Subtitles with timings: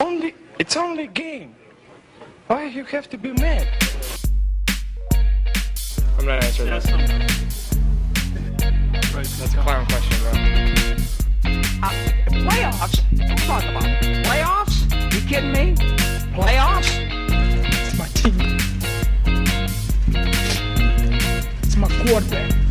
[0.00, 1.56] Only it's only a game.
[2.46, 3.66] Why you have to be mad?
[6.16, 6.84] I'm not answering that.
[9.12, 10.30] That's a clown question, bro.
[11.82, 11.90] Uh,
[12.30, 13.02] playoffs?
[13.16, 13.82] Don't talk about
[14.22, 14.76] playoffs?
[15.12, 15.74] You kidding me?
[16.32, 16.90] Playoffs?
[17.88, 18.56] It's my team.
[21.64, 22.67] It's my quarterback.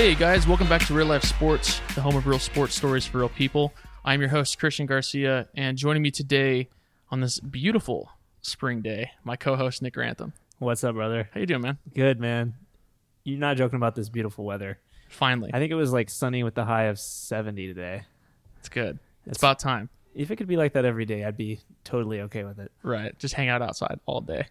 [0.00, 3.18] Hey guys, welcome back to Real Life Sports, the home of real sports stories for
[3.18, 3.74] real people.
[4.02, 6.70] I'm your host Christian Garcia, and joining me today
[7.10, 8.08] on this beautiful
[8.40, 10.32] spring day, my co-host Nick Grantham.
[10.58, 11.28] What's up, brother?
[11.34, 11.76] How you doing, man?
[11.94, 12.54] Good, man.
[13.24, 14.78] You're not joking about this beautiful weather.
[15.10, 18.04] Finally, I think it was like sunny with the high of 70 today.
[18.58, 18.98] it's good.
[19.26, 22.22] It's It's- about time, If it could be like that every day, I'd be totally
[22.22, 22.72] okay with it.
[22.82, 23.16] right?
[23.18, 24.46] Just hang out outside all day.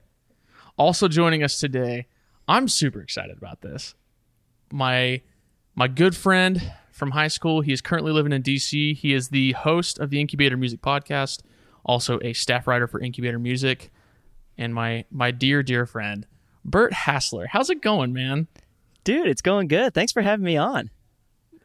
[0.77, 2.05] Also joining us today,
[2.47, 3.95] I'm super excited about this.
[4.71, 5.21] My
[5.79, 7.61] my good friend from high school.
[7.61, 8.97] He is currently living in DC.
[8.97, 11.41] He is the host of the Incubator Music podcast,
[11.85, 13.89] also a staff writer for Incubator Music,
[14.57, 16.27] and my my dear dear friend
[16.65, 17.47] Bert Hassler.
[17.47, 18.49] How's it going, man?
[19.05, 19.93] Dude, it's going good.
[19.93, 20.89] Thanks for having me on.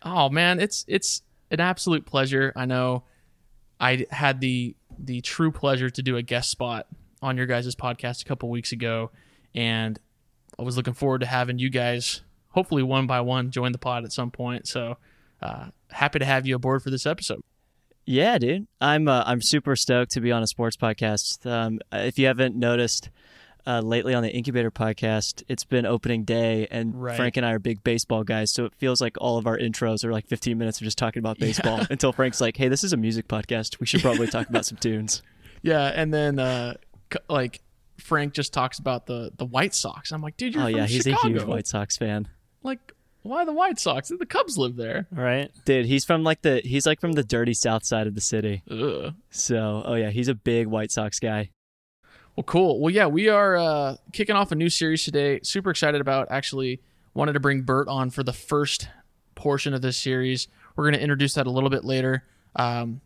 [0.03, 2.53] Oh man, it's it's an absolute pleasure.
[2.55, 3.03] I know
[3.81, 6.87] I had the the true pleasure to do a guest spot
[7.21, 9.11] on your guys' podcast a couple weeks ago,
[9.57, 9.99] and
[10.57, 12.21] I was looking forward to having you guys,
[12.55, 14.67] hopefully one by one, join the pod at some point.
[14.67, 14.97] So
[15.43, 17.43] uh, happy to have you aboard for this episode.
[18.07, 18.67] Yeah, dude.
[18.81, 21.45] I'm uh, I'm super stoked to be on a sports podcast.
[21.51, 23.09] Um, if you haven't noticed
[23.67, 27.17] uh, lately on the Incubator podcast, it's been opening day, and Right.
[27.17, 30.05] Frank and I are big baseball guys, so it feels like all of our intros
[30.05, 32.93] are like 15 minutes of just talking about baseball until Frank's like, "Hey, this is
[32.93, 33.81] a music podcast.
[33.81, 35.23] We should probably talk about some tunes."
[35.63, 36.75] Yeah, and then uh,
[37.31, 37.63] like
[37.97, 40.13] Frank just talks about the the White Sox.
[40.13, 41.27] I'm like, dude, you're oh yeah, he's Chicago.
[41.27, 42.29] a huge White Sox fan.
[42.65, 44.09] Like, why the White Sox?
[44.09, 45.07] The Cubs live there.
[45.13, 45.51] Right.
[45.65, 48.63] Dude, he's from like the he's like from the dirty south side of the city.
[48.71, 49.15] Ugh.
[49.31, 51.51] So, oh yeah, he's a big White Sox guy.
[52.37, 52.81] Well, cool.
[52.81, 55.39] Well, yeah, we are uh, kicking off a new series today.
[55.43, 56.81] Super excited about actually
[57.15, 58.89] wanted to bring Bert on for the first
[59.37, 60.49] portion of this series.
[60.75, 62.25] We're going to introduce that a little bit later.
[62.57, 63.01] Um,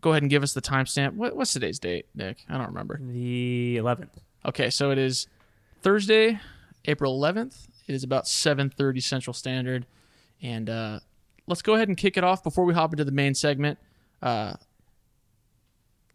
[0.00, 1.14] go ahead and give us the timestamp.
[1.14, 2.44] What, what's today's date, Nick?
[2.48, 3.00] I don't remember.
[3.02, 4.10] The 11th.
[4.46, 5.26] Okay, so it is
[5.82, 6.38] Thursday,
[6.84, 7.66] April 11th.
[7.86, 9.86] It is about 7:30 Central Standard,
[10.42, 11.00] and uh,
[11.46, 13.78] let's go ahead and kick it off before we hop into the main segment.
[14.22, 14.54] Uh,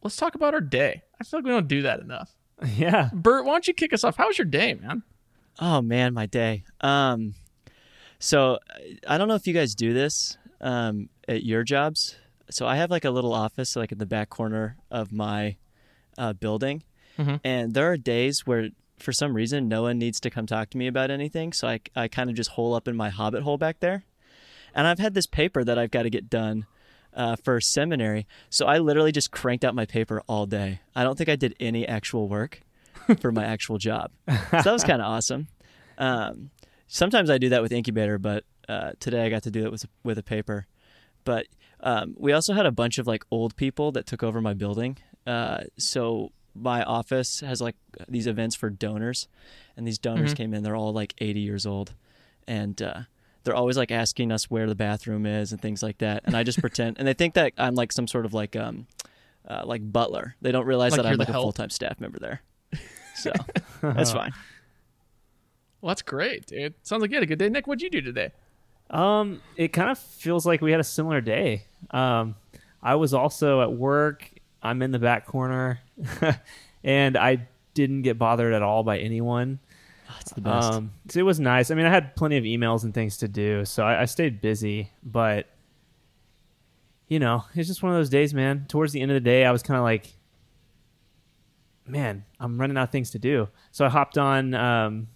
[0.03, 1.03] let's talk about our day.
[1.19, 2.35] I feel like we don't do that enough.
[2.75, 3.09] Yeah.
[3.13, 4.17] Bert, why don't you kick us off?
[4.17, 5.03] How was your day, man?
[5.61, 6.65] Oh man, my day.
[6.81, 7.35] Um,
[8.19, 8.59] so
[9.07, 12.17] I don't know if you guys do this um, at your jobs.
[12.49, 15.55] So I have like a little office like in the back corner of my
[16.17, 16.83] uh, building,
[17.17, 17.39] Mhm.
[17.45, 18.69] and there are days where
[18.99, 21.53] for some reason no one needs to come talk to me about anything.
[21.53, 24.03] So I I kind of just hole up in my hobbit hole back there,
[24.73, 26.65] and I've had this paper that I've got to get done.
[27.11, 30.79] Uh, for seminary, so I literally just cranked out my paper all day.
[30.95, 32.61] I don't think I did any actual work
[33.19, 34.11] for my actual job.
[34.27, 35.47] So that was kind of awesome.
[35.97, 36.51] Um,
[36.87, 39.85] sometimes I do that with Incubator, but uh, today I got to do it with
[40.03, 40.67] with a paper.
[41.25, 41.47] But
[41.81, 44.97] um, we also had a bunch of like old people that took over my building.
[45.25, 47.75] Uh, so my office has like
[48.07, 49.27] these events for donors,
[49.77, 50.37] and these donors Mhm.
[50.37, 50.63] came in.
[50.63, 51.93] They're all like 80 years old,
[52.47, 53.01] and uh,
[53.43, 56.23] they're always like asking us where the bathroom is and things like that.
[56.25, 58.87] And I just pretend, and they think that I'm like some sort of like um,
[59.47, 60.35] uh, like butler.
[60.41, 62.41] They don't realize Like that I'm the like a full time staff member there.
[63.15, 63.31] So
[63.81, 64.31] that's fine.
[65.81, 66.73] Well, that's great, dude.
[66.83, 67.49] Sounds like you had a good day.
[67.49, 68.31] Nick, what'd you do today?
[68.89, 71.65] Um, it kind of feels like we had a similar day.
[71.91, 72.35] Um,
[72.81, 74.29] I was also at work.
[74.63, 75.79] I'm in the back corner,
[76.83, 79.59] and I didn't get bothered at all by anyone.
[80.07, 80.73] That's the best.
[80.73, 81.71] Um, so it was nice.
[81.71, 84.41] I mean, I had plenty of emails and things to do, so I, I stayed
[84.41, 84.91] busy.
[85.03, 85.47] But
[87.07, 88.65] you know, it's just one of those days, man.
[88.67, 90.13] Towards the end of the day, I was kind of like,
[91.85, 93.49] man, I'm running out of things to do.
[93.71, 95.07] So I hopped on um,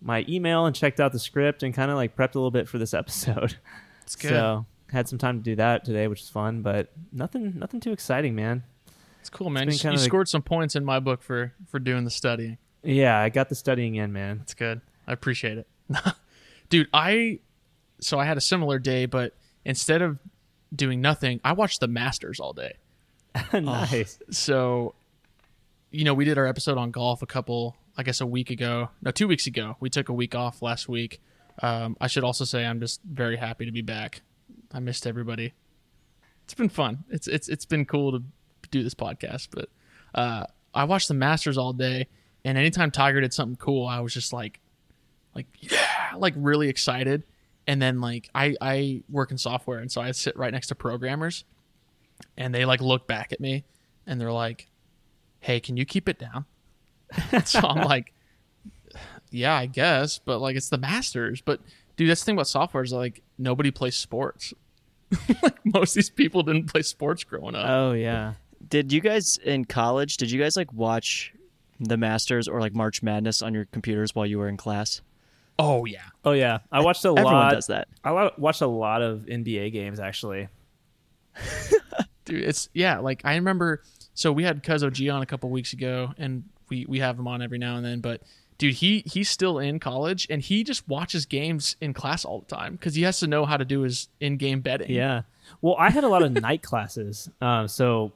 [0.00, 2.68] my email and checked out the script and kind of like prepped a little bit
[2.68, 3.56] for this episode.
[4.02, 4.30] It's good.
[4.30, 6.62] So had some time to do that today, which is fun.
[6.62, 8.64] But nothing, nothing too exciting, man.
[9.20, 9.66] It's cool, man.
[9.66, 12.58] been You, you scored some points in my book for for doing the studying.
[12.82, 14.38] Yeah, I got the studying in, man.
[14.38, 14.80] That's good.
[15.06, 15.66] I appreciate it.
[16.68, 17.40] Dude, I
[18.00, 19.34] so I had a similar day, but
[19.64, 20.18] instead of
[20.74, 22.74] doing nothing, I watched the Masters all day.
[23.52, 24.18] nice.
[24.30, 24.94] So,
[25.90, 28.90] you know, we did our episode on golf a couple, I guess a week ago.
[29.02, 29.76] No, two weeks ago.
[29.80, 31.20] We took a week off last week.
[31.62, 34.22] Um, I should also say I'm just very happy to be back.
[34.72, 35.52] I missed everybody.
[36.44, 37.04] It's been fun.
[37.10, 38.24] It's it's it's been cool to
[38.70, 39.68] do this podcast, but
[40.14, 40.44] uh,
[40.74, 42.06] I watched the Masters all day,
[42.44, 44.60] And anytime Tiger did something cool, I was just like,
[45.34, 47.24] like yeah, like really excited.
[47.66, 50.74] And then like I I work in software, and so I sit right next to
[50.74, 51.44] programmers,
[52.36, 53.64] and they like look back at me,
[54.06, 54.68] and they're like,
[55.40, 56.46] "Hey, can you keep it down?"
[57.44, 58.12] so I'm like,
[59.30, 61.42] "Yeah, I guess," but like it's the Masters.
[61.42, 61.60] But
[61.96, 64.52] dude, that's the thing about software is like nobody plays sports.
[65.42, 67.68] like most of these people didn't play sports growing up.
[67.68, 68.34] Oh yeah.
[68.68, 70.16] Did you guys in college?
[70.16, 71.32] Did you guys like watch
[71.80, 75.00] the Masters or like March Madness on your computers while you were in class?
[75.58, 76.60] oh yeah, Oh yeah.
[76.72, 77.52] I watched a Everyone lot.
[77.52, 77.88] does that.
[78.02, 80.48] I watched a lot of NBA games actually.
[82.24, 83.82] dude it's yeah like i remember
[84.14, 87.26] so we had Cuzzo G on a couple weeks ago and we we have him
[87.28, 88.20] on every now and then but
[88.58, 92.54] dude he he's still in college and he just watches games in class all the
[92.54, 95.22] time because he has to know how to do his in-game betting Yeah.
[95.62, 98.12] Well, I had a lot of night classes, um, so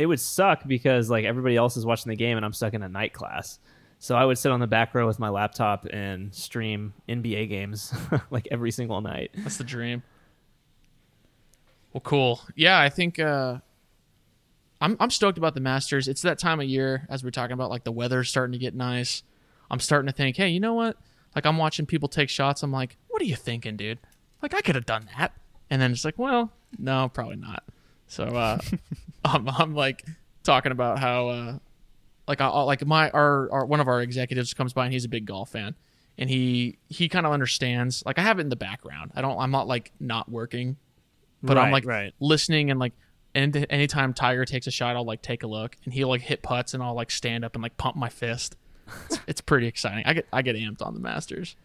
[0.00, 2.82] it would suck because like everybody else is watching the game and I'm stuck in
[2.82, 3.58] a night class.
[3.98, 7.92] So I would sit on the back row with my laptop and stream NBA games
[8.30, 9.30] like every single night.
[9.36, 10.02] that's the dream.
[11.92, 12.40] Well cool.
[12.54, 13.58] Yeah i think uh
[14.80, 16.08] i'm i'm stoked about the masters.
[16.08, 18.74] It's that time of year as we're talking about like the weather's starting to get
[18.74, 19.22] nice.
[19.70, 20.96] I'm starting to think hey you know what?
[21.34, 22.62] Like i'm watching people take shots.
[22.62, 23.98] I'm like what are you thinking dude?
[24.40, 25.34] Like i could have done that.
[25.68, 27.64] And then it's like well no probably not
[28.10, 28.58] so uh
[29.24, 30.04] I'm, I'm like
[30.42, 31.58] talking about how uh
[32.26, 35.08] like I like my our, our one of our executives comes by and he's a
[35.08, 35.74] big golf fan.
[36.18, 39.12] And he he kind of understands like I have it in the background.
[39.14, 40.76] I don't I'm not like not working
[41.42, 42.12] but I'm like right.
[42.20, 42.92] listening and like
[43.34, 45.76] and anytime Tiger takes a shot I'll like take a look.
[45.84, 48.56] And he'll like hit putts and I'll like stand up and like pump my fist.
[49.06, 50.04] It's, it's pretty exciting.
[50.04, 51.56] I get I get amped on the Masters.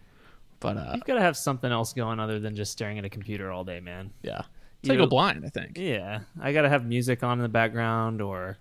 [0.60, 3.10] But uh You've got to have something else going other than just staring at a
[3.10, 4.12] computer all day, man.
[4.22, 4.44] yeah
[4.86, 7.40] it's You like know- go blind I think Yeah, I got to have music on
[7.40, 8.58] in the background or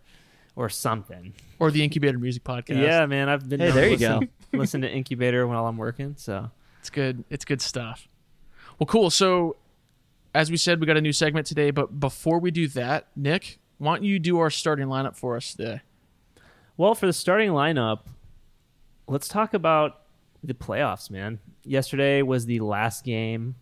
[0.56, 1.34] or something.
[1.58, 4.80] or the Incubator Music Podcast Yeah, man, I've been Hey, to there you listen, listen
[4.82, 6.50] to Incubator while I'm working, so
[6.80, 7.24] It's good.
[7.30, 8.08] It's good stuff.
[8.78, 9.10] Well, cool.
[9.10, 9.56] So,
[10.34, 11.70] as we said, we got a new segment today.
[11.70, 15.54] But before we do that, Nick, why don't you do our starting lineup for us
[15.54, 15.80] today?
[16.76, 18.00] Well, for the starting lineup,
[19.08, 20.02] let's talk about
[20.42, 21.38] the playoffs, man.
[21.64, 23.54] Yesterday was the last game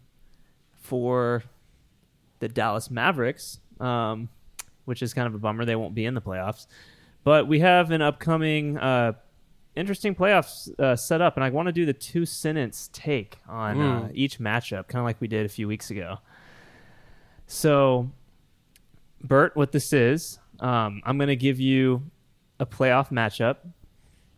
[0.81, 1.43] for
[2.43, 4.29] the Dallas Mavericks, um,
[4.85, 5.65] which is kind of a bummer.
[5.65, 6.67] They won't be in the playoffs.
[7.23, 9.13] But we have an upcoming uh,
[9.77, 13.81] interesting playoffs uh, set up, and I want to do the two sentence take on
[13.81, 16.19] uh, each matchup, kind of like we did a few weeks ago.
[17.47, 18.11] So,
[19.23, 22.03] Bert, what this is, um, I'm going to give you
[22.59, 23.59] a playoff matchup,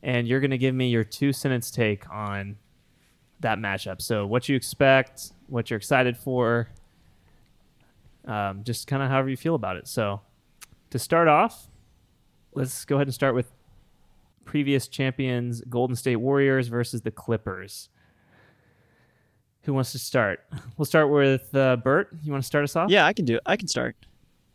[0.02, 2.58] and you're going to give me your two sentence take on
[3.40, 4.02] that matchup.
[4.02, 6.68] So, what you expect, what you're excited for,
[8.26, 9.88] um, just kind of however you feel about it.
[9.88, 10.20] So,
[10.90, 11.68] to start off,
[12.54, 13.50] let's go ahead and start with
[14.44, 17.88] previous champions Golden State Warriors versus the Clippers.
[19.62, 20.40] Who wants to start?
[20.76, 22.10] We'll start with uh, Bert.
[22.22, 22.90] You want to start us off?
[22.90, 23.42] Yeah, I can do it.
[23.46, 23.96] I can start.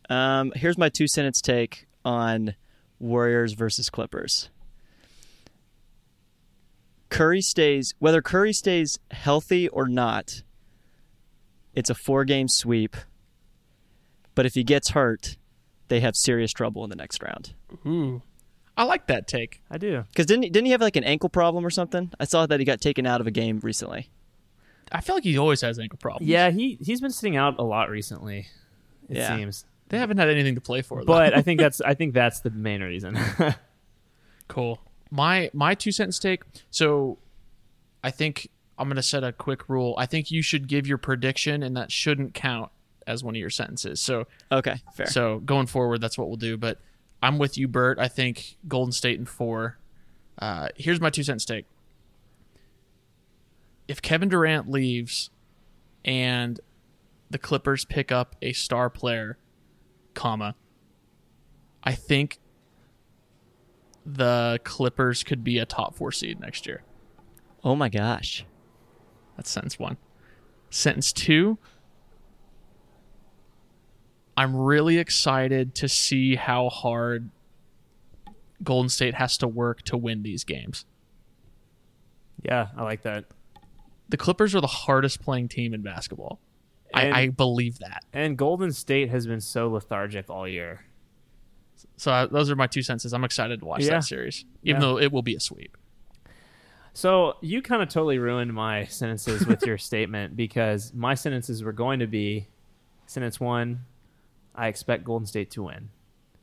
[0.09, 2.55] Um, here's my two sentence take on
[2.99, 4.49] Warriors versus Clippers.
[7.09, 10.43] Curry stays whether Curry stays healthy or not.
[11.73, 12.95] It's a four game sweep.
[14.39, 15.35] But if he gets hurt,
[15.89, 17.51] they have serious trouble in the next round.
[17.85, 18.21] Ooh,
[18.77, 19.61] I like that take.
[19.69, 20.05] I do.
[20.09, 22.09] Because didn't he, didn't he have like an ankle problem or something?
[22.21, 24.09] I saw that he got taken out of a game recently.
[24.93, 26.29] I feel like he always has ankle problems.
[26.29, 28.47] Yeah, he he's been sitting out a lot recently.
[29.09, 29.35] It Yeah.
[29.35, 30.99] seems, they haven't had anything to play for.
[31.01, 31.05] Though.
[31.07, 33.19] but I think that's I think that's the main reason.
[34.47, 34.79] cool.
[35.11, 36.43] My my two sentence take.
[36.71, 37.17] So,
[38.05, 39.95] I think I'm gonna set a quick rule.
[39.97, 42.71] I think you should give your prediction, and that shouldn't count
[43.09, 43.99] as one of your sentences.
[43.99, 45.07] So Okay, fair.
[45.07, 46.55] So going forward, that's what we'll do.
[46.57, 46.79] But
[47.21, 47.99] I'm with you, Bert.
[47.99, 49.77] I think Golden State in four.
[50.37, 51.65] Uh, here's my two cents take.
[53.87, 55.31] If Kevin Durant leaves,
[56.05, 56.59] and
[57.29, 59.37] the Clippers pick up a star player,
[60.13, 60.55] comma,
[61.83, 62.39] I think
[64.05, 66.83] the Clippers could be a top four seed next year.
[67.63, 68.45] oh my gosh.
[69.35, 69.97] That's sentence one.
[70.69, 71.57] Sentence two.
[74.39, 77.29] I'm really excited to see how hard
[78.63, 80.85] Golden State has to work to win these games.
[82.43, 83.25] yeah, I like that.
[84.07, 86.39] The Clippers are the hardest playing team in basketball.
[86.93, 88.03] And- I, I believe that.
[88.13, 90.85] And Golden State has been so lethargic all year.
[91.97, 93.13] So uh, those are my two senses.
[93.13, 93.91] I'm excited to watch Yeah.
[93.91, 94.87] that series, even Yeah.
[94.87, 95.77] though it will be a sweep.
[96.93, 101.71] So you kind of totally ruined my sentences with your statement because my sentences were
[101.73, 102.47] going to be
[103.05, 103.81] sentence one,
[104.59, 105.89] I expect Golden State to win.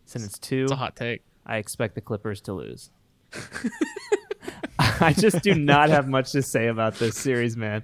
[0.06, 1.22] Sentence two, It's a hot take.
[1.44, 2.90] I expect the Clippers to lose.
[4.78, 7.82] I just do not have much to say about this series, man.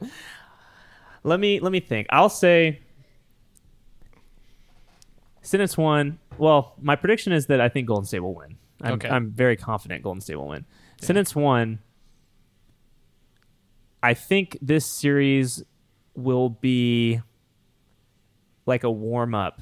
[1.23, 2.07] Let me let me think.
[2.11, 2.81] I'll say
[5.43, 6.19] sentence one.
[6.39, 8.57] Well, my prediction is that I think Golden State will win.
[8.81, 9.09] I'm, Okay.
[9.09, 10.65] I'm very confident Golden State will win.
[11.01, 11.81] Sentence one.
[14.03, 15.63] I think this series
[16.17, 17.21] will be
[18.67, 19.61] like a warm up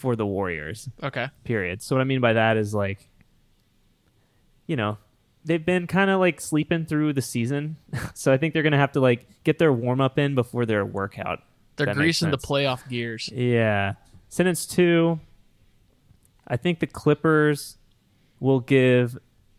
[0.00, 1.28] for the Warriors Okay.
[1.44, 1.82] period.
[1.82, 3.06] So what I mean by that is like,
[4.66, 4.96] you know,
[5.44, 7.76] they've been kind of like sleeping through the season,
[8.14, 10.84] so I think they're gonna have to like get their warm up in before their
[10.86, 11.40] workout.
[11.76, 13.28] They're greasing the playoff gears.
[13.32, 13.94] Yeah.
[14.28, 15.20] Sentence two.
[16.48, 17.76] I think the Clippers
[18.38, 19.18] will give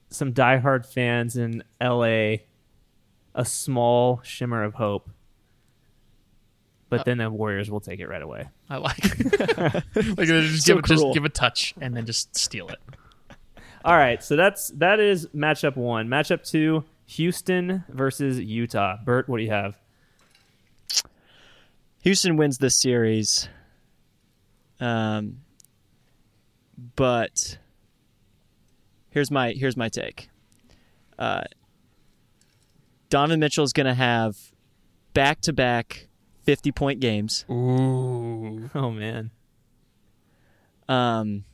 [0.09, 2.37] some diehard fans in LA
[3.33, 5.09] a small shimmer of hope.
[6.91, 8.49] But then the Warriors will take it right away.
[8.69, 9.01] I like.
[9.95, 11.13] like just So give it, just cruel.
[11.13, 12.79] give a touch and then just steal it.
[13.83, 16.07] All right, so that's that is matchup one.
[16.09, 18.97] Matchup two: Houston versus Utah.
[19.03, 19.77] Bert, what do you have?
[22.03, 23.47] Houston wins this series.
[24.79, 25.37] Um,
[26.95, 27.57] but
[29.11, 30.29] here's my here's my take.
[31.17, 31.43] Uh,
[33.09, 34.35] Donovan Mitchell is going to have
[35.13, 36.07] back to back
[36.43, 37.45] fifty point games.
[37.49, 38.69] Ooh.
[38.75, 39.31] Oh man,
[40.89, 41.45] Um,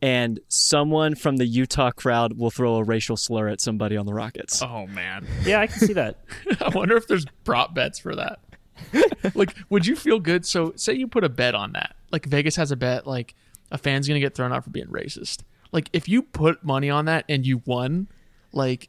[0.00, 4.14] and someone from the Utah crowd will throw a racial slur at somebody on the
[4.14, 4.62] Rockets.
[4.62, 5.26] Oh man.
[5.44, 6.18] yeah, I can see that.
[6.60, 8.40] I wonder if there's prop bets for that.
[9.34, 10.44] like, would you feel good?
[10.44, 11.94] So, say you put a bet on that.
[12.10, 13.34] Like, Vegas has a bet, like,
[13.70, 15.42] a fan's going to get thrown out for being racist.
[15.70, 18.08] Like, if you put money on that and you won,
[18.52, 18.88] like,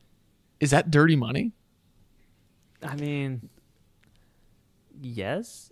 [0.60, 1.52] is that dirty money?
[2.82, 3.50] I mean,
[5.04, 5.72] yes.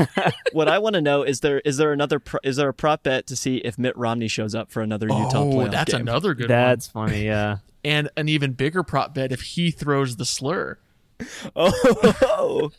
[0.52, 3.02] what I want to know is there is there another pro, is there a prop
[3.04, 6.02] bet to see if Mitt Romney shows up for another Utah oh, playoff that's game?
[6.02, 7.24] another good That's funny.
[7.24, 7.58] Yeah.
[7.84, 10.78] And an even bigger prop bet if he throws the slur.
[11.56, 12.70] Oh,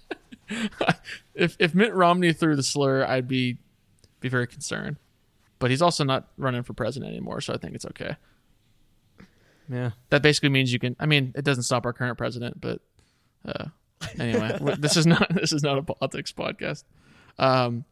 [1.36, 3.58] If if Mitt Romney threw the slur, I'd be
[4.22, 4.96] be very concerned.
[5.60, 8.16] But he's also not running for president anymore, so I think it's okay.
[9.70, 9.92] Yeah.
[10.10, 12.82] that basically means you can i mean it doesn't stop our current president but
[13.46, 13.68] uh
[14.20, 16.84] anyway this is not this is not a politics podcast.
[17.38, 17.86] Um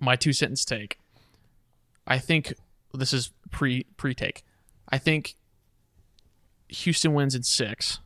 [0.00, 0.98] my two sentence take.
[2.06, 2.54] I think
[2.94, 4.42] this is pre pre take
[4.88, 5.34] i think
[6.68, 8.00] houston wins in six.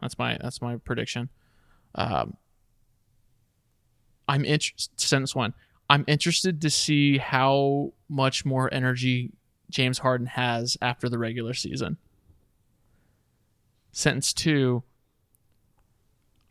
[0.00, 1.28] That's my that's my prediction.
[1.94, 2.36] Um
[4.28, 5.54] i'm interested sentence one.
[5.90, 9.32] I'm interested to see how much more energy
[9.70, 11.96] james harden has after the regular season.
[13.92, 14.82] Sentence two,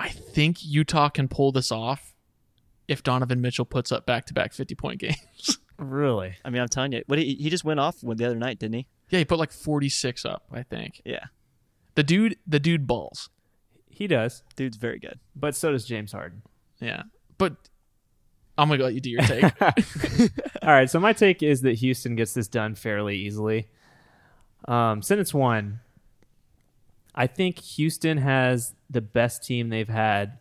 [0.02, 2.14] I think Utah can pull this off
[2.88, 5.58] if Donovan Mitchell puts up back to back 50 point games.
[5.78, 6.36] Really?
[6.46, 8.60] I mean, I'm telling you, what he, he just went off with the other night,
[8.60, 8.88] didn't he?
[9.10, 11.02] yeah, he put like 46 up, I think.
[11.04, 11.26] Yeah,
[11.96, 13.32] The dude, the dude balls.
[13.90, 15.20] He does, dude's very good.
[15.36, 16.44] but so does James Harden.
[16.80, 17.04] Yeah.
[17.40, 17.56] But
[18.60, 19.44] I'm going to let you do your take.
[20.62, 23.68] All right, so my take is that Houston gets this done fairly easily.
[24.68, 25.80] Um, sentence one.
[27.14, 30.40] I think Houston has the best team they've had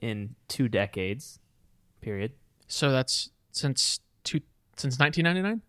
[0.00, 1.38] in two decades.
[2.02, 2.32] Period.
[2.68, 4.40] so that's since two,
[4.76, 5.62] since 1999?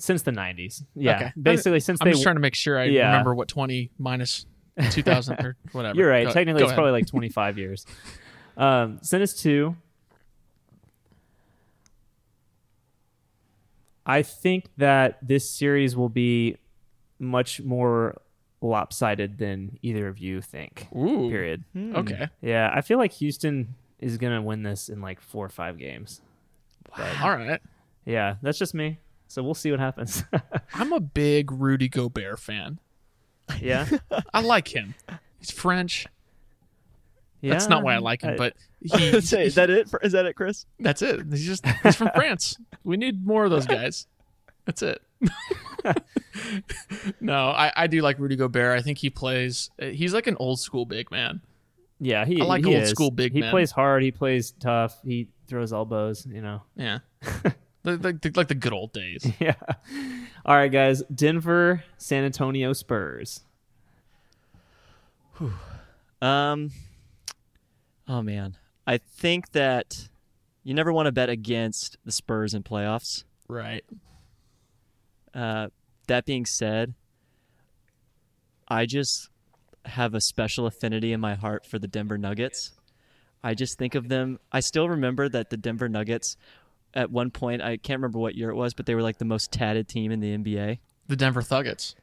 [0.00, 0.84] Since the '90s.
[0.94, 1.32] Yeah, Okay.
[1.40, 2.10] basically since I'm they.
[2.12, 3.06] just trying to make sure I Yeah.
[3.06, 4.44] remember what 20 minus
[4.90, 5.96] 2000 or whatever.
[5.96, 6.26] You're right.
[6.26, 6.76] Go- Technically, go it's ahead.
[6.76, 7.86] probably like 25 years.
[8.56, 9.76] Um, sentence two.
[14.06, 16.56] I think that this series will be
[17.18, 18.20] much more
[18.60, 20.88] lopsided than either of you think.
[20.96, 21.28] Ooh.
[21.30, 21.64] Period.
[21.72, 21.94] Hmm.
[21.96, 22.28] Okay.
[22.42, 26.20] Yeah, I feel like Houston is gonna win this in like four or five games.
[27.22, 27.60] All right.
[28.04, 28.98] Yeah, that's just me.
[29.28, 30.24] So we'll see what happens.
[30.74, 32.78] I'm a big Rudy Gobert fan.
[33.60, 33.86] yeah,
[34.34, 34.94] I like him.
[35.38, 36.06] He's French.
[37.40, 37.52] yeah.
[37.52, 39.88] That's not why I like him, I- but he, Say, is that it?
[39.88, 40.64] For, is that it, Chris?
[40.80, 41.20] that's it.
[41.30, 42.56] He's just he's from France.
[42.84, 44.06] We need more of those guys.
[44.64, 45.02] That's it.
[47.20, 48.78] no, I, I do like Rudy Gobert.
[48.78, 49.70] I think he plays.
[49.78, 51.40] He's like an old school big man.
[52.00, 52.90] yeah, he I like he old is.
[52.90, 53.50] school big He men.
[53.50, 54.02] plays hard.
[54.02, 54.98] He plays tough.
[55.04, 56.26] He throws elbows.
[56.26, 56.62] You know.
[56.76, 56.98] Yeah,
[57.84, 59.26] like, like, like the good old days.
[59.40, 59.54] Yeah.
[60.46, 61.02] All right, guys.
[61.14, 63.40] Denver, San Antonio Spurs.
[66.20, 66.70] Um,
[68.08, 68.56] oh man,
[68.86, 70.08] I think that
[70.64, 73.24] you never want to bet against the Spurs in playoffs.
[73.48, 73.84] Right.
[75.38, 75.68] Uh,
[76.08, 76.94] that being said,
[78.66, 79.28] I just
[79.84, 82.72] have a special affinity in my heart for the Denver Nuggets.
[83.42, 84.40] I just think of them.
[84.50, 86.36] I still remember that the Denver Nuggets,
[86.92, 89.24] at one point, I can't remember what year it was, but they were like the
[89.24, 90.78] most tatted team in the NBA.
[91.06, 91.94] The Denver Thuggets.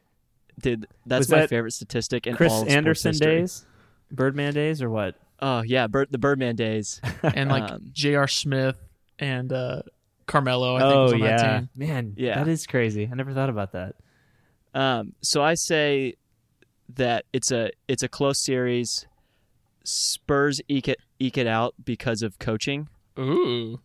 [0.62, 3.40] Dude, that's Was my that favorite statistic in Chris all of sports Andersen history.
[3.42, 3.66] days,
[4.12, 5.16] Birdman days, or what?
[5.42, 7.02] Oh yeah, Bird, the Birdman days.
[7.24, 8.28] and like Um, J.R.
[8.30, 8.78] Smith
[9.20, 9.82] and uh,
[10.28, 10.76] Carmelo.
[10.76, 11.70] I think was oh on yeah, that team.
[11.76, 12.36] man, Yeah.
[12.44, 13.08] that is crazy.
[13.12, 13.96] I never thought about that.
[14.74, 16.16] Um, so I say
[16.96, 19.06] that it's a it's a close series.
[19.84, 22.90] Spurs eke it eke it out because of coaching.
[23.20, 23.80] Ooh,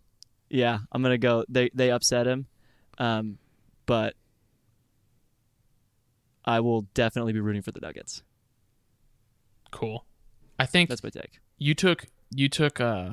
[0.49, 1.45] Yeah, I'm gonna go.
[1.49, 2.47] They they upset him,
[2.99, 3.39] um,
[3.87, 4.15] but
[6.45, 8.23] I will definitely be rooting for the Nuggets.
[9.71, 10.05] cool.
[10.59, 11.39] I think That's my take.
[11.59, 13.11] you took you took uh,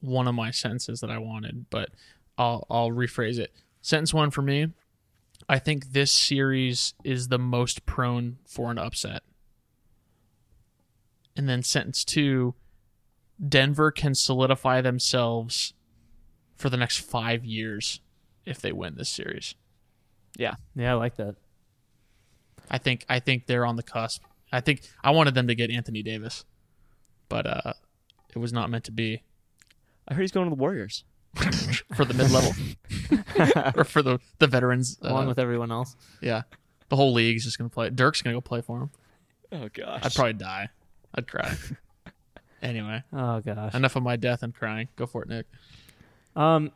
[0.00, 1.90] one of my sentences that I wanted, but
[2.38, 3.52] I'll I'll rephrase it.
[3.80, 4.68] Sentence one for me.
[5.48, 9.22] I think this series is the most prone for an upset.
[11.36, 12.54] And then sentence two,
[13.46, 15.74] Denver can solidify themselves
[16.56, 18.00] for the next five years
[18.44, 19.54] if they win this series.
[20.36, 21.34] Yeah, Yeah, I like that.
[22.70, 24.22] I think I think they're on the cusp.
[24.52, 26.44] I think I wanted them to get Anthony Davis,
[27.28, 27.72] but uh,
[28.34, 29.22] it was not meant to be
[30.06, 31.04] I heard he's going to the Warriors.
[31.94, 32.52] for the mid level
[33.76, 34.98] or for the the veterans.
[35.02, 35.96] Along uh, with everyone else.
[36.20, 36.42] yeah,
[36.88, 37.90] the whole league's just gonna play.
[37.90, 38.90] Dirk's gonna go play for him.
[39.52, 40.68] Oh gosh, I'd probably die.
[41.14, 41.54] I'd cry.
[42.62, 43.74] anyway, Oh gosh.
[43.74, 44.88] enough of my death and crying.
[44.96, 45.46] Go for it, Nick.
[46.36, 46.70] Um,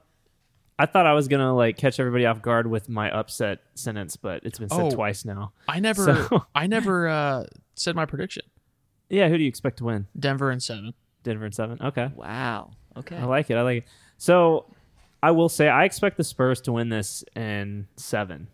[0.78, 4.42] I thought I was gonna like catch everybody off guard with my upset sentence, but
[4.44, 4.90] it's been said Oh.
[4.90, 5.52] twice now.
[5.68, 7.44] I never, So- I never uh,
[7.74, 8.42] said my prediction.
[9.08, 10.06] Yeah, who do you expect to win?
[10.18, 10.92] Denver and seven.
[11.22, 11.78] Denver and seven.
[11.80, 12.72] Okay, wow.
[12.96, 13.56] Okay, I like it.
[13.56, 13.88] I like it.
[14.18, 14.66] So,
[15.22, 18.48] I will say I expect the Spurs to win this in seven.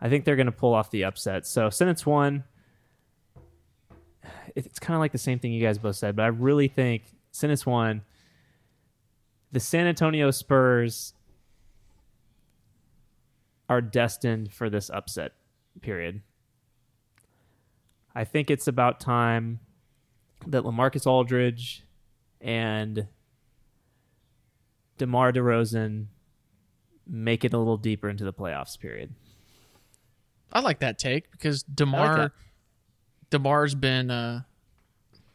[0.00, 1.46] I think they're gonna pull off the upset.
[1.46, 2.44] So sentence one.
[4.54, 7.04] It's kind of like the same thing you guys both said, but I really think
[7.30, 8.02] sentence one.
[9.52, 11.14] The San Antonio Spurs
[13.68, 15.32] are destined for this upset
[15.80, 16.20] period.
[18.14, 19.60] I think it's about time
[20.46, 21.84] that LaMarcus Aldridge
[22.40, 23.06] and
[25.02, 26.06] DeMar DeRozan
[27.08, 29.12] make it a little deeper into the playoffs period.
[30.52, 32.32] I like that take because Demar, that.
[33.30, 34.42] Demar's been uh,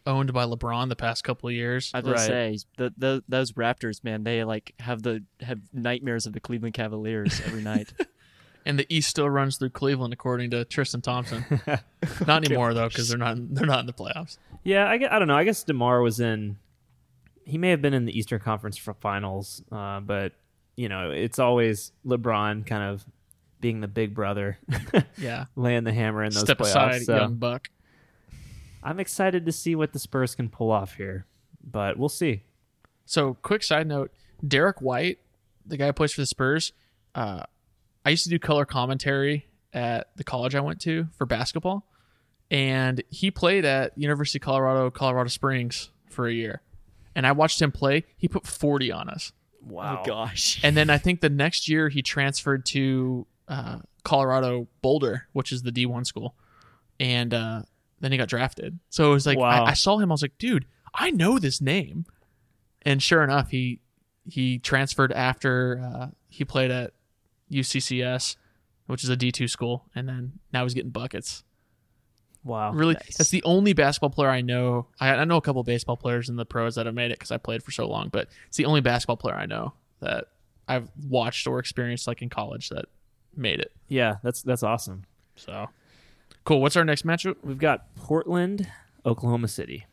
[0.05, 1.91] owned by LeBron the past couple of years.
[1.93, 2.19] I was Right.
[2.19, 6.73] say the, the those Raptors, man, they like have the have nightmares of the Cleveland
[6.73, 7.91] Cavaliers every night.
[8.65, 11.43] and the East still runs through Cleveland, according to Tristan Thompson.
[12.25, 14.37] not anymore though, because they're not they're not in the playoffs.
[14.63, 15.35] Yeah, I, gue- I don't know.
[15.35, 16.57] I guess DeMar was in.
[17.47, 20.33] He may have been in the Eastern Conference finals, uh, but
[20.75, 23.05] you know it's always LeBron kind of
[23.61, 24.59] being the big brother,
[25.17, 26.69] Yeah, laying the hammer in those step playoffs.
[26.69, 27.69] aside, so young buck.
[28.83, 31.25] I'm excited to see what the Spurs can pull off here,
[31.63, 32.43] but we'll see.
[33.05, 34.11] So, quick side note:
[34.45, 35.19] Derrick White,
[35.65, 36.73] the guy who plays for the Spurs,
[37.15, 37.43] uh,
[38.05, 41.85] I used to do color commentary at the college I went to for basketball,
[42.51, 46.61] and he played at University of Colorado, Colorado Springs for a year,
[47.17, 48.05] and I watched him play.
[48.15, 49.33] He put 40 on us,
[49.65, 50.01] Wow.
[50.03, 50.61] Oh gosh.
[50.63, 55.63] and then I think the next year he transferred to uh, Colorado Boulder, which is
[55.63, 56.35] the D1 school,
[56.99, 57.63] and uh,
[57.99, 58.79] then he got drafted.
[58.89, 59.65] So it was like Wow.
[59.65, 62.05] I, I saw him, I was like, dude, I know this name,
[62.83, 63.81] and sure enough, he
[64.29, 66.93] he transferred after uh, he played at
[67.51, 68.35] UCCS,
[68.85, 71.43] which is a D2 school, and then now he's getting buckets.
[72.47, 73.17] Wow, Really, Nice.
[73.17, 74.87] that's the only basketball player I know.
[74.99, 77.31] I, I know a couple baseball players in the pros that have made it because
[77.31, 80.25] I played for so long, but it's the only basketball player I know that
[80.67, 82.85] I've watched or experienced like in college that
[83.35, 83.71] made it.
[83.87, 85.03] yeah, that's that's awesome.
[85.35, 85.67] So
[86.45, 86.61] cool.
[86.61, 87.35] What's our next matchup?
[87.43, 88.67] We've got Portland,
[89.05, 89.85] Oklahoma City.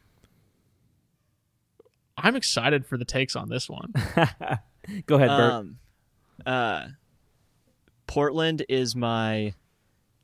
[2.16, 3.92] I'm excited for the takes on this one.
[5.06, 5.52] Go ahead, Bert.
[5.52, 5.78] Um,
[6.46, 6.86] uh,
[8.06, 9.54] Portland is my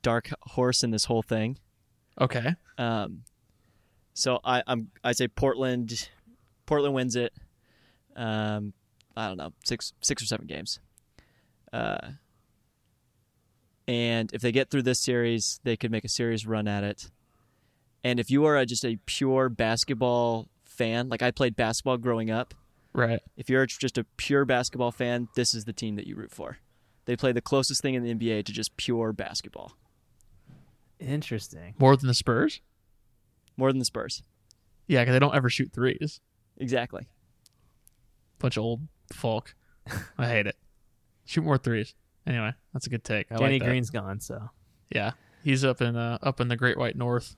[0.02, 1.58] dark horse in this whole thing.
[2.20, 2.54] Okay.
[2.78, 3.22] Um,
[4.14, 6.09] so I, I'm I say Portland.
[6.66, 7.33] Portland wins it.
[8.16, 8.72] Um,
[9.16, 10.78] I don't know six six or seven games.
[11.72, 12.11] Uh,
[13.88, 17.11] and if they get through this series, they could make a serious run at it.
[18.04, 22.30] And if you are a, just a pure basketball fan, like I played basketball growing
[22.30, 22.54] up,
[22.92, 23.20] Right.
[23.37, 26.59] if you're just a pure basketball fan, this is the team that you root for.
[27.04, 29.72] They play the closest thing in the NBA to just pure basketball,
[31.00, 31.74] Interesting.
[31.78, 32.60] More than the Spurs?
[33.56, 34.22] more than the Spurs.
[34.86, 36.20] Yeah, because they don't ever shoot threes.
[36.56, 37.06] Exactly.
[38.38, 38.80] Bunch of old
[39.12, 39.54] folk.
[40.16, 40.56] I hate it.
[41.26, 41.94] Shoot more threes.
[42.26, 43.30] Anyway, that's a good take.
[43.30, 43.68] I Danny like that.
[43.68, 44.48] Green's gone, so
[44.88, 45.12] Yeah,
[45.44, 47.36] he's up in uh, up in the Great White North.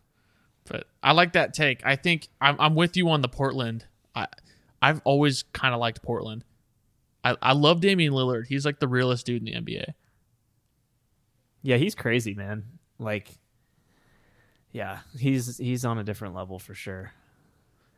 [0.65, 1.85] But I like that take.
[1.85, 3.87] I think I'm I'm with you on the Portland.
[4.15, 4.29] I
[4.81, 6.45] I've always kind of liked Portland.
[7.25, 8.47] I I love Damian Lillard.
[8.47, 9.95] He's like the realest dude in the NBA.
[11.63, 12.65] yeah, he's crazy, man.
[12.99, 13.29] Like
[14.73, 17.13] yeah, he's he's on a different level for sure.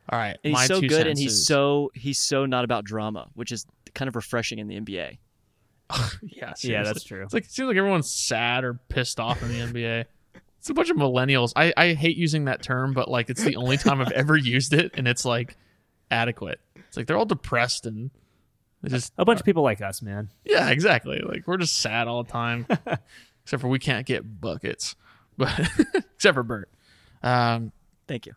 [0.09, 3.51] All right, And he's so good, and he's so he's so not about drama, which
[3.51, 5.17] is kind of refreshing in the NBA.
[6.21, 7.23] yeah, Yeah, that's true.
[7.23, 10.05] It's like it seems like everyone's sad or pissed off in the NBA.
[10.59, 11.53] It's a bunch of millennials.
[11.55, 14.73] I, I hate using that term, but like it's the only time I've ever used
[14.73, 15.57] it, and it's like
[16.11, 16.59] adequate.
[16.75, 18.11] It's like they're all depressed and
[18.87, 20.29] just A bunch of people like us, man.
[20.43, 21.19] yeah, exactly.
[21.19, 22.67] Like we're just sad all the time,
[23.43, 24.95] except for we can't get buckets,
[25.37, 25.57] but
[26.15, 26.69] except for Bert.
[27.23, 27.71] Um,
[28.07, 28.33] Thank you.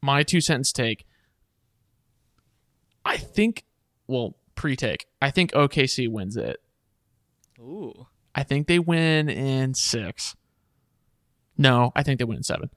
[0.00, 1.06] my two sentence take.
[3.04, 3.64] I think,
[4.06, 5.06] well, pre-take.
[5.20, 6.62] I think OKC wins it.
[7.58, 10.36] Ooh, I think they win in six.
[11.58, 12.70] No, I think they win in seven.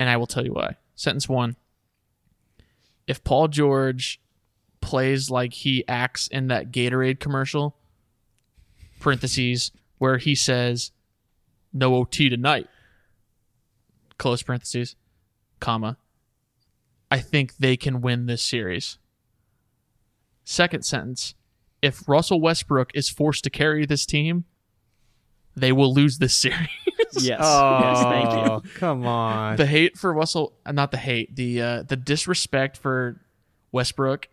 [0.00, 0.76] And I will tell you why.
[0.94, 1.56] Sentence one.
[3.06, 4.20] If Paul George
[4.80, 7.76] plays like he acts in that Gatorade commercial,
[9.00, 10.90] parentheses, where he says,
[11.72, 12.68] no OT tonight,
[14.18, 14.96] close parentheses,
[15.60, 15.96] comma,
[17.10, 18.98] I think they can win this series.
[20.44, 21.34] Second sentence.
[21.82, 24.44] If Russell Westbrook is forced to carry this team,
[25.54, 26.68] they will lose this series.
[27.20, 28.32] yes, Oh, yes, thank
[28.64, 28.70] you.
[28.74, 29.56] Come on.
[29.56, 33.20] the hate for Russell, uh, not the hate, the uh, the disrespect for
[33.72, 34.28] Westbrook,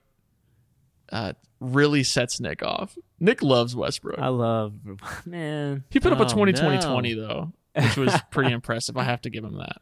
[1.12, 2.98] uh, really sets Nick off.
[3.20, 4.20] Nick loves Westbrook.
[4.20, 4.74] I love
[5.26, 5.84] man.
[5.90, 6.82] he put up a Oh, 20 20 no.
[6.94, 8.98] 20 though, which was pretty impressive.
[8.98, 9.82] I have to give him that.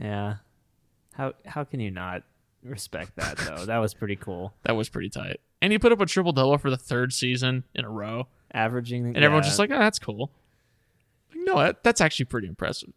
[0.00, 0.36] Yeah.
[1.14, 2.22] How how can you not
[2.62, 3.64] respect that though?
[3.66, 4.54] That was pretty cool.
[4.64, 5.40] That was pretty tight.
[5.62, 9.06] And he put up a triple double for the third season in a row, Averaging
[9.14, 10.30] and everyone's just like, "Oh, that's cool."
[11.34, 12.92] Like, no, that, that's actually pretty impressive.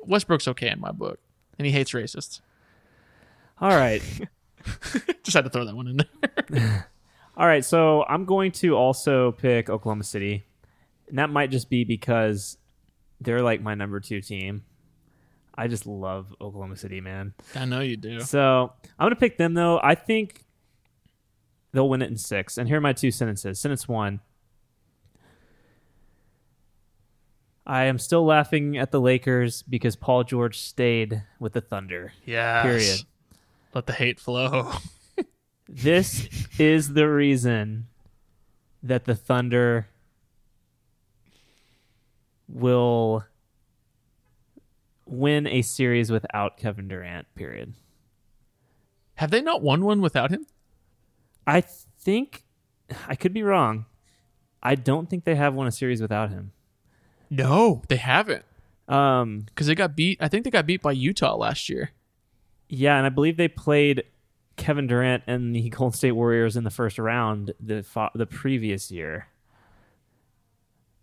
[0.00, 1.18] Westbrook's okay in my book,
[1.58, 2.40] and he hates racists.
[3.60, 4.02] All right.
[5.22, 6.88] Just had to throw that one in there.
[7.38, 10.44] All right, so I'm going to also pick Oklahoma City.
[11.08, 12.58] And that might just be because
[13.20, 14.64] they're like my number 2 team.
[15.54, 17.34] I just love Oklahoma City, man.
[17.54, 18.20] I know you do.
[18.20, 19.78] So I'm going to pick them, though.
[19.80, 20.44] I think
[21.72, 22.58] they'll win it in six.
[22.58, 23.60] And here are my two sentences.
[23.60, 24.20] Sentence one
[27.64, 32.14] I am still laughing at the Lakers because Paul George stayed with the Thunder.
[32.24, 32.62] Yeah.
[32.62, 33.02] Period.
[33.74, 34.72] Let the hate flow.
[35.68, 36.28] This
[36.58, 37.88] is the reason
[38.82, 39.88] that the Thunder
[42.48, 43.24] will
[45.06, 47.74] win a series without Kevin Durant, period.
[49.16, 50.46] Have they not won one without him?
[51.46, 52.44] I think
[53.06, 53.86] I could be wrong.
[54.62, 56.52] I don't think they have won a series without him.
[57.30, 58.44] No, they haven't.
[58.88, 60.18] Um, Because they got beat.
[60.20, 61.90] I think they got beat by Utah last year.
[62.70, 64.04] yeah, and I believe they played
[64.58, 68.90] Kevin Durant and the Golden State Warriors in the first round the fo- the previous
[68.90, 69.28] year.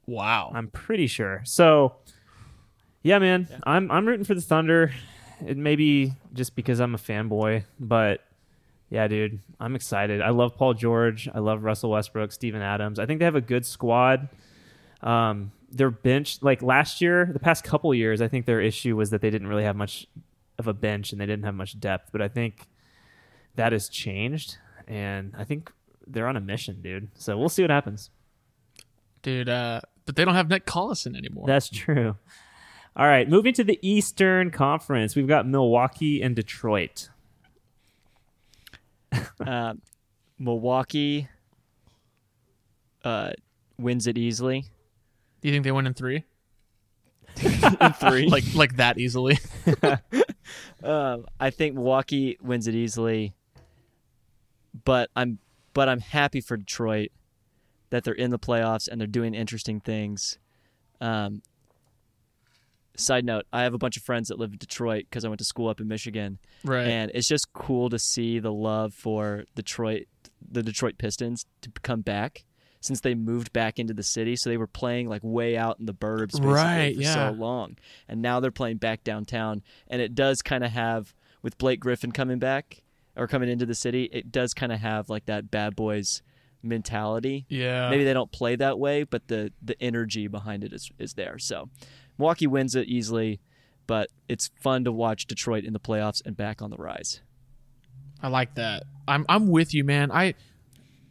[0.05, 0.51] Wow.
[0.53, 1.41] I'm pretty sure.
[1.45, 1.95] So,
[3.01, 4.91] yeah, man, I'm I'm rooting for the Thunder.
[5.45, 8.21] It may be just because I'm a fanboy, but
[8.89, 10.21] yeah, dude, I'm excited.
[10.21, 11.27] I love Paul George.
[11.33, 12.99] I love Russell Westbrook, Steven Adams.
[12.99, 14.29] I think they have a good squad.
[15.01, 19.09] Um, their bench, like last year, the past couple years, I think their issue was
[19.09, 20.07] that they didn't really have much
[20.57, 22.11] of a bench and they didn't have much depth.
[22.11, 22.67] But I think
[23.55, 25.71] that has changed, and I think
[26.07, 27.09] they're on a mission, dude.
[27.15, 28.09] So we'll see what happens.
[29.21, 31.47] Dude, uh, but they don't have Nick Collison anymore.
[31.47, 32.15] That's true.
[32.95, 37.09] All right, moving to the Eastern Conference, we've got Milwaukee and Detroit.
[39.45, 39.73] Uh,
[40.39, 41.29] Milwaukee
[43.05, 43.31] uh,
[43.77, 44.65] wins it easily.
[45.41, 46.23] Do you think they win in three?
[47.41, 48.27] in Three.
[48.27, 49.37] like like that easily?
[50.83, 53.33] Um, I think Milwaukee wins it easily,
[54.83, 55.39] but I'm
[55.73, 57.09] but I'm happy for Detroit
[57.91, 60.38] that they're in the playoffs and they're doing interesting things.
[61.01, 61.41] Um,
[62.97, 65.39] side note: I have a bunch of friends that live in Detroit because I went
[65.39, 66.88] to school up in Michigan, Right.
[66.88, 70.03] and it's just cool to see the love for Detroit,
[70.49, 72.45] the Detroit Pistons, to come back
[72.81, 74.35] since they moved back into the city.
[74.35, 77.29] So they were playing like way out in the burbs, Right, for yeah.
[77.31, 79.61] so long, and now they're playing back downtown.
[79.88, 82.81] And it does kind of have with Blake Griffin coming back
[83.15, 86.21] or coming into the city, it does kind of have like that bad boys
[86.63, 87.45] mentality.
[87.49, 87.89] yeah.
[87.89, 91.38] Maybe they don't play that way, but the the energy behind it is is there.
[91.38, 91.69] So
[92.17, 93.39] Milwaukee wins it easily,
[93.88, 97.21] but it's fun to watch Detroit in the playoffs and back on the rise.
[98.21, 98.84] I like that.
[99.08, 100.12] I'm I'm with you, man.
[100.12, 100.34] I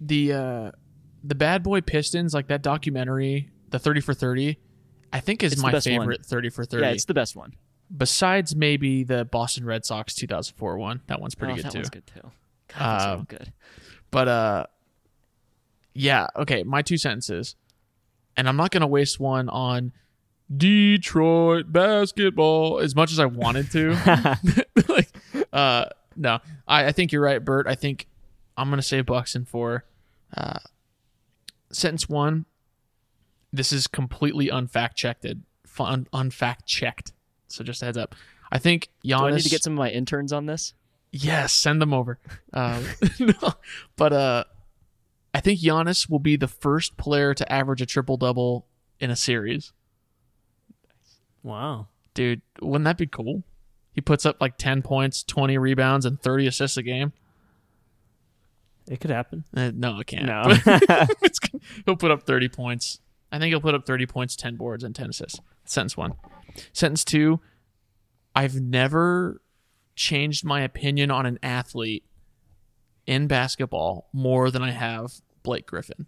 [0.00, 0.70] the uh
[1.22, 4.58] the Bad Boy Pistons, like that documentary, the 30 for 30,
[5.12, 6.00] I think is It's my best one.
[6.00, 6.82] favorite 30 for 30.
[6.84, 7.54] Yeah, it's the best one.
[7.96, 11.00] Besides maybe the Boston Red Sox 2004 one.
[11.06, 11.78] That one's pretty oh, good that too.
[11.78, 12.20] one's good too.
[12.22, 12.30] God,
[12.78, 13.52] that's Uh, good.
[14.10, 14.66] But uh
[15.94, 17.54] yeah, okay, my two sentences.
[18.36, 19.92] And I'm not going to waste one on
[20.54, 23.92] Detroit basketball as much as I wanted to.
[24.88, 25.08] like,
[25.52, 27.66] uh, no, I, I think you're right, Bert.
[27.66, 28.08] I think
[28.56, 29.84] I'm gonna say Bucks in four.
[30.36, 30.58] Uh,
[31.70, 32.46] sentence one.
[33.52, 35.26] This is completely unfact checked.
[35.66, 37.12] Fun, unfact checked.
[37.54, 38.14] So just a heads up.
[38.50, 39.18] I think Giannis.
[39.18, 40.74] Do I need to get some of my interns on this?
[41.12, 42.18] Yes, send them over.
[42.52, 42.82] Uh,
[43.20, 43.54] no,
[43.96, 44.44] but uh,
[45.32, 48.66] I think Giannis will be the first player to average a triple double
[48.98, 49.72] in a series.
[51.42, 51.88] Wow.
[52.14, 53.44] Dude, wouldn't that be cool?
[53.92, 57.12] He puts up like 10 points, 20 rebounds, and 30 assists a game.
[58.88, 59.44] It could happen.
[59.56, 60.26] Uh, no, it can't.
[60.26, 60.42] No.
[61.86, 63.00] He'll put up 30 points.
[63.32, 65.40] I think he'll put up 30 points, 10 boards, and 10 assists.
[65.64, 66.12] Sentence one.
[66.72, 67.40] Sentence two
[68.34, 69.40] I've never
[69.94, 72.04] changed my opinion on an athlete
[73.06, 75.12] in basketball more than I have
[75.42, 76.06] Blake Griffin.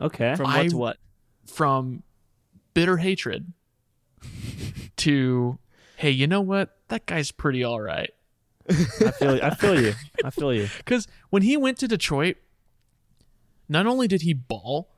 [0.00, 0.34] Okay.
[0.36, 0.96] From I- what to what?
[1.46, 2.02] From
[2.74, 3.52] bitter hatred
[4.96, 5.58] to,
[5.96, 6.76] hey, you know what?
[6.88, 8.10] That guy's pretty all right.
[8.68, 9.92] I feel I feel you.
[10.24, 10.68] I feel you.
[10.78, 12.36] Because when he went to Detroit,
[13.68, 14.90] not only did he ball,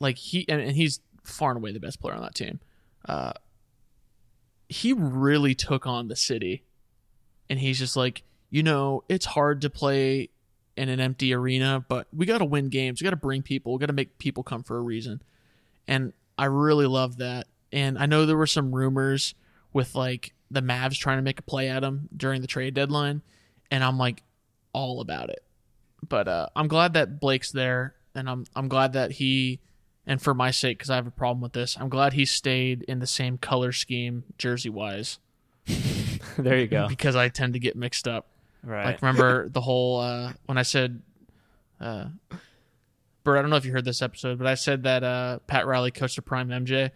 [0.00, 2.60] like he and, and he's far and away the best player on that team.
[3.06, 3.32] Uh,
[4.68, 6.64] he really took on the city,
[7.48, 10.30] and he's just like, you know, it's hard to play
[10.76, 13.00] in an empty arena, but we got to win games.
[13.00, 13.72] We got to bring people.
[13.72, 15.22] We got to make people come for a reason,
[15.86, 17.46] and I really love that.
[17.72, 19.34] And I know there were some rumors
[19.72, 23.22] with like the Mavs trying to make a play at him during the trade deadline,
[23.70, 24.22] and I'm like
[24.72, 25.42] all about it.
[26.08, 29.60] But uh, I'm glad that Blake's there, and I'm I'm glad that he,
[30.06, 32.82] and for my sake, because I have a problem with this, I'm glad he stayed
[32.82, 35.18] in the same color scheme jersey wise,
[36.38, 36.88] There you go.
[36.88, 38.26] because I tend to get mixed up.
[38.62, 38.86] Right.
[38.86, 41.02] Like remember the whole uh, when I said,
[41.80, 42.06] uh,
[43.24, 45.66] Bert, I don't know if you heard this episode, but I said that uh, Pat
[45.66, 46.90] Riley coached a prime MJ.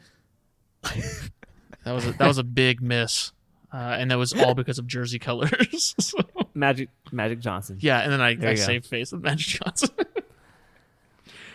[0.82, 3.32] that was a, that was a big miss,
[3.72, 5.94] uh, and that was all because of jersey colors.
[6.00, 6.18] So-
[6.54, 7.76] Magic Magic Johnson.
[7.80, 9.90] yeah, and then I, I saved face with Magic Johnson.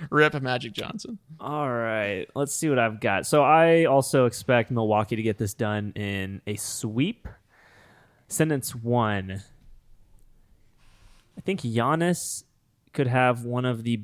[0.10, 1.20] Rip Magic Johnson.
[1.40, 2.28] All right.
[2.36, 3.26] Let's see what I've got.
[3.26, 7.28] So I also expect Milwaukee to get this done in a sweep.
[8.28, 9.44] Sentence one.
[11.38, 12.44] I think Giannis
[12.94, 14.04] could have one of the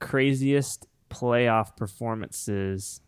[0.00, 3.00] craziest playoff performances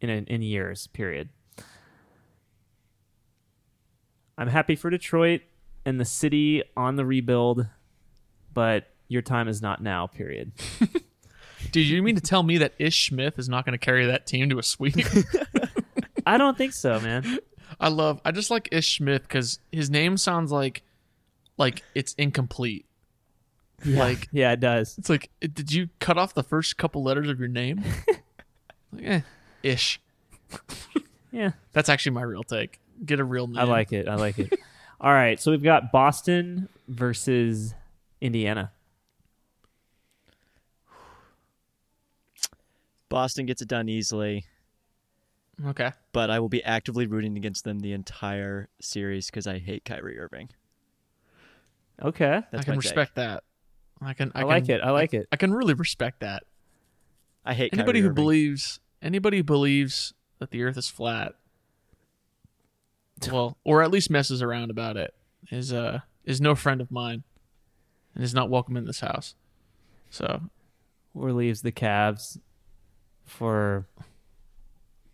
[0.00, 0.86] in a, in years.
[0.88, 1.28] Period.
[4.36, 5.42] I'm happy for Detroit
[5.84, 7.66] and the city on the rebuild,
[8.52, 10.06] but your time is not now.
[10.06, 10.52] Period.
[11.72, 14.26] Dude, you mean to tell me that Ish Smith is not going to carry that
[14.26, 14.96] team to a sweep?
[16.26, 17.38] I don't think so, man.
[17.80, 18.20] I love.
[18.24, 20.82] I just like Ish Smith because his name sounds like,
[21.56, 22.86] like it's incomplete.
[23.86, 24.96] Like Yeah, it does.
[24.98, 27.82] it's like, did you cut off the first couple letters of your name?
[28.92, 29.20] like, eh,
[29.62, 30.00] Ish.
[31.32, 32.80] Yeah, That's actually my real take.
[33.04, 33.58] Get a real name.
[33.58, 34.08] I like it.
[34.08, 34.58] I like it.
[35.00, 37.74] All right, so we've got Boston versus
[38.20, 38.70] Indiana.
[43.14, 44.44] Boston gets it done easily,
[45.64, 45.92] Okay.
[46.12, 50.18] but I will be actively rooting against them the entire series because I hate Kyrie
[50.18, 50.48] Irving.
[52.02, 52.82] Okay, That's I can my take.
[52.82, 53.44] respect that.
[54.02, 54.32] I can.
[54.34, 54.80] I, I, can, like it.
[54.80, 55.28] I like it.
[55.30, 56.42] I can really respect that.
[57.44, 58.14] I hate Anybody Kyrie who Irving.
[58.24, 61.34] believes anybody who believes that the Earth is flat,
[63.30, 65.14] well, or at least messes around about it,
[65.52, 67.22] is uh is no friend of mine,
[68.16, 69.36] and is not welcome in this house.
[70.10, 70.42] So
[71.14, 72.38] Or leaves the Cavs
[73.24, 73.86] for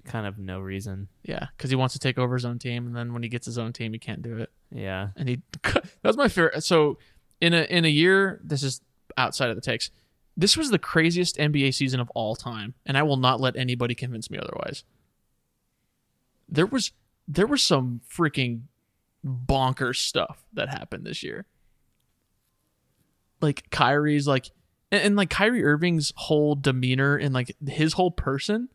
[0.04, 1.08] kind of no reason.
[1.22, 3.46] yeah, because he wants to take over his own team, and then when he gets
[3.46, 4.50] his own team, he can't do it.
[4.74, 5.08] Yeah.
[5.16, 6.62] And he that was my favorite.
[6.64, 6.98] So
[7.40, 8.80] in a in a year, this is
[9.16, 9.90] outside of the takes.
[10.36, 13.94] This was the craziest NBA season of all time, and I will not let anybody
[13.94, 14.84] convince me otherwise.
[16.48, 16.92] There was
[17.28, 18.62] there was some freaking
[19.24, 21.46] bonkers stuff that happened this year.
[23.40, 24.50] Like Kyrie's like
[24.92, 28.68] and, and like Kyrie Irving's whole demeanor and like his whole person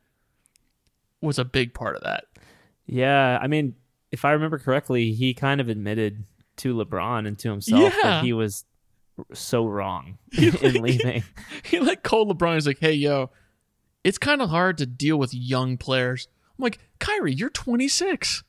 [1.21, 2.25] was a big part of that.
[2.85, 3.75] Yeah, I mean,
[4.11, 6.23] if I remember correctly, he kind of admitted
[6.57, 8.01] to LeBron and to himself Yeah.
[8.03, 8.65] that he was
[9.33, 11.23] so wrong in leaving.
[11.63, 12.55] he like called LeBron.
[12.55, 13.31] He's like, "Hey, yo,
[14.03, 18.43] it's kind of hard to deal with young players." I'm like, Kyrie, you're 26.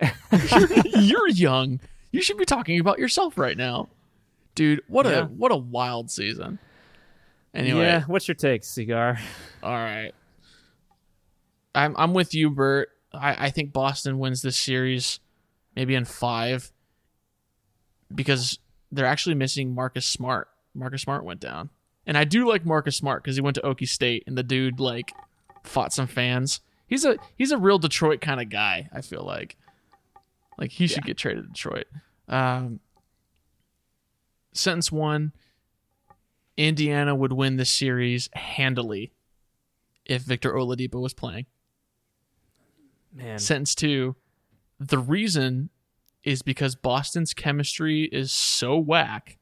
[0.53, 0.69] you're,
[1.01, 1.81] you're young.
[2.13, 3.89] You should be talking about yourself right now,
[4.55, 4.81] dude.
[4.87, 5.23] What Yeah.
[5.23, 6.59] a what a wild season.
[7.57, 9.19] Anyway, Yeah, what's your take, Cigar?
[9.63, 10.13] all right.
[11.75, 12.91] I'm I'm with you, Bert.
[13.13, 15.21] I, I think Boston wins this series,
[15.75, 16.73] maybe in five,
[18.15, 18.59] because
[18.93, 20.49] they're actually missing Marcus Smart.
[20.75, 21.71] Marcus Smart went down,
[22.07, 24.81] and I do like Marcus Smart because he went to Okie State, and the dude
[24.81, 25.13] like
[25.65, 26.61] fought some fans.
[26.87, 28.89] He's a he's a real Detroit kind of guy.
[28.93, 29.57] I feel like,
[30.59, 31.87] like he should get traded to Detroit.
[32.29, 32.81] Um,
[34.53, 35.33] sentence one:
[36.57, 39.13] Indiana would win this series handily
[40.05, 41.47] if Victor Oladipo was playing.
[43.13, 44.17] Man, Sentence two:
[44.79, 45.71] The reason
[46.25, 49.39] is because Boston's chemistry is so whack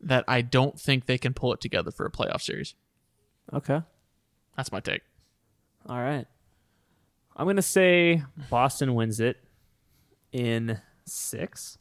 [0.00, 2.74] that I don't think they can pull it together for a playoff series.
[3.52, 3.80] okay.
[4.56, 5.02] That's my take.
[5.86, 6.26] All right.
[7.36, 9.36] I'm going to say Boston wins it
[10.32, 11.76] in six.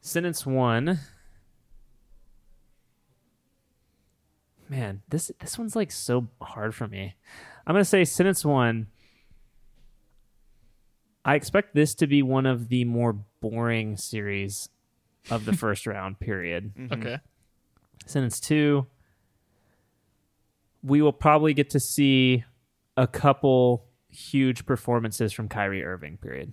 [0.00, 1.00] Sentence one.
[4.68, 7.14] Man, this this one's like so hard for me.
[7.66, 8.88] I'm gonna say sentence one.
[11.24, 14.68] I expect this to be one of the more boring series
[15.30, 16.20] of the first round.
[16.20, 16.74] Period.
[16.74, 16.92] Mm-hmm.
[16.94, 17.18] Okay.
[18.06, 18.86] Sentence two,
[20.82, 22.44] we will probably get to see
[22.96, 26.52] a couple huge performances from Kyrie Irving, period.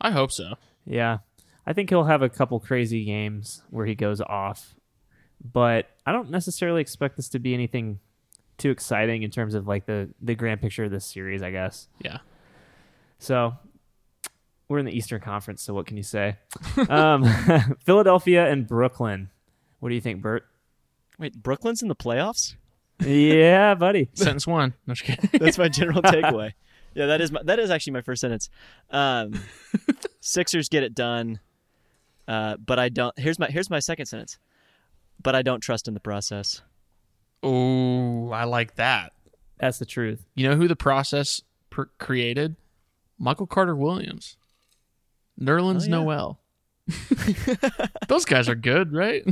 [0.00, 0.54] I hope so.
[0.84, 1.18] Yeah.
[1.66, 4.74] I think he'll have a couple crazy games where he goes off,
[5.42, 8.00] but I don't necessarily expect this to be anything
[8.58, 11.88] too exciting in terms of like the, the grand picture of this series, I guess.
[12.00, 12.18] Yeah.
[13.18, 13.54] So
[14.68, 16.36] we're in the Eastern Conference, so what can you say?
[16.88, 17.24] um,
[17.84, 19.30] Philadelphia and Brooklyn.
[19.80, 20.44] What do you think, Bert?
[21.18, 22.56] Wait, Brooklyn's in the playoffs?
[23.00, 24.08] yeah, buddy.
[24.14, 24.74] Sentence one.
[24.86, 25.30] No, just kidding.
[25.40, 26.52] That's my general takeaway.
[26.94, 28.50] Yeah, that is my, that is actually my first sentence.
[28.90, 29.40] Um,
[30.20, 31.40] Sixers get it done,
[32.28, 33.18] uh, but I don't.
[33.18, 34.38] Here's my here's my second sentence.
[35.24, 36.62] But I don't trust in the process.
[37.42, 39.12] Oh, I like that.
[39.58, 40.24] That's the truth.
[40.36, 42.54] You know who the process per- created?
[43.18, 44.36] Michael Carter Williams,
[45.40, 45.90] Nerlens Oh, yeah.
[45.90, 46.40] Noel.
[48.08, 49.24] Those guys are good, right,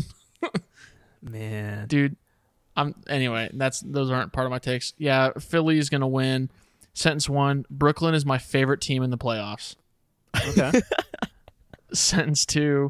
[1.23, 1.87] Man.
[1.89, 2.17] dude?
[2.77, 3.51] I'm anyway.
[3.53, 4.95] That's those aren't part of my takes.
[4.97, 6.49] Yeah, Philly is gonna win.
[6.95, 9.77] Sentence one: Brooklyn is my favorite team in the playoffs.
[10.49, 10.81] Okay.
[11.93, 12.89] Sentence two: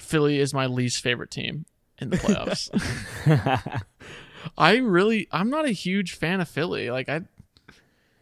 [0.00, 1.64] Philly is my least favorite team
[1.98, 3.82] in the playoffs.
[4.58, 6.90] I really, I'm not a huge fan of Philly.
[6.90, 7.22] Like I, I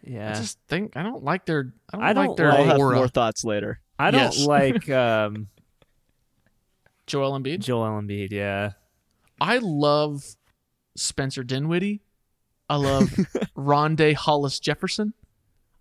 [0.02, 0.32] yeah.
[0.34, 1.72] just think I don't like their.
[1.92, 3.80] I don't, I don't like their I'll have more thoughts later.
[3.98, 4.46] I don't Yes.
[4.46, 5.48] like um,
[7.06, 7.60] Joel Embiid.
[7.60, 8.32] Joel Embiid.
[8.32, 8.72] Yeah.
[9.40, 10.24] I love
[10.96, 12.00] Spencer Dinwiddie.
[12.68, 13.08] I love
[13.56, 15.12] Rondae Hollis Jefferson.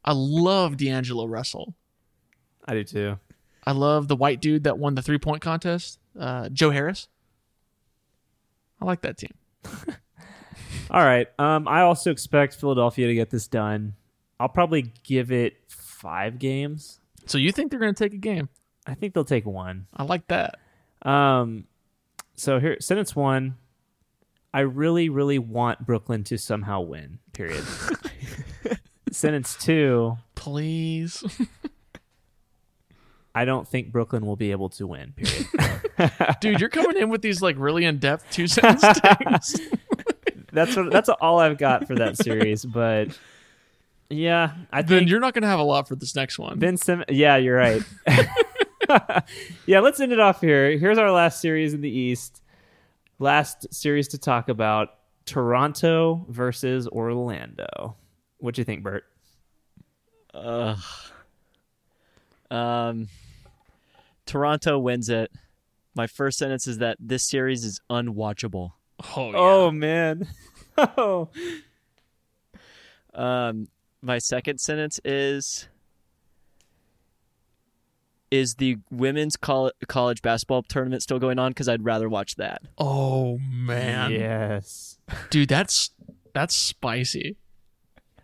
[0.04, 1.76] I love D'Angelo Russell.
[2.66, 3.20] I do too.
[3.66, 7.08] I love the white dude that won the three point contest, uh, Joe Harris.
[8.84, 9.34] I like that team.
[10.92, 11.28] All right.
[11.40, 13.94] Um, I also expect Philadelphia to get this done.
[14.42, 17.00] I'll probably give it five games.
[17.26, 18.50] So you think they're going to take a game?
[18.86, 19.88] I think they'll take one.
[19.96, 20.60] I like that.
[21.02, 21.64] Um,
[22.36, 23.56] so here, sentence one.
[24.54, 27.20] I really, really want Brooklyn to somehow win.
[27.32, 27.64] Period.
[29.12, 30.18] sentence two.
[30.36, 31.24] Please.
[33.36, 35.14] I don't think Brooklyn will be able to win.
[35.14, 36.38] Period.
[36.42, 39.70] Dude, you're coming in with these like really in depth two sentence things.
[40.52, 42.64] that's what, that's all I've got for that series.
[42.64, 43.18] But
[44.10, 46.60] yeah, I then think you're not going to have a lot for this next one.
[46.60, 47.82] Ben Sim- yeah, you're right.
[49.66, 50.78] yeah, let's end it off here.
[50.78, 52.42] Here's our last series in the East.
[53.18, 54.90] Last series to talk about
[55.26, 57.96] Toronto versus Orlando.
[58.38, 59.06] What do you think, Bert?
[60.34, 60.78] Ugh.
[62.52, 63.08] Um,
[64.26, 65.32] Toronto wins it.
[65.96, 68.72] My first sentence is that this series is unwatchable.
[69.16, 69.38] oh, yeah.
[69.38, 70.28] Oh man.
[70.98, 71.30] Oh.
[73.14, 73.68] Um,
[74.02, 75.68] my second sentence is
[78.32, 82.64] is the women's col- college basketball tournament still going on because I'd rather watch that.
[82.80, 84.12] Oh man.
[84.12, 84.98] Yes.
[85.30, 85.92] Dude, that's
[86.34, 87.38] that's spicy.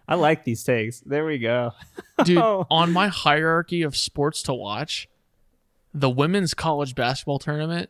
[0.08, 1.02] I like these takes.
[1.02, 1.74] There we go.
[2.24, 2.66] Dude, Oh.
[2.72, 5.08] on my hierarchy of sports to watch,
[5.94, 7.90] the women's college basketball tournament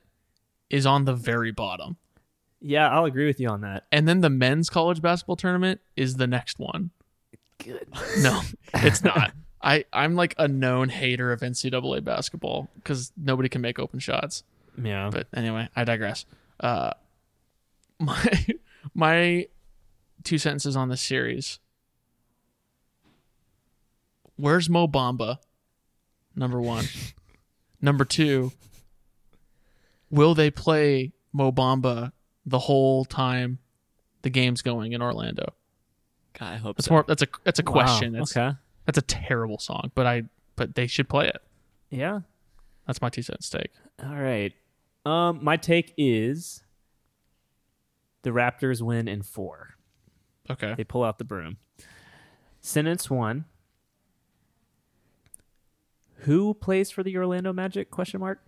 [0.69, 1.97] is on the very bottom.
[2.61, 3.85] Yeah, I'll agree with you on that.
[3.91, 6.91] And then the men's college basketball tournament is the next one.
[7.63, 7.87] Good.
[8.19, 8.41] No,
[8.73, 9.31] it's not.
[9.61, 14.43] I, I'm like a known hater of NCAA basketball because nobody can make open shots.
[14.81, 15.09] Yeah.
[15.11, 16.25] But anyway, I digress.
[16.59, 16.91] Uh,
[17.99, 18.47] my
[18.93, 19.47] my
[20.23, 21.59] two sentences on this series.
[24.35, 25.39] Where's Mo Bamba?
[26.35, 26.85] Number one.
[27.81, 28.51] Number two.
[30.11, 32.11] Will they play Mo Bamba
[32.45, 33.59] the whole time
[34.23, 35.53] the game's going in Orlando?
[36.37, 36.93] God, I hope That's so.
[36.95, 37.05] more.
[37.07, 38.13] That's a that's a Wow, question.
[38.13, 38.55] That's, okay.
[38.85, 40.23] That's a terrible song, but I
[40.55, 41.41] but they should play it.
[41.89, 42.21] Yeah.
[42.87, 43.71] That's my two cents take.
[44.03, 44.51] All right.
[45.05, 46.63] Um, my take is
[48.23, 49.75] the Raptors win in four.
[50.49, 50.73] Okay.
[50.75, 51.57] They pull out the broom.
[52.61, 53.45] Sentence one.
[56.23, 57.91] Who plays for the Orlando Magic?
[57.91, 58.41] Question mark.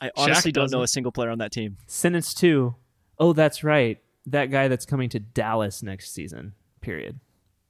[0.00, 0.82] I honestly don't know doesn't.
[0.82, 1.76] a single player on that team.
[1.86, 2.74] Sentence two.
[3.18, 3.98] Oh, that's right.
[4.26, 6.54] That guy that's coming to Dallas next season.
[6.80, 7.20] Period.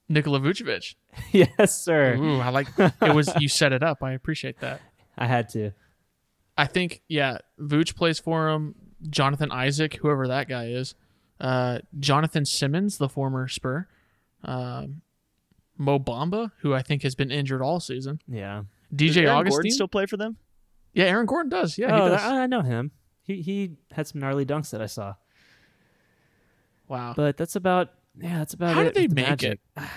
[0.09, 0.95] Nikola Vucevic.
[1.33, 2.17] yes, sir.
[2.17, 4.03] Ooh, I like it was you set it up.
[4.03, 4.81] I appreciate that.
[5.17, 5.73] I had to.
[6.57, 8.75] I think yeah, Vooch plays for him.
[9.09, 10.95] Jonathan Isaac, whoever that guy is.
[11.41, 13.89] Uh, Jonathan Simmons, the former Spur.
[14.45, 15.03] Um,
[15.79, 18.21] Mo Bamba, who I think has been injured all season.
[18.29, 18.63] Yeah.
[18.95, 19.51] Does DJ Aaron Augustin.
[19.57, 20.37] Gordon still play for them?
[20.93, 21.79] yeah, Aaron Gordon does.
[21.79, 22.21] Yeah, oh, he does.
[22.23, 22.91] I I know him.
[23.23, 25.15] He he had some gnarly dunks that I saw.
[26.89, 27.15] wow.
[27.17, 28.85] But that's about yeah, that's about How it.
[28.85, 29.61] did they with the make Magic.
[29.77, 29.83] it?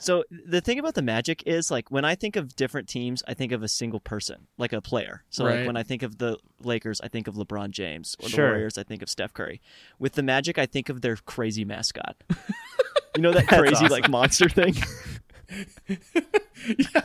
[0.00, 3.32] So the thing about the Magic is like when I think of different teams, I
[3.32, 5.24] think of a single person, like a player.
[5.30, 5.58] So Right.
[5.60, 8.14] like when I think of the Lakers, I think of LeBron James.
[8.22, 9.62] Or the Warriors, I think of Steph Curry.
[9.98, 12.16] With the Magic, I think of their crazy mascot.
[13.16, 13.88] you know that crazy awesome.
[13.88, 14.74] like monster thing?
[15.88, 15.96] yeah,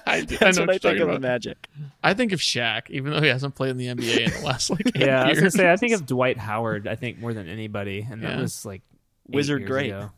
[0.05, 1.21] I, do- I know what I you're think talking of the about.
[1.21, 1.67] Magic.
[2.03, 4.69] I think of Shaq, even though he hasn't played in the NBA in the last
[4.69, 5.53] like eight Yeah, I was gonna years.
[5.55, 6.87] say I think of Dwight Howard.
[6.87, 8.81] I think more than anybody, and that was like
[9.29, 9.91] eight Wizard great.
[9.91, 10.11] ago.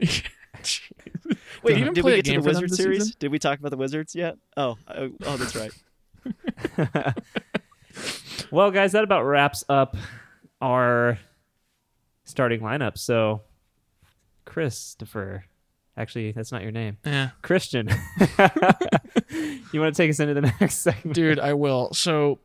[1.62, 3.02] Wait, Did even did play we a get to game the Wizard series?
[3.04, 3.16] season?
[3.18, 4.36] Did we talk about the Wizards yet?
[4.56, 7.14] Oh, oh, oh that's right.
[8.50, 9.96] Well, guys, that about wraps up
[10.60, 11.18] our
[12.24, 12.98] starting lineup.
[12.98, 13.42] So,
[14.44, 15.44] Christopher,
[15.96, 17.30] actually, that's not your name, yeah.
[17.42, 17.88] Christian.
[19.72, 21.14] you want to take us into the next segment?
[21.14, 21.92] Dude, I will.
[21.92, 22.38] So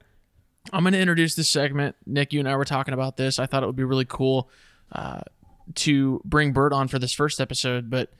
[0.74, 1.96] I'm going to introduce this segment.
[2.06, 3.40] Nick, you and I were talking about this.
[3.40, 4.50] I thought it would be really cool
[4.92, 5.22] uh,
[5.76, 8.12] to bring Bert on for this first episode, but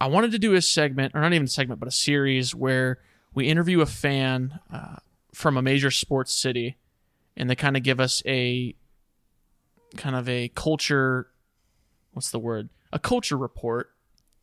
[0.00, 2.98] I wanted to do a segment, or not even a segment, but a series where
[3.34, 4.96] we interview a fan uh,
[5.32, 6.76] from a major sports city,
[7.36, 8.74] and they kind of give us a
[9.96, 11.28] kind of a culture.
[12.12, 12.68] What's the word?
[12.92, 13.90] A culture report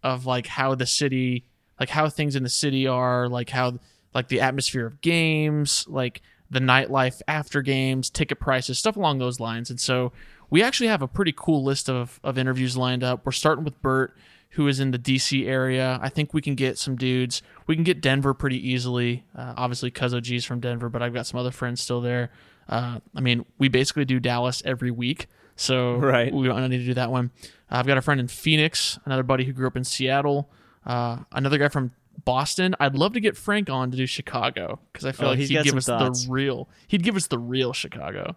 [0.04, 1.46] of like how the city,
[1.80, 3.80] like how things in the city are, like how
[4.14, 9.40] like the atmosphere of games, like the nightlife after games, ticket prices, stuff along those
[9.40, 9.70] lines.
[9.70, 10.12] And so
[10.50, 13.26] we actually have a pretty cool list of, of interviews lined up.
[13.26, 14.16] We're starting with Bert,
[14.52, 16.00] who is in the DC area.
[16.02, 17.42] I think we can get some dudes.
[17.66, 19.24] We can get Denver pretty easily.
[19.36, 22.30] Uh, obviously, Cuzzo G's from Denver, but I've got some other friends still there.
[22.70, 25.28] Uh, I mean, we basically do Dallas every week.
[25.56, 26.34] So Right.
[26.34, 27.32] we don't need to do that one.
[27.72, 30.50] Uh, I've got a friend in Phoenix, another buddy who grew up in Seattle,
[30.86, 31.92] uh, another guy from
[32.26, 32.76] Boston.
[32.80, 35.64] I'd love to get Frank on to do Chicago because I feel Oh, like he'd
[35.64, 36.26] give us thoughts.
[36.26, 36.70] the real.
[36.88, 38.36] He'd give us the real Chicago.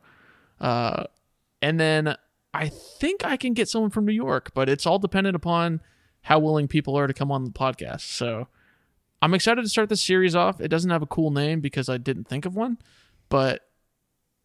[0.60, 1.04] Uh,
[1.62, 2.16] and then
[2.54, 5.80] I think I can get someone from New York, but it's all dependent upon
[6.22, 8.00] how willing people are to come on the podcast.
[8.02, 8.48] So
[9.22, 10.60] I'm excited to start this series off.
[10.60, 12.78] It doesn't have a cool name because I didn't think of one,
[13.28, 13.62] but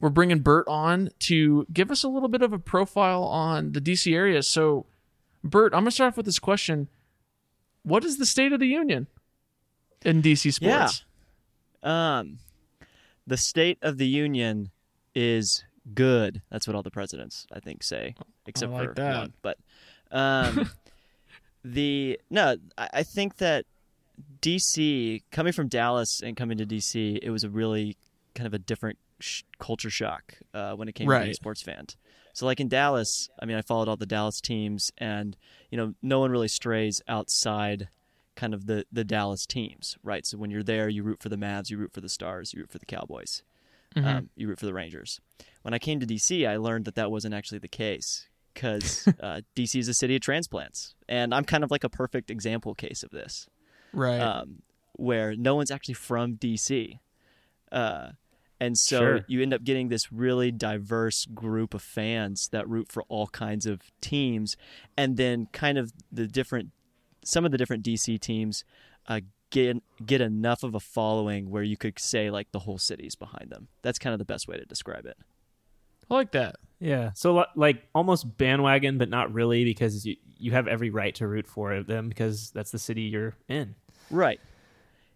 [0.01, 3.79] we're bringing Bert on to give us a little bit of a profile on the
[3.79, 4.41] DC area.
[4.43, 4.87] So,
[5.43, 6.89] Bert, I'm going to start off with this question.
[7.83, 9.07] What is the state of the union
[10.03, 11.05] in DC sports?
[11.83, 12.19] Yeah.
[12.19, 12.39] Um,
[13.27, 14.71] the state of the union
[15.13, 16.41] is good.
[16.49, 18.15] That's what all the presidents, I think, say,
[18.47, 19.17] except like for that.
[19.17, 19.33] one.
[19.41, 19.57] But
[20.11, 20.69] um,
[21.63, 23.65] the no, I, I think that
[24.41, 27.97] DC coming from Dallas and coming to DC, it was a really
[28.33, 31.61] kind of a different sh- culture shock uh, when it came to being a sports
[31.61, 31.86] fan.
[32.34, 35.36] So, like in Dallas, I mean, I followed all the Dallas teams, and
[35.69, 37.89] you know, no one really strays outside
[38.36, 40.26] kind of the the Dallas teams, right?
[40.26, 42.61] So when you're there, you root for the Mavs, you root for the Stars, you
[42.61, 43.43] root for the Cowboys,
[43.97, 45.19] um, you root for the Rangers.
[45.63, 49.41] When I came to DC, I learned that that wasn't actually the case because uh,
[49.55, 53.03] DC is a city of transplants, and I'm kind of like a perfect example case
[53.03, 53.47] of this,
[53.91, 54.22] Right.
[54.22, 54.61] um,
[54.93, 56.97] where no one's actually from DC.
[57.72, 58.11] Uh,
[58.62, 59.26] and so Sure.
[59.28, 63.66] you end up getting this really diverse group of fans that root for all kinds
[63.66, 64.55] of teams,
[64.95, 66.70] and then kind of the different,
[67.26, 68.64] some of the different DC teams
[69.07, 73.16] uh, get get enough of a following where you could say like the whole city's
[73.16, 73.68] behind them.
[73.82, 75.18] That's kind of the best way to describe it.
[76.09, 76.55] I like that.
[76.80, 77.12] Yeah.
[77.16, 81.47] So like almost bandwagon, but not really because you you have every right to root
[81.47, 83.76] for them because that's the city you're in.
[84.09, 84.39] Right.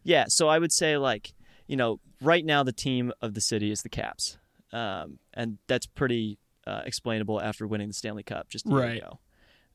[0.04, 0.26] Yeah.
[0.30, 1.34] So I would say like
[1.68, 4.38] you know right now the team of the city is the Caps,
[4.72, 6.38] um, and that's pretty
[6.68, 8.98] uh, explainable after winning the Stanley Cup just a year Right.
[8.98, 9.20] ago.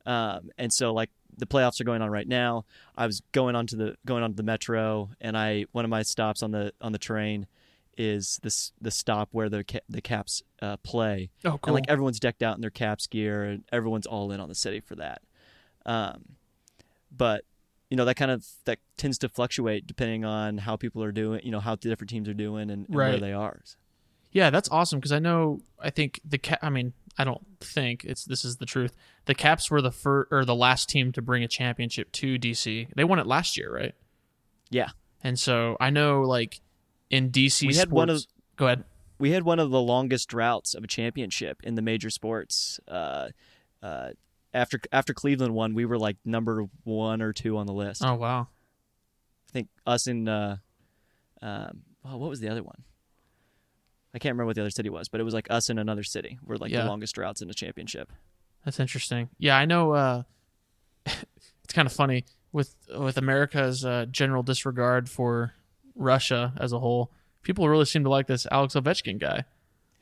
[0.06, 2.64] Um, and so like the playoffs are going on right now.
[2.96, 6.42] I was going onto the going onto the metro, and I one of my stops
[6.42, 7.46] on the on the train
[7.98, 11.58] is this the stop where the the Caps uh, play, Oh, cool.
[11.64, 14.54] and like everyone's decked out in their Caps gear, and everyone's all in on the
[14.54, 15.20] city for that.
[15.84, 16.36] Um,
[17.14, 17.44] but
[17.90, 21.40] you know that kind of that tends to fluctuate depending on how people are doing,
[21.44, 23.60] you know how the different teams are doing and, and where they are.
[24.32, 28.04] Yeah, that's awesome because I know I think the cap I mean I don't think
[28.04, 28.94] it's this is the truth.
[29.26, 32.88] The Caps were the first or the last team to bring a championship to DC.
[32.94, 33.94] They won it last year, right?
[34.70, 34.90] Yeah.
[35.22, 36.60] And so I know, like
[37.10, 38.84] in DC, We had one sports- of- Go ahead.
[39.18, 42.78] we had one of the longest droughts of a championship in the major sports.
[42.86, 43.30] Uh,
[43.82, 44.10] uh,
[44.52, 48.02] after after Cleveland won, we were like number one or two on the list.
[48.04, 48.48] Oh wow.
[49.48, 50.56] I think us and uh,
[51.42, 52.82] um, oh, what was the other one?
[54.14, 56.02] I can't remember what the other city was, but it was like us in another
[56.02, 56.82] city We're like Yeah.
[56.82, 58.12] the longest droughts in a championship.
[58.64, 59.28] That's interesting.
[59.38, 59.92] Yeah, I know.
[59.92, 60.22] Uh,
[61.06, 65.54] it's kind of funny with with America's uh, general disregard for
[65.94, 67.10] Russia as a whole.
[67.42, 69.44] People really seem to like this Alex Ovechkin guy.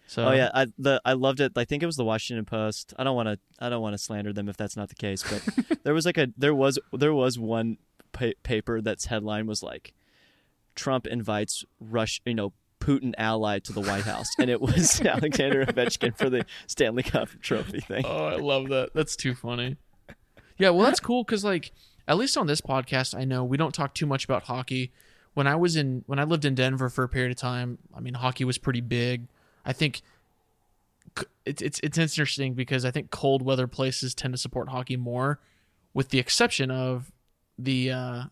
[0.08, 1.52] So Oh yeah, I the I loved it.
[1.54, 2.94] I think it was the Washington Post.
[2.98, 5.22] I don't want to I don't want to slander them if that's not the case,
[5.22, 7.76] but there was like a there was there was one
[8.12, 9.92] pa- paper that's headline was like
[10.74, 15.66] Trump invites Rush, you know, Putin ally to the White House, and it was Alexander
[15.66, 18.04] Ovechkin for the Stanley Cup trophy thing.
[18.06, 18.90] Oh, I love that.
[18.94, 19.76] That's too funny.
[20.56, 21.72] Yeah, well, that's cool because, like,
[22.06, 24.92] at least on this podcast, I know we don't talk too much about hockey.
[25.34, 28.00] When I was in, when I lived in Denver for a period of time, I
[28.00, 29.28] mean, hockey was pretty big.
[29.68, 30.00] I think
[31.44, 35.40] it's it's it's interesting because I think cold weather places tend to support hockey more,
[35.94, 37.12] with the exception of
[37.58, 38.22] the uh,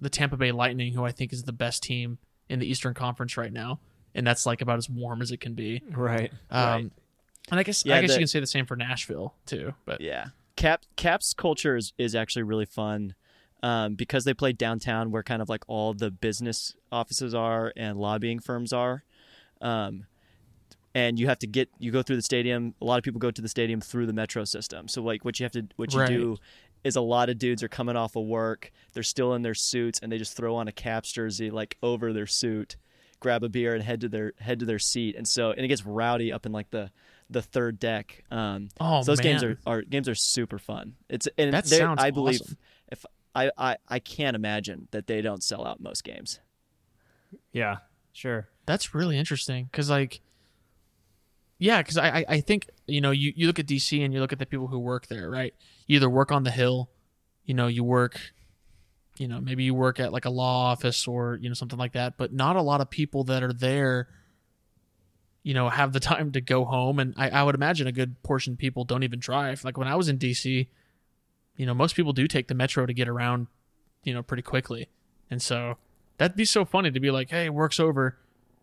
[0.00, 3.36] the Tampa Bay Lightning, who I think is the best team in the Eastern Conference
[3.36, 3.80] right now,
[4.14, 5.82] and that's like about as warm as it can be.
[5.90, 6.32] Right.
[6.50, 6.90] Um, Right.
[7.50, 9.72] And I guess Yeah, I guess the- you can say the same for Nashville too.
[9.86, 13.14] But Yeah, Cap Caps culture is, is actually really fun
[13.62, 17.98] um, because they play downtown, where kind of like all the business offices are and
[17.98, 19.02] lobbying firms are.
[19.62, 20.04] Um,
[20.98, 22.74] and you have to get you go through the stadium.
[22.80, 24.88] A lot of people go to the stadium through the metro system.
[24.88, 26.08] So like what you have to what you Right.
[26.08, 26.36] do
[26.84, 28.70] is a lot of dudes are coming off of work.
[28.92, 32.12] They're still in their suits and they just throw on a Caps jersey like over
[32.12, 32.76] their suit,
[33.20, 35.14] grab a beer and head to their head to their seat.
[35.16, 36.90] And so and it gets rowdy up in like the
[37.30, 38.24] the third deck.
[38.30, 40.94] Um, Oh, so those games are, are games are super fun.
[41.08, 42.56] It's and That sounds I believe awesome.
[42.90, 46.40] if I, I I can't imagine that they don't sell out most games.
[47.52, 47.76] Yeah.
[48.12, 48.48] Sure.
[48.66, 50.20] that's really interesting because like,
[51.58, 54.32] yeah, because I, I think you know you you look at DC and you look
[54.32, 55.54] at the people who work there, right?
[55.86, 56.88] You either work on the hill,
[57.44, 58.20] you know, you work,
[59.16, 61.92] you know, maybe you work at like a law office or you know something like
[61.92, 64.08] that, but not a lot of people that are there.
[65.42, 68.22] You know, have the time to go home, and I, I would imagine a good
[68.22, 69.64] portion of people don't even drive.
[69.64, 70.68] Like when I was in DC,
[71.56, 73.48] you know, most people do take the metro to get around,
[74.04, 74.88] you know, pretty quickly.
[75.30, 75.76] And so
[76.18, 78.16] that'd be so funny to be like, hey, work's over.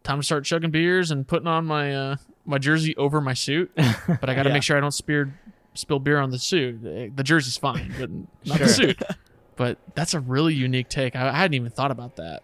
[0.05, 3.71] Time to start chugging beers and putting on my uh, my jersey over my suit.
[4.07, 4.53] But I got to Yeah.
[4.53, 5.37] make sure I don't spear,
[5.73, 6.81] spill beer on the suit.
[7.15, 8.09] The jersey's fine, but
[8.45, 9.01] not the suit.
[9.57, 11.15] But that's a really unique take.
[11.15, 12.43] I, I hadn't even thought about that.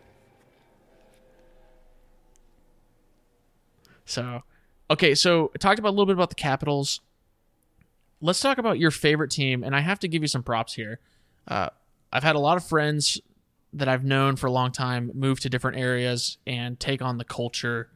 [4.05, 4.43] So,
[4.89, 7.01] okay, so I talked about a little bit about the Capitals.
[8.22, 10.99] Let's talk about your favorite team, and I have to give you some props here.
[11.47, 11.70] Uh,
[12.14, 13.20] I've had a lot of friends
[13.74, 17.24] that I've known for a long time move to different areas and take on the
[17.24, 17.89] culture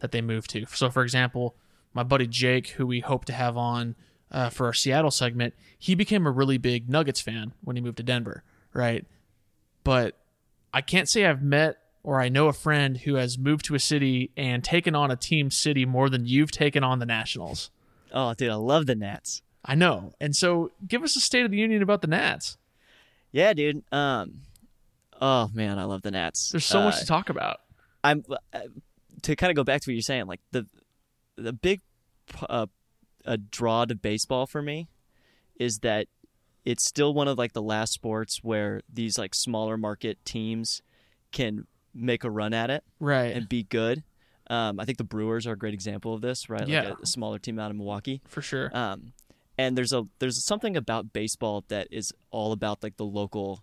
[0.00, 0.66] that they move to.
[0.66, 1.56] So, for example,
[1.92, 3.96] my buddy Jake, who we hope to have on
[4.30, 7.96] uh, for our Seattle segment, he became a really big Nuggets fan when he moved
[7.96, 9.04] to Denver, right?
[9.84, 10.16] But
[10.72, 13.78] I can't say I've met or I know a friend who has moved to a
[13.78, 17.70] city and taken on a team city more than you've taken on the Nationals.
[18.12, 19.42] Oh, dude, I love the Nats.
[19.64, 20.12] I know.
[20.20, 22.56] And so give us a state of the union about the Nats.
[23.32, 23.82] Yeah, dude.
[23.92, 24.42] Um,
[25.20, 26.50] oh man, I love the Nats.
[26.50, 27.58] There's so much Uh, to talk about.
[28.04, 28.60] I'm uh,
[29.22, 30.26] to kind of go back to what you're saying.
[30.26, 30.66] Like the
[31.36, 31.80] the big
[32.48, 32.66] uh,
[33.24, 34.88] a draw to baseball for me
[35.58, 36.06] is that
[36.64, 40.82] it's still one of like the last sports where these like smaller market teams
[41.32, 43.34] can make a run at it Right.
[43.34, 44.02] and be good.
[44.50, 46.60] Um, I think the Brewers are a great example of this, right?
[46.60, 46.90] Like Yeah.
[46.98, 48.20] a, a smaller team out of Milwaukee.
[48.28, 48.70] for sure.
[48.76, 49.12] Um,
[49.58, 53.62] and there's a there's something about baseball that is all about like the local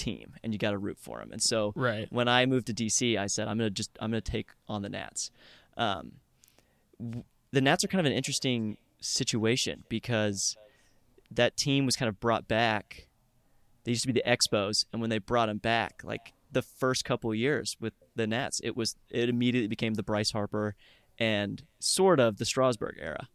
[0.00, 1.30] team, and you got to root for them.
[1.30, 2.08] And so Right.
[2.10, 4.88] when I moved to DC, I said I'm gonna just I'm gonna take on the
[4.88, 5.30] Nats.
[5.76, 6.12] Um,
[6.98, 10.56] w- the Nats are kind of an interesting situation because
[11.30, 13.08] that team was kind of brought back.
[13.84, 17.04] They used to be the Expos, and when they brought them back, like the first
[17.04, 20.74] couple of years with the Nats, it was it immediately became the Bryce Harper
[21.18, 23.28] and sort of the Strasburg era.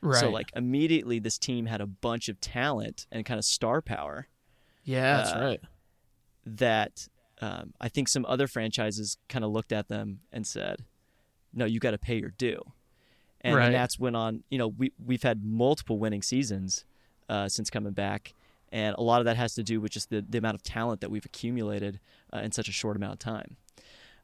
[0.00, 0.20] right.
[0.20, 4.28] So like immediately, this team had a bunch of talent and kind of star power
[4.86, 5.60] yeah, that's uh, right.
[6.46, 7.08] That
[7.42, 10.84] um, I think some other franchises kind of looked at them and said,
[11.52, 12.62] "No, you got to pay your due."
[13.42, 13.66] And Right.
[13.66, 14.44] the Nats went on.
[14.48, 16.84] You know, we we've had multiple winning seasons
[17.28, 18.32] uh, since coming back,
[18.72, 21.00] and a lot of that has to do with just the, the amount of talent
[21.02, 22.00] that we've accumulated
[22.32, 23.56] uh, in such a short amount of time.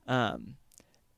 [0.07, 0.57] Um,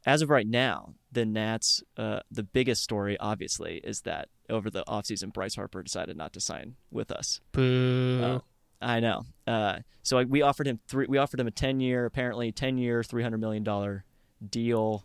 [0.07, 4.85] as of right now, the Nats, uh, the biggest story obviously is that over the
[4.87, 7.41] offseason, Bryce Harper decided not to sign with us.
[7.53, 8.43] Boo.
[8.85, 9.25] I know.
[9.47, 11.07] Uh, so I, we offered him three.
[11.09, 14.05] We offered him a ten year, apparently ten year, three hundred million dollar
[14.47, 15.05] deal,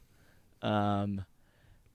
[0.61, 1.23] um,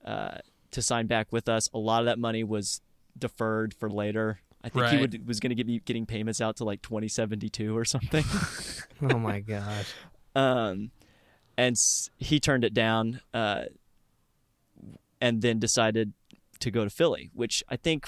[0.03, 0.39] uh,
[0.71, 1.69] to sign back with us.
[1.73, 2.81] A lot of that money was
[3.17, 4.39] deferred for later.
[4.63, 7.49] I think he would, was going to be getting payments out to like twenty seventy
[7.49, 8.23] two or something.
[9.01, 9.93] Oh my gosh.
[10.35, 10.89] um,
[11.57, 13.63] and s- he turned it down, uh,
[15.21, 16.13] and then decided
[16.59, 18.07] to go to Philly, which I think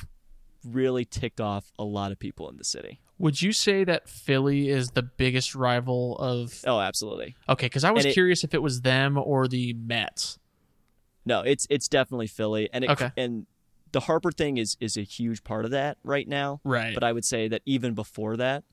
[0.72, 3.00] really ticked off a lot of people in the city.
[3.20, 6.62] Would you say that Philly is the biggest rival of?
[6.68, 7.36] Oh, absolutely.
[7.50, 10.38] Okay, because I was it- curious if it was them or the Mets.
[11.26, 13.12] No, it's it's definitely Philly, and it, Okay.
[13.18, 13.48] and
[13.92, 16.62] the Harper thing is is a huge part of that right now.
[16.64, 16.94] Right.
[16.94, 18.64] But I would say that even before that,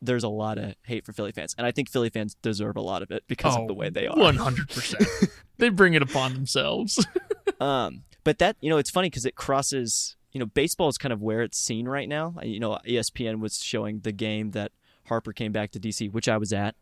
[0.00, 2.80] there's a lot of hate for Philly fans, and I think Philly fans deserve a
[2.80, 4.16] lot of it because of the way they are.
[4.16, 5.04] Oh, One hundred percent.
[5.58, 7.04] They bring it upon themselves.
[7.60, 10.16] Um, but that you know, it's funny because it crosses.
[10.34, 12.34] You know, baseball is kind of where it's seen right now.
[12.42, 14.72] You know, ESPN was showing the game that
[15.06, 16.74] Harper came back to DC, which I was at.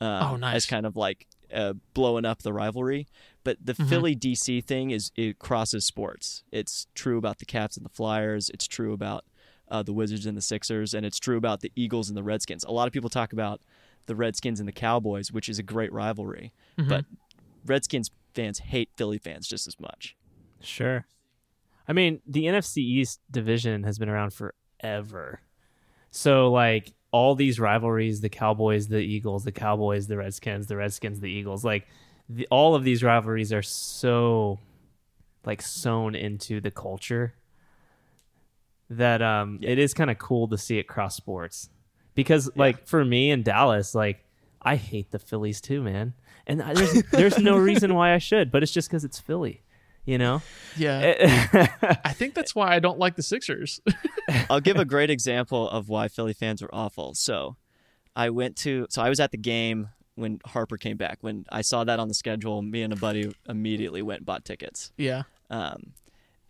[0.00, 0.56] Um, Oh, nice.
[0.56, 3.06] As kind of like uh, blowing up the rivalry.
[3.44, 3.88] But the Mm-hmm.
[3.88, 6.42] Philly DC thing is it crosses sports.
[6.52, 8.50] It's true about the Caps and the Flyers.
[8.50, 9.24] It's true about
[9.70, 12.64] uh, the Wizards and the Sixers, and it's true about the Eagles and the Redskins.
[12.64, 13.60] A lot of people talk about
[14.06, 16.88] the Redskins and the Cowboys, which is a great rivalry, Mm-hmm.
[16.88, 17.04] but
[17.64, 20.16] Redskins fans hate Philly fans just as much.
[20.60, 21.06] Sure.
[21.88, 25.40] I mean, the NFC East division has been around forever.
[26.10, 31.20] So, like, all these rivalries the Cowboys, the Eagles, the Cowboys, the Redskins, the Redskins,
[31.20, 31.86] the Eagles like,
[32.28, 34.58] the, all of these rivalries are so,
[35.44, 37.34] like, sewn into the culture
[38.90, 41.68] that um, it is kind of cool to see it cross sports.
[42.14, 44.24] Because, like, for me in Dallas, like,
[44.62, 46.14] I hate the Phillies too, man.
[46.46, 49.62] And I- there's, there's no reason why I should, but it's just because it's Philly,
[50.06, 50.40] you know?
[50.76, 53.80] yeah, I think that's why I don't like the Sixers.
[54.50, 57.12] I'll give a great example of why Philly fans are awful.
[57.14, 57.56] So,
[58.14, 61.18] I went to so I was at the game when Harper came back.
[61.20, 64.44] When I saw that on the schedule, me and a buddy immediately went and bought
[64.44, 64.92] tickets.
[64.96, 65.24] yeah.
[65.50, 65.92] Um,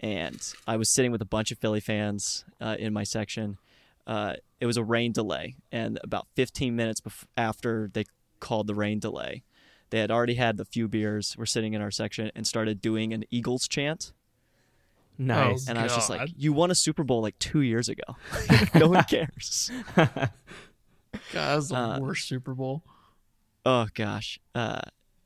[0.00, 3.58] and I was sitting with a bunch of Philly fans uh, in my section.
[4.06, 8.04] Uh, it was a rain delay, and about 15 minutes bef- after they
[8.38, 9.42] called the rain delay,
[9.90, 11.36] they had already had the few beers.
[11.38, 14.12] Were sitting in our section and started doing an Eagles chant.
[15.18, 15.66] Nice.
[15.68, 18.02] And I was just like, "You won a Super Bowl like two years ago.
[18.74, 20.30] no one cares." God,
[21.32, 22.82] that's the Uh, worst Super Bowl.
[23.64, 24.38] Oh gosh.
[24.54, 24.82] Uh,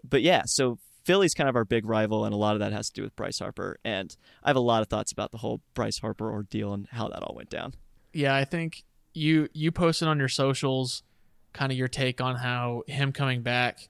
[0.08, 2.88] but yeah, so Philly's kind of our big rival, and a lot of that has
[2.90, 3.78] to do with Bryce Harper.
[3.84, 7.08] And I have a lot of thoughts about the whole Bryce Harper ordeal and how
[7.08, 7.74] that all went down.
[8.12, 11.02] Yeah, I think you you posted on your socials
[11.52, 13.88] kind of your take on how him coming back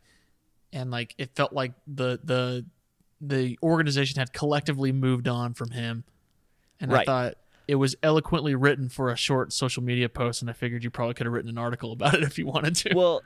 [0.72, 2.64] and like it felt like the the
[3.20, 6.04] the organization had collectively moved on from him.
[6.80, 7.34] And I thought
[7.68, 11.14] it was eloquently written for a short social media post and I figured you probably
[11.14, 12.94] could have written an article about it if you wanted to.
[12.94, 13.20] well,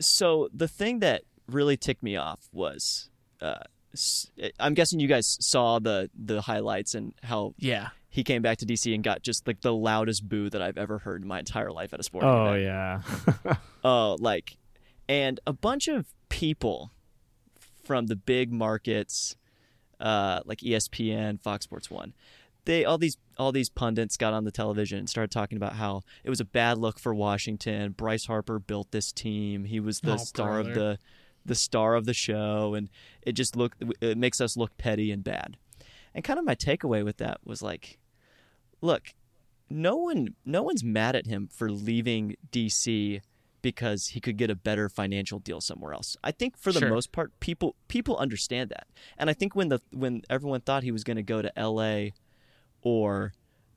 [0.00, 5.36] so the thing that really ticked me off was, uh, s- I'm guessing you guys
[5.40, 7.88] saw the the highlights and how yeah.
[8.08, 10.98] he came back to DC and got just like the loudest boo that I've ever
[10.98, 12.62] heard in my entire life at a sporting oh, event.
[13.44, 13.56] yeah.
[13.82, 14.56] Oh, like,
[15.08, 16.90] and a bunch of people
[17.84, 19.36] from the big markets,
[20.00, 22.14] uh, like ESPN, Fox Sports One,
[22.64, 26.02] they all these all these pundits got on the television and started talking about how
[26.24, 27.92] it was a bad look for Washington.
[27.92, 29.64] Bryce Harper built this team.
[29.64, 30.98] He was the Oh, star of the
[31.44, 32.88] the star of the show, and
[33.22, 35.56] it just look it makes us look petty and bad.
[36.14, 37.98] And kind of my takeaway with that was like,
[38.80, 39.14] look,
[39.70, 43.20] no one no one's mad at him for leaving DC
[43.62, 46.16] because he could get a better financial deal somewhere else.
[46.24, 46.90] I think for the Sure.
[46.90, 48.86] most part people people understand that.
[49.18, 52.10] And I think when the when everyone thought he was going to go to LA
[52.82, 53.32] or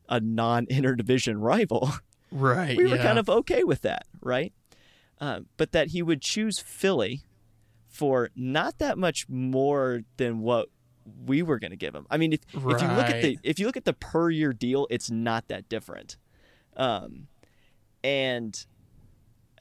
[0.10, 1.92] a non-interdivision rival,
[2.32, 2.78] Right.
[2.78, 3.04] we were yeah.
[3.04, 4.54] kind of okay with that, right?
[5.20, 7.22] Uh, but that he would choose Philly
[7.88, 10.70] for not that much more than what
[11.26, 12.08] we were going to give him.
[12.10, 14.52] I mean, if, if you look at the if you look at the per year
[14.54, 16.18] deal, it's not that different.
[16.76, 17.28] Um,
[18.04, 18.66] and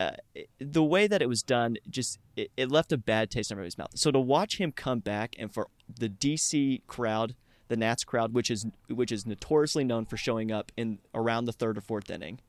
[0.03, 3.55] uh, the way that it was done, just it, it left a bad taste in
[3.55, 3.91] everybody's mouth.
[3.95, 7.35] So to watch him come back and for the DC crowd,
[7.69, 11.53] the Nats crowd, which is which is notoriously known for showing up in around the
[11.53, 12.41] third or fourth inning,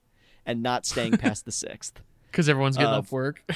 [0.45, 2.01] and not staying past the sixth.
[2.31, 3.43] cuz everyone's getting off work.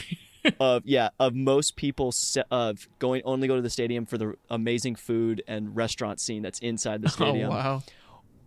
[0.61, 4.35] Of yeah, of most people se- of going only go to the stadium for the
[4.49, 7.27] amazing food and restaurant scene that's inside the stadium.
[7.29, 7.83] oh stadium wow.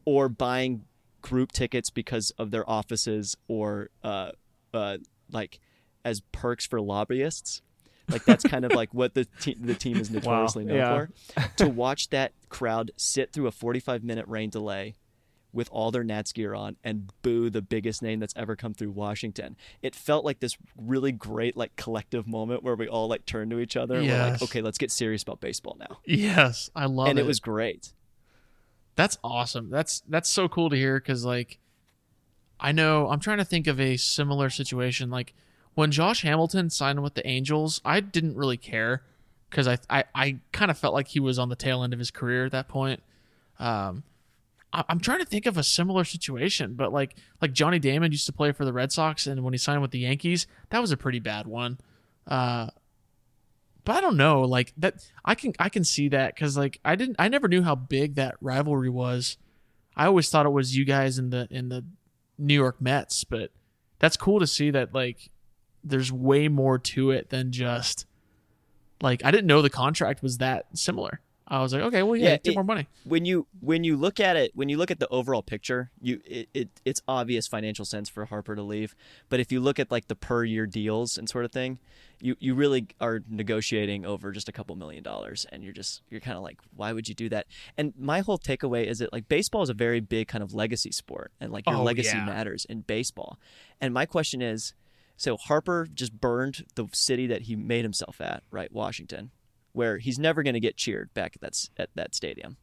[0.07, 0.87] or buying
[1.21, 4.31] group tickets because of their offices or uh,
[4.73, 4.99] uh,
[5.33, 5.61] like
[6.05, 7.63] as perks for lobbyists.
[8.09, 11.07] Like that's kind of like what the te- the team is notoriously known Yeah.
[11.07, 11.57] for.
[11.59, 14.97] to watch that crowd sit through a 45 minute rain delay
[15.53, 18.91] with all their Nats gear on and boo the biggest name that's ever come through
[18.91, 19.57] Washington.
[19.83, 23.61] It felt like this really great like collective moment where we all like turned to
[23.61, 25.99] each other and we're like, okay, let's get serious about baseball now.
[26.05, 27.21] Yes, I love and it.
[27.23, 27.93] And it was great.
[28.97, 29.71] That's awesome.
[29.71, 31.60] That's that's so cool to hear because like
[32.61, 35.11] I know I'm trying to think of a similar situation.
[35.11, 35.35] Like
[35.75, 39.03] when Josh Hamilton signed with the Angels, I didn't really care
[39.49, 41.99] because I I, I kind of felt like he was on the tail end of
[41.99, 43.03] his career at that point.
[43.59, 44.05] Um,
[44.73, 48.27] I, I'm trying to think of a similar situation, but like like Johnny Damon used
[48.27, 50.93] to play for the Red Sox, and when he signed with the Yankees, that was
[50.93, 51.79] a pretty bad one.
[52.27, 52.69] Uh,
[53.85, 55.11] but I don't know, like that.
[55.25, 58.17] I can I can see that because like I didn't I never knew how big
[58.17, 59.37] that rivalry was.
[59.97, 61.85] I always thought it was you guys in the in the
[62.41, 63.51] New York Mets, but
[63.99, 65.31] that's cool to see that like
[65.85, 68.07] there's way more to it than just
[69.01, 71.21] like I didn't know the contract was that similar.
[71.53, 72.87] I was like, okay, well, yeah, Yeah, take more money.
[73.05, 76.21] when you when you look at it when you look at the overall picture you
[76.25, 78.95] it, it it's obvious financial sense for harper to leave.
[79.29, 81.81] But if you look at like the per year deals and sort of thing
[82.21, 85.45] you you really are negotiating over just a couple million dollars.
[85.51, 87.47] And you're just you're kind of like why would you do that?
[87.77, 90.93] And my whole takeaway is that like baseball is a very big kind of legacy
[90.93, 91.33] sport.
[91.41, 92.25] And like your Oh, legacy yeah.
[92.27, 93.39] matters in baseball.
[93.81, 94.75] And my question is
[95.17, 98.71] so harper just burned the city that he made himself at right?
[98.73, 99.33] Washington
[99.73, 102.57] where he's never going to get cheered back at that at that stadium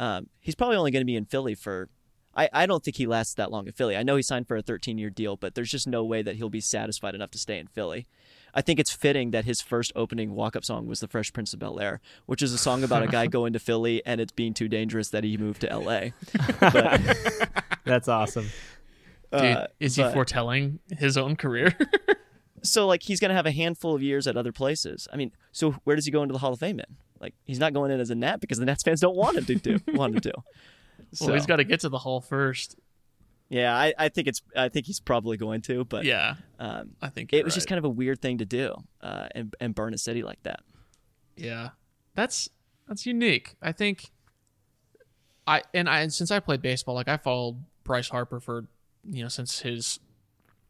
[0.00, 1.88] um, he's probably only going to be in Philly for.
[2.34, 3.96] I, I don't think he lasts that long in Philly.
[3.96, 6.36] I know he signed for a 13 year deal, but there's just no way that
[6.36, 8.06] he'll be satisfied enough to stay in Philly.
[8.54, 11.52] I think it's fitting that his first opening walk up song was The Fresh Prince
[11.52, 14.32] of Bel Air, which is a song about a guy going to Philly and it's
[14.32, 16.10] being too dangerous that he moved to LA.
[16.60, 18.48] But, That's awesome.
[19.32, 21.76] Dude, uh, is he but- foretelling his own career?
[22.62, 25.08] so like he's going to have a handful of years at other places.
[25.12, 26.96] I mean, so where does he go into the Hall of Fame in?
[27.20, 29.44] Like he's not going in as a Nat because the Nats fans don't want him
[29.46, 30.32] to do want him to.
[31.12, 32.76] So well, he's got to get to the hall first.
[33.48, 37.08] yeah, I, I think it's I think he's probably going to, but Yeah, um, I
[37.08, 39.92] think it was just kind of a weird thing to do uh, and and burn
[39.92, 40.60] a city like that.
[41.36, 41.70] Yeah,
[42.14, 42.48] that's
[42.88, 43.54] that's unique.
[43.60, 44.10] I think
[45.46, 48.66] I and I and since I played baseball, like I followed Bryce Harper for
[49.04, 49.98] you know since his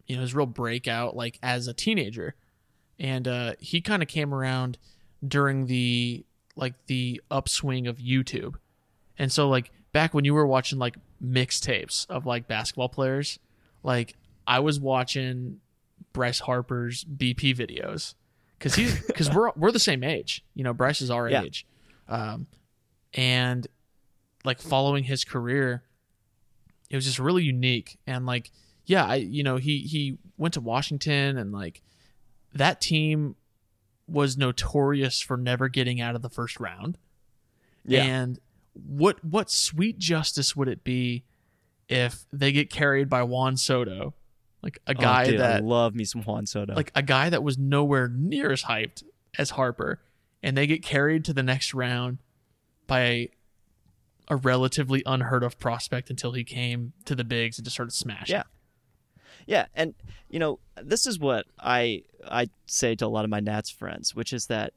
[0.07, 2.34] you know his real breakout like as a teenager,
[2.98, 4.78] and uh, he kind of came around
[5.26, 6.24] during the
[6.57, 8.55] like the upswing of YouTube,
[9.18, 13.38] and so like back when you were watching like mixtapes of like basketball players,
[13.82, 15.61] like I was watching
[16.12, 18.14] Bryce Harper's BP videos
[18.59, 20.44] because he's because we're we're the same age.
[20.55, 21.42] You know, Bryce is our Yeah.
[21.42, 21.66] age,
[22.09, 22.46] um,
[23.14, 23.66] and
[24.44, 25.82] like following his career,
[26.88, 27.98] it was just really unique.
[28.07, 28.51] And like,
[28.86, 31.82] yeah, I you know he he went to Washington and like
[32.54, 33.36] that team
[34.08, 36.98] was notorious for never getting out of the first round.
[37.84, 38.02] Yeah.
[38.02, 38.38] And
[38.74, 41.24] what what sweet justice would it be
[41.88, 44.14] if they get carried by Juan Soto,
[44.62, 46.74] like a oh, guy oh, dude, that I love me some Juan Soto.
[46.74, 49.02] like a guy that was nowhere near as hyped
[49.38, 50.00] as Harper,
[50.42, 52.18] and they get carried to the next round
[52.86, 53.30] by a,
[54.28, 58.36] a relatively unheard of prospect until he came to the bigs and just started smashing.
[58.36, 58.44] Yeah.
[59.47, 59.95] Yeah, and
[60.28, 64.14] you know, this is what I I say to a lot of my Nats friends,
[64.14, 64.72] which is that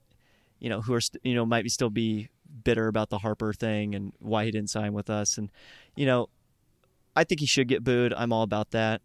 [0.59, 2.29] you know who are st- you know might be still be
[2.63, 5.51] bitter about the Harper thing and why he didn't sign with us, and
[5.95, 6.29] you know,
[7.15, 8.13] I think he should get booed.
[8.13, 9.01] I'm all about that.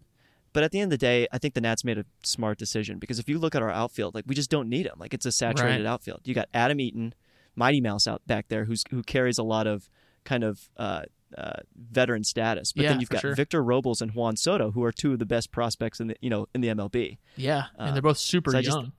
[0.55, 2.99] But at the end of the day, I think the Nats made a smart decision
[2.99, 4.95] because if you look at our outfield, like we just don't need him.
[4.99, 5.87] Like it's a saturated Right.
[5.87, 6.21] outfield.
[6.25, 7.15] You got Adam Eaton,
[7.55, 9.91] Mighty Mouse out back there, who's who carries a lot of
[10.25, 11.03] kind of uh,
[11.37, 12.73] uh, veteran status.
[12.73, 13.35] But Yeah, then you've got sure.
[13.35, 16.31] Victor Robles and Juan Soto, who are two of the best prospects in the you
[16.31, 17.19] know in the MLB.
[17.37, 18.93] yeah, and Uh, they're both super so I just- young.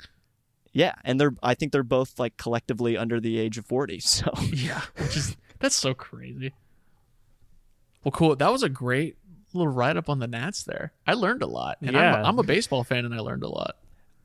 [0.72, 4.00] Yeah, and they're I think they're both like collectively under the age of forty.
[4.04, 6.54] So yeah, which is that's so crazy.
[8.04, 8.36] Well, cool.
[8.36, 9.18] That was a great
[9.54, 10.94] little write up on the Nats there.
[11.08, 13.50] I learned a lot, and I'm, a, I'm a baseball fan, and I learned a
[13.50, 13.76] lot.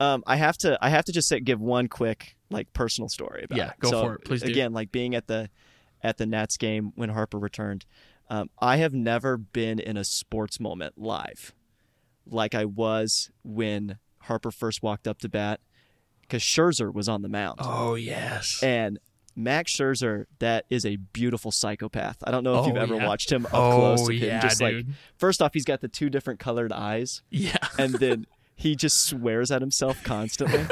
[0.01, 3.45] um, I have to I have to just say, give one quick like personal story
[3.45, 3.81] about Yeah, it.
[3.81, 4.25] go So, for it.
[4.25, 4.51] Please do.
[4.51, 5.49] Again, like being at the
[6.05, 7.85] at the Nats game when Harper returned.
[8.31, 11.53] Um, I have never been in a sports moment live
[12.27, 15.61] like I was when Harper first walked up to bat
[16.23, 17.59] because Scherzer was on the mound.
[17.63, 18.99] Oh yes, And
[19.37, 22.17] Max Scherzer, that is a beautiful psychopath.
[22.25, 23.07] I don't know if Oh, you've ever yeah.
[23.07, 24.15] watched him up Oh, close him.
[24.17, 24.95] yeah, Just like dude.
[25.19, 27.57] first off, he's got the two different colored eyes, yeah.
[27.79, 28.27] and then
[28.57, 30.65] he just swears at himself constantly.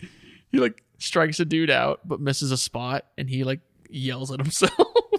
[0.50, 3.60] he like strikes a dude out, but misses a spot, and he like
[3.90, 4.72] yells at himself.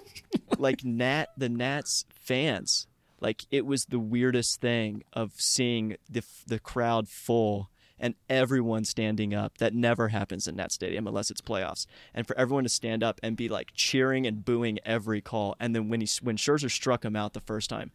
[0.58, 2.86] like Nat, the Nats fans,
[3.20, 9.34] like it was the weirdest thing of seeing the the crowd full and everyone standing
[9.34, 9.58] up.
[9.58, 11.86] That never happens in that stadium unless it's playoffs.
[12.14, 15.74] And for everyone to stand up and be like cheering and booing every call, and
[15.74, 17.90] then when he when Scherzer struck him out the first time,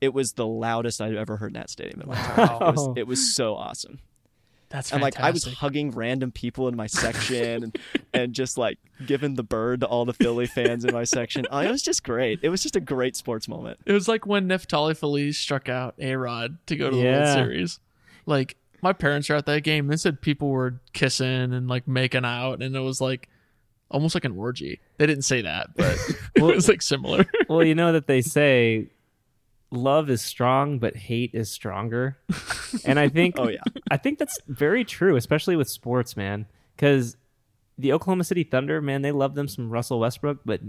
[0.00, 2.60] it was the loudest I've ever heard in that stadium in my entire life.
[2.60, 4.00] It was, it was so awesome.
[4.74, 7.78] That's And like I was hugging random people in my section and,
[8.12, 11.46] and just like giving the bird to all the Philly fans in my section.
[11.48, 12.40] Oh, it was just great.
[12.42, 13.78] It was just a great sports moment.
[13.86, 17.34] It was like when Neftali Feliz struck out A Rod to go to the World
[17.34, 17.78] Series.
[18.26, 19.86] Like my parents were at that game.
[19.86, 23.28] They said people were kissing and like making out, and it was like
[23.92, 24.80] almost like an orgy.
[24.98, 25.96] They didn't say that, but
[26.34, 27.26] it was like similar.
[27.48, 28.88] well, you know that they say
[29.74, 32.18] love is strong, but hate is stronger.
[32.84, 33.60] And I think, Oh, yeah.
[33.90, 36.46] I think that's very true, especially with sports, man.
[36.76, 37.16] Because
[37.78, 40.60] the Oklahoma City Thunder, man, they love them some Russell Westbrook, but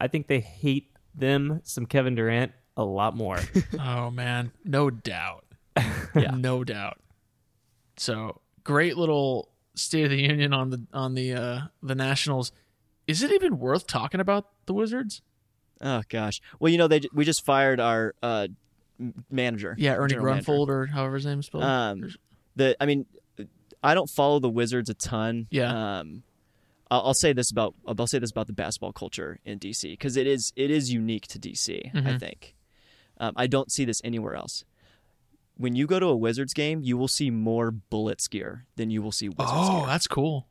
[0.00, 3.38] I think they hate them some Kevin Durant a lot more.
[3.80, 5.44] oh man, no doubt.
[6.14, 6.98] yeah, no doubt.
[7.96, 12.52] So great little State of the Union on the on the uh the Nationals.
[13.06, 15.22] Is it even worth talking about the Wizards?
[15.80, 16.40] Oh gosh.
[16.58, 18.48] Well, you know they we just fired our uh,
[19.30, 19.74] manager.
[19.78, 20.14] Yeah, Ernie.
[20.14, 21.64] Grunfeld or however his name's spelled.
[21.64, 22.08] Um,
[22.56, 23.06] the I mean,
[23.82, 25.46] I don't follow the Wizards a ton.
[25.50, 25.98] Yeah.
[26.00, 26.22] Um,
[26.90, 30.16] I'll, I'll say this about I'll say this about the basketball culture in DC because
[30.16, 31.90] it is it is unique to DC.
[31.94, 32.20] I Mhm.
[32.20, 32.54] think.
[33.20, 34.64] Um, I don't see this anywhere else.
[35.56, 39.02] When you go to a Wizards game, you will see more Bullets gear than you
[39.02, 39.86] will see Wizards oh, gear.
[39.88, 40.46] that's cool.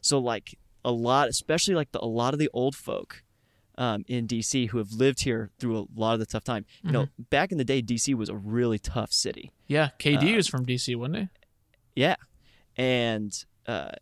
[0.00, 3.24] So like a lot, especially like the, a lot of the old folk
[3.78, 6.64] um, in DC who have lived here through a lot of the tough time.
[6.82, 9.52] You know, back in the day, DC was a really tough city.
[9.66, 11.28] Yeah, KD Uh, was from DC, wasn't he?
[11.94, 12.16] Yeah,
[12.76, 13.32] and
[13.66, 13.92] uh,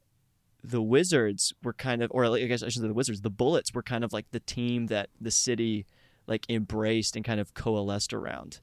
[0.62, 3.20] the Wizards were kind of, or I guess I should say the Wizards.
[3.20, 5.86] The Bullets were kind of like the team that the city
[6.26, 8.60] like embraced and kind of coalesced around.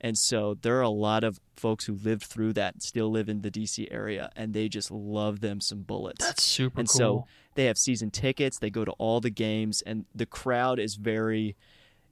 [0.00, 3.40] And so there are a lot of folks who lived through that, still live in
[3.40, 6.24] the DC area, and they just love them some Bullets.
[6.24, 6.98] That's super and cool.
[6.98, 10.96] so they have season tickets they go to all the games and the crowd is
[10.96, 11.56] very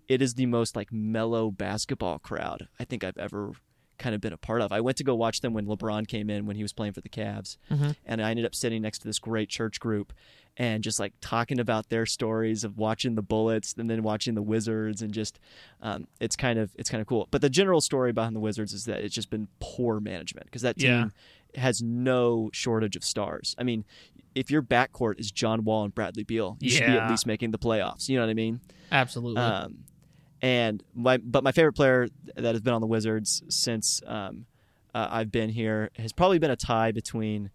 [0.09, 3.53] it is the most like mellow basketball crowd i think i've ever
[3.99, 6.28] kind of been a part of i went to go watch them when lebron came
[6.28, 7.95] in when he was playing for the Cavs, Mhm.
[8.05, 10.12] and i ended up sitting next to this great church group
[10.59, 14.43] and just like talking about their stories of watching the bullets and then watching the
[14.43, 15.38] wizards and just
[15.80, 18.72] um, it's kind of it's kind of cool but the general story behind the wizards
[18.72, 21.09] is that it's just been poor management because that team Yeah.
[21.62, 23.55] has no shortage of stars.
[23.59, 23.84] I mean,
[24.35, 27.51] if your backcourt is John Wall and Bradley Beal, you should be at least making
[27.51, 28.09] the playoffs.
[28.09, 28.61] You know what I mean?
[28.91, 29.41] Absolutely.
[29.41, 29.85] Um,
[30.43, 34.47] and my but my favorite player that has been on the Wizards since um,
[34.95, 37.51] uh, I've been here has probably been a tie between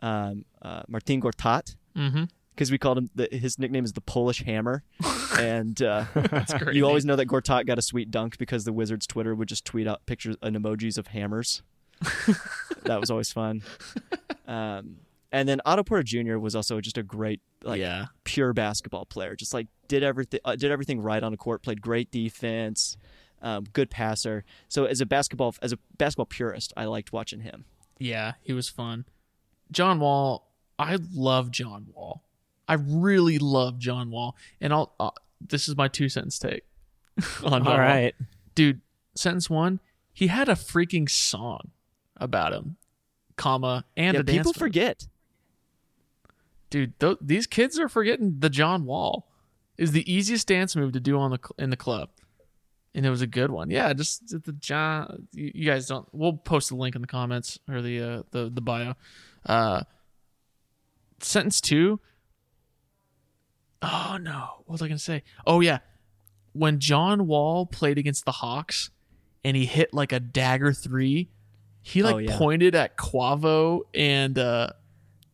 [0.00, 2.24] um, uh, Martin Gortat mm-hmm.
[2.50, 4.84] because we called him the, his nickname is the Polish Hammer,
[5.38, 6.04] and uh,
[6.72, 9.64] you always know that Gortat got a sweet dunk because the Wizards Twitter would just
[9.64, 11.62] tweet out pictures and emojis of hammers.
[12.84, 13.62] that was always fun.
[14.46, 14.98] Um,
[15.32, 16.38] and then Otto Porter Jr.
[16.38, 18.06] was also just a great, like, yeah.
[18.24, 19.36] pure basketball player.
[19.36, 21.62] Just like did everything, uh, did everything right on the court.
[21.62, 22.96] Played great defense,
[23.42, 24.44] um, good passer.
[24.68, 27.64] So as a basketball, as a basketball purist, I liked watching him.
[27.98, 29.04] Yeah, he was fun.
[29.70, 32.22] John Wall, I love John Wall.
[32.66, 34.94] I really love John Wall, and I'll.
[35.00, 35.10] Uh,
[35.40, 36.64] this is my two sentence take
[37.44, 38.10] on All Wall.
[38.54, 38.80] dude.
[39.14, 39.80] Sentence one:
[40.12, 41.70] He had a freaking song
[42.16, 42.76] about him,
[43.36, 44.38] comma and yeah, a dance.
[44.38, 45.06] people forget.
[46.70, 46.98] Dude.
[47.00, 49.28] Th- these kids are forgetting the John Wall
[49.76, 52.08] is the easiest dance move to do on the in the club,
[52.94, 53.70] and it was a good one.
[53.70, 55.28] Yeah, just the John.
[55.32, 56.06] You, you guys don't.
[56.12, 58.94] We'll post the link in the comments or the uh, the the bio.
[59.46, 59.82] Uh,
[61.20, 62.00] sentence two.
[63.80, 65.22] Oh no, what was I gonna say?
[65.46, 65.78] Oh yeah,
[66.52, 68.90] when John Wall played against the Hawks,
[69.44, 71.28] and he hit like a dagger three.
[71.80, 72.36] He like Oh, yeah.
[72.36, 74.70] pointed at Quavo and uh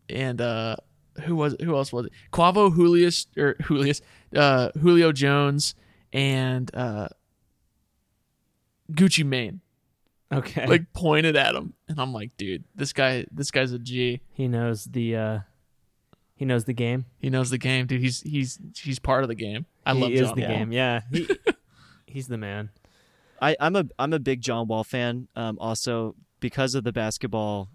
[0.09, 0.76] and uh
[1.23, 2.12] who was who else was it?
[2.33, 4.01] Quavo, Julius or Julius,
[4.35, 5.75] uh, Julio Jones,
[6.12, 7.09] and uh,
[8.93, 9.61] Gucci Mane.
[10.33, 10.67] Okay.
[10.67, 14.21] Like pointed at him, and I'm like, dude, this guy, this guy's a G.
[14.33, 15.39] he knows the uh
[16.35, 17.05] he knows the game.
[17.19, 18.01] He knows the game, dude.
[18.01, 19.67] He's he's he's part of the game.
[19.87, 20.51] I he love is John the Wall.
[20.51, 20.73] game.
[20.73, 21.01] Yeah.
[21.12, 21.29] He,
[22.07, 22.71] he's the man.
[23.41, 25.29] I, I'm a I'm a big John Wall fan.
[25.37, 27.69] Um, also because of the basketball,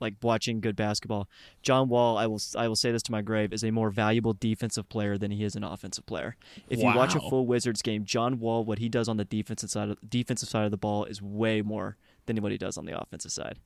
[0.00, 1.28] like watching good basketball.
[1.62, 4.32] John Wall, I will I will say this to my grave, is a more valuable
[4.34, 6.36] defensive player than he is an offensive player.
[6.68, 9.70] If you watch a full Wizards game, John Wall, what he does on the defensive
[9.70, 12.84] side of defensive side of the ball is way more than what he does on
[12.86, 13.58] the offensive side,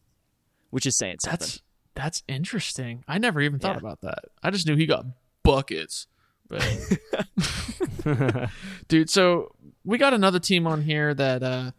[0.71, 1.39] which is saying something.
[1.41, 1.63] That's
[1.95, 3.05] that's interesting.
[3.09, 3.79] I never even thought Yeah.
[3.81, 4.25] about that.
[4.43, 5.05] I just knew he got
[5.43, 6.07] buckets.
[6.49, 6.63] But
[8.89, 9.55] dude, so
[9.85, 11.71] we got another team on here that uh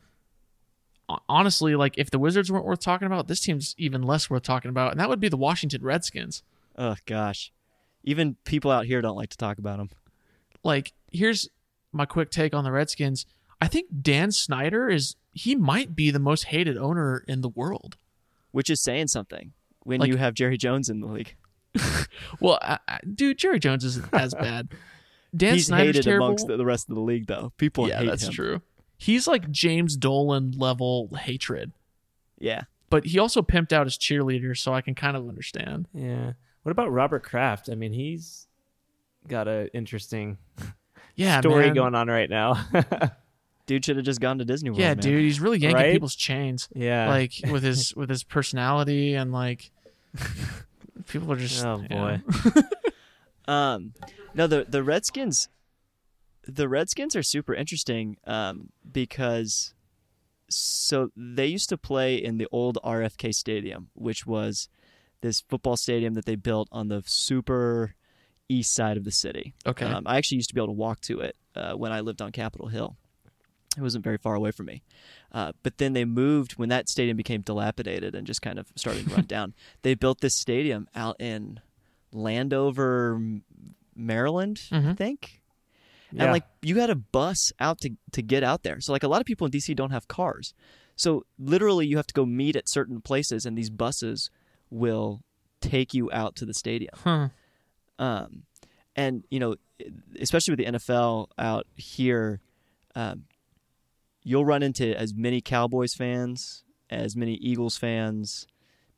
[1.30, 4.70] honestly, like if the Wizards weren't worth talking about, this team's even less worth talking
[4.70, 6.44] about, and that would be the Washington Redskins.
[6.78, 7.52] Oh gosh,
[8.04, 9.90] even people out here don't like to talk about them.
[10.64, 11.50] Like, here's
[11.92, 13.26] my quick take on the Redskins.
[13.60, 17.98] I think Dan Snyder is he might be the most hated owner in the world.
[18.52, 19.54] which is saying something
[19.84, 21.36] when Like- you have Jerry Jones in the league.
[22.42, 24.70] Well, I, I, dude, Jerry Jones isn't as bad.
[25.36, 26.26] Dan He's Snyder's hated terrible.
[26.28, 27.54] amongst the, the rest of the league, though.
[27.58, 28.34] People yeah, hate that's him.
[28.34, 28.62] true.
[29.02, 31.72] He's like James Dolan level hatred,
[32.38, 35.88] Yeah, but he also pimped out his cheerleaders, so I can kind of understand.
[35.94, 36.34] Yeah.
[36.62, 37.68] What about Robert Kraft?
[37.72, 38.46] I mean, he's
[39.28, 40.38] got an interesting
[41.16, 41.74] Yeah, story man.
[41.74, 42.64] going on right now.
[43.66, 44.80] dude should have just gone to Disney World.
[44.82, 44.98] Yeah, man.
[44.98, 45.94] dude, he's really yanking Right?
[45.94, 46.70] people's chains.
[46.76, 47.10] yeah.
[47.10, 49.72] like with his with his personality and like
[51.08, 52.18] people are just oh yeah.
[52.18, 52.62] boy.
[53.52, 53.94] Um,
[54.36, 55.50] no, the the Redskins,
[56.48, 59.74] the Redskins are super interesting um, because
[60.50, 64.68] so they used to play in the old RFK Stadium, which was
[65.22, 67.96] this football stadium that they built on the super
[68.50, 69.54] east side of the city.
[69.66, 69.86] Okay.
[69.86, 72.22] Um, I actually used to be able to walk to it uh, when I lived
[72.22, 72.98] on Capitol Hill.
[73.78, 74.82] It wasn't very far away from me.
[75.32, 79.08] Uh, but then they moved when that stadium became dilapidated and just kind of started
[79.08, 79.54] to run down.
[79.84, 81.62] They built this stadium out in
[82.12, 83.22] Landover,
[83.96, 84.98] Maryland, I Mhm.
[84.98, 85.41] think.
[86.12, 86.24] Yeah.
[86.24, 88.80] And like you had a bus out to to get out there.
[88.82, 90.54] So like a lot of people in DC don't have cars.
[90.96, 94.30] So literally you have to go meet at certain places and these buses
[94.70, 95.22] will
[95.62, 96.94] take you out to the stadium.
[97.04, 97.30] Huh.
[97.98, 98.44] Um,
[98.96, 99.56] and you know,
[100.20, 102.42] especially with the NFL out here,
[102.96, 103.24] um,
[104.24, 108.48] you'll run into as many Cowboys fans, as many Eagles fans,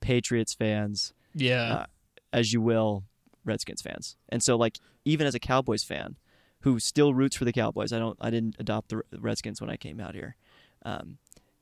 [0.01, 1.73] Patriots fans, Yeah.
[1.73, 1.85] Uh,
[2.31, 3.03] as you will
[3.45, 4.17] Redskins fans.
[4.29, 6.15] And so, like, even as a Cowboys fan,
[6.63, 9.77] who still roots for the Cowboys, I don't, I didn't adopt the Redskins when I
[9.77, 10.35] came out here.
[10.83, 11.17] Um,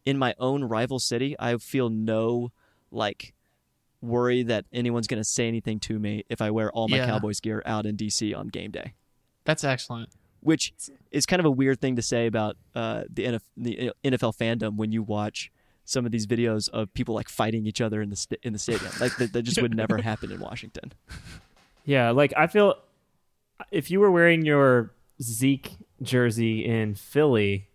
[0.06, 2.52] in my own rival city, I feel no
[2.92, 3.34] like
[4.02, 7.06] worry that anyone's going to say anything to me if I wear all my Yeah.
[7.06, 8.94] Cowboys gear out in DC on game day.
[9.46, 10.10] That's excellent.
[10.40, 10.74] Which
[11.12, 14.76] is kind of a weird thing to say about uh, the, NF- the NFL fandom
[14.76, 15.52] when you watch
[15.86, 18.60] some of these videos of people like fighting each other in the st- in the
[18.60, 18.92] stadium.
[19.00, 20.94] Like that, that just would never happen in Washington.
[21.86, 22.76] Yeah, like I feel
[23.72, 27.70] if you were wearing your Zeke jersey in Philly,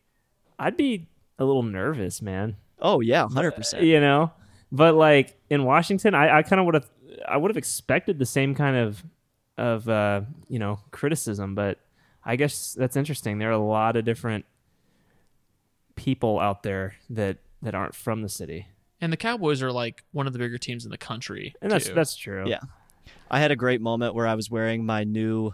[0.58, 1.08] I'd be
[1.38, 2.56] a little nervous, man.
[2.80, 3.84] Oh yeah, hundred percent.
[3.84, 4.32] You know?
[4.72, 6.90] But like in Washington, I, I kind of would have
[7.26, 9.04] I would have expected the same kind of
[9.56, 11.78] of uh, you know, criticism, but
[12.24, 13.38] I guess that's interesting.
[13.38, 14.44] There are a lot of different
[15.94, 18.68] people out there that that aren't from the city.
[19.00, 21.54] And the Cowboys are like one of the bigger teams in the country.
[21.60, 21.94] And that's too.
[21.94, 22.48] that's true.
[22.48, 22.60] Yeah.
[23.30, 25.52] I had a great moment where I was wearing my new.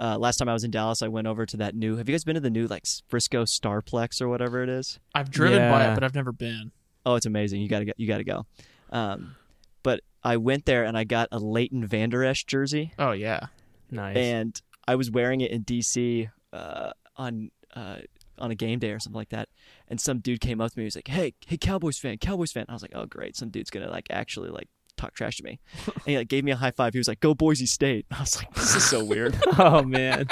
[0.00, 1.96] Uh, last time I was in Dallas, I went over to that new.
[1.96, 4.98] Have you guys been to the new like Frisco Starplex or whatever it is?
[5.14, 6.72] I've driven by it, but I've never been.
[7.06, 7.60] Oh, it's amazing.
[7.60, 7.92] You gotta go.
[7.96, 8.46] You gotta go.
[8.90, 9.36] Um,
[9.82, 13.46] but I went there and I got a Leighton Vander Esch jersey, Oh yeah.
[13.90, 14.16] Nice.
[14.16, 17.98] and I was wearing it in DC uh, on uh,
[18.38, 19.48] on a game day or something like that.
[19.88, 20.82] And some dude came up to me.
[20.82, 23.36] He was like, "Hey, hey, Cowboys fan, Cowboys fan." I was like, "Oh, great!
[23.36, 26.52] Some dude's gonna like actually like talk trash to me." and he like gave me
[26.52, 26.92] a high five.
[26.92, 30.26] He was like, "Go Boise State." I was like, "This is so weird." oh man.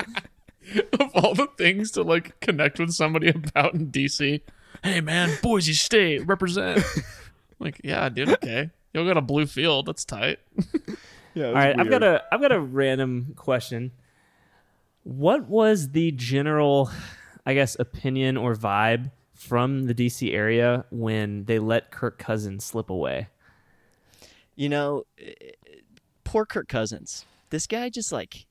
[1.00, 4.40] of all the things to like connect with somebody about in DC,
[4.82, 6.84] hey man, Boise State represent.
[7.58, 8.70] like, yeah, dude, okay.
[8.92, 9.86] You'll got a blue field.
[9.86, 10.38] That's tight.
[11.34, 11.46] yeah.
[11.46, 13.92] All right, I've got a I've got a random question.
[15.04, 16.90] What was the general,
[17.44, 22.88] I guess, opinion or vibe from the DC area when they let Kirk Cousins slip
[22.88, 23.28] away?
[24.54, 25.32] You know, eh,
[26.24, 27.24] poor Kirk Cousins.
[27.50, 28.46] This guy just like,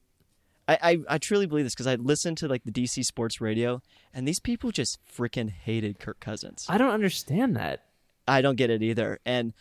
[0.68, 3.82] I I, I truly believe this because I listened to like the DC sports radio,
[4.14, 6.66] and these people just freaking hated Kirk Cousins.
[6.70, 7.86] I don't understand that.
[8.28, 9.20] I don't get it either.
[9.26, 9.54] And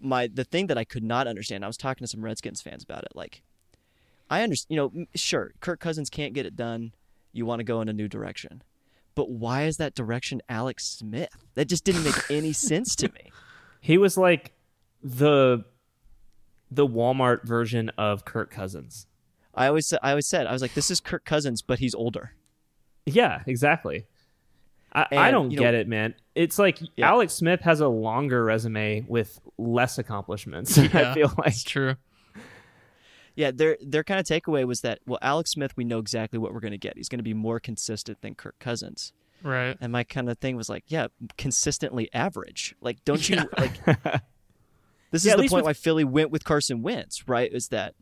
[0.00, 2.82] my the thing that I could not understand, I was talking to some Redskins fans
[2.82, 3.12] about it.
[3.14, 3.42] Like,
[4.30, 6.92] I understand, you know, sure, Kirk Cousins can't get it done.
[7.32, 8.62] You want to go in a new direction,
[9.14, 11.44] but why is that direction Alex Smith?
[11.54, 13.30] That just didn't make any sense to me.
[13.80, 14.52] He was like
[15.02, 15.64] the
[16.70, 19.06] the Walmart version of Kirk Cousins.
[19.54, 21.94] I always sa- I always said I was like, this is Kirk Cousins, but he's
[21.94, 22.32] older.
[23.06, 24.06] Yeah, exactly.
[24.92, 26.14] I, I don't you know- get it, man.
[26.34, 27.08] It's like Yeah.
[27.08, 30.76] Alex Smith has a longer resume with less accomplishments.
[30.78, 31.96] Yeah, I feel like It's true.
[33.34, 36.52] Yeah, their their kind of takeaway was that well, Alex Smith, we know exactly what
[36.52, 36.96] we're going to get.
[36.96, 39.12] He's going to be more consistent than Kirk Cousins.
[39.44, 39.76] Right.
[39.80, 41.06] And my kind of thing was like, yeah,
[41.36, 42.74] consistently average.
[42.80, 43.44] Like, don't you Yeah.
[43.56, 44.22] like?
[45.10, 47.50] This Yeah, is the point with- why Philly went with Carson Wentz, right?
[47.52, 47.94] Is that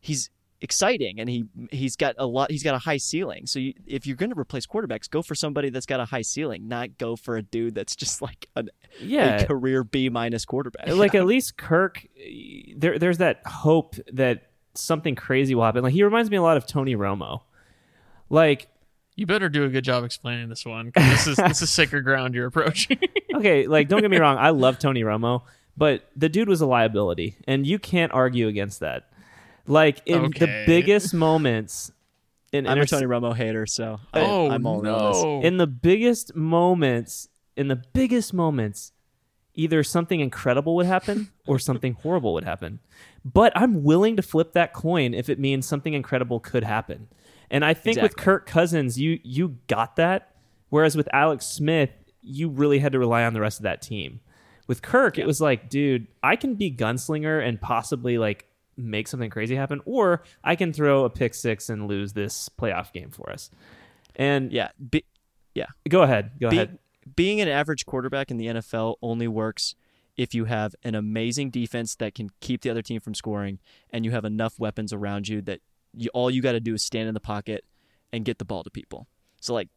[0.00, 0.30] he's
[0.60, 4.06] exciting and he he's got a lot he's got a high ceiling so you, if
[4.06, 7.16] you're going to replace quarterbacks go for somebody that's got a high ceiling not go
[7.16, 9.40] for a dude that's just like an, Yeah.
[9.42, 12.06] a career b minus quarterback like at least Kirk,
[12.76, 15.82] there there's that hope that something crazy will happen.
[15.82, 17.42] Like he reminds me a lot of Tony Romo.
[18.30, 18.68] Like
[19.16, 20.92] You better do a good job explaining this one.
[20.92, 22.98] 'cause This is this is sacred ground you're approaching.
[23.34, 25.42] okay, like don't get me wrong, I love Tony Romo,
[25.76, 29.08] but the dude was a liability, and you can't argue against that.
[29.66, 31.90] Like in the biggest moments
[32.52, 35.22] in i'm a tony romo hater so I- oh i'm all in this.
[35.22, 35.40] no!
[35.42, 38.92] in the biggest moments, in the biggest moments,
[39.54, 42.78] either something incredible would happen or something horrible would happen.
[43.24, 47.08] But I'm willing to flip that coin if it means something incredible could happen.
[47.50, 48.24] And I think with Exactly.
[48.24, 50.30] Kirk Cousins, you you got that.
[50.68, 54.20] Whereas with Alex Smith, you really had to rely on the rest of that team.
[54.66, 58.46] With Kirk, it was like, dude, I can be gunslinger and possibly like
[58.76, 62.92] make something crazy happen, or I can throw a pick six and lose this playoff
[62.92, 63.50] game for us.
[64.16, 65.04] And yeah be,
[65.88, 66.78] go ahead, go Be- ahead.
[67.14, 69.74] being an average quarterback in the NFL only works
[70.16, 73.58] if you have an amazing defense that can keep the other team from scoring,
[73.90, 75.60] and you have enough weapons around you that
[75.92, 77.64] you, all you got to do is stand in the pocket
[78.12, 79.08] and get the ball to people.
[79.40, 79.68] So, like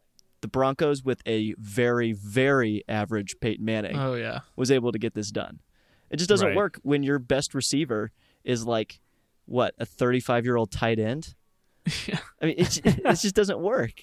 [0.42, 4.40] the Broncos with a very, very average Peyton Manning oh yeah.
[4.56, 5.60] was able to get this done.
[6.10, 6.56] It just doesn't Right.
[6.56, 8.12] work when your best receiver
[8.44, 9.00] is like
[9.46, 11.36] what a 35 year old tight end.
[12.06, 12.20] Yeah.
[12.42, 13.94] I mean, it, it just doesn't work.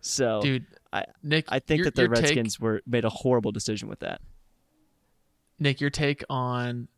[0.00, 3.10] So, Dude, I- Nick, I think your- that the your take- Redskins were made a
[3.10, 4.20] horrible decision with that.
[5.58, 6.88] Nick, your take on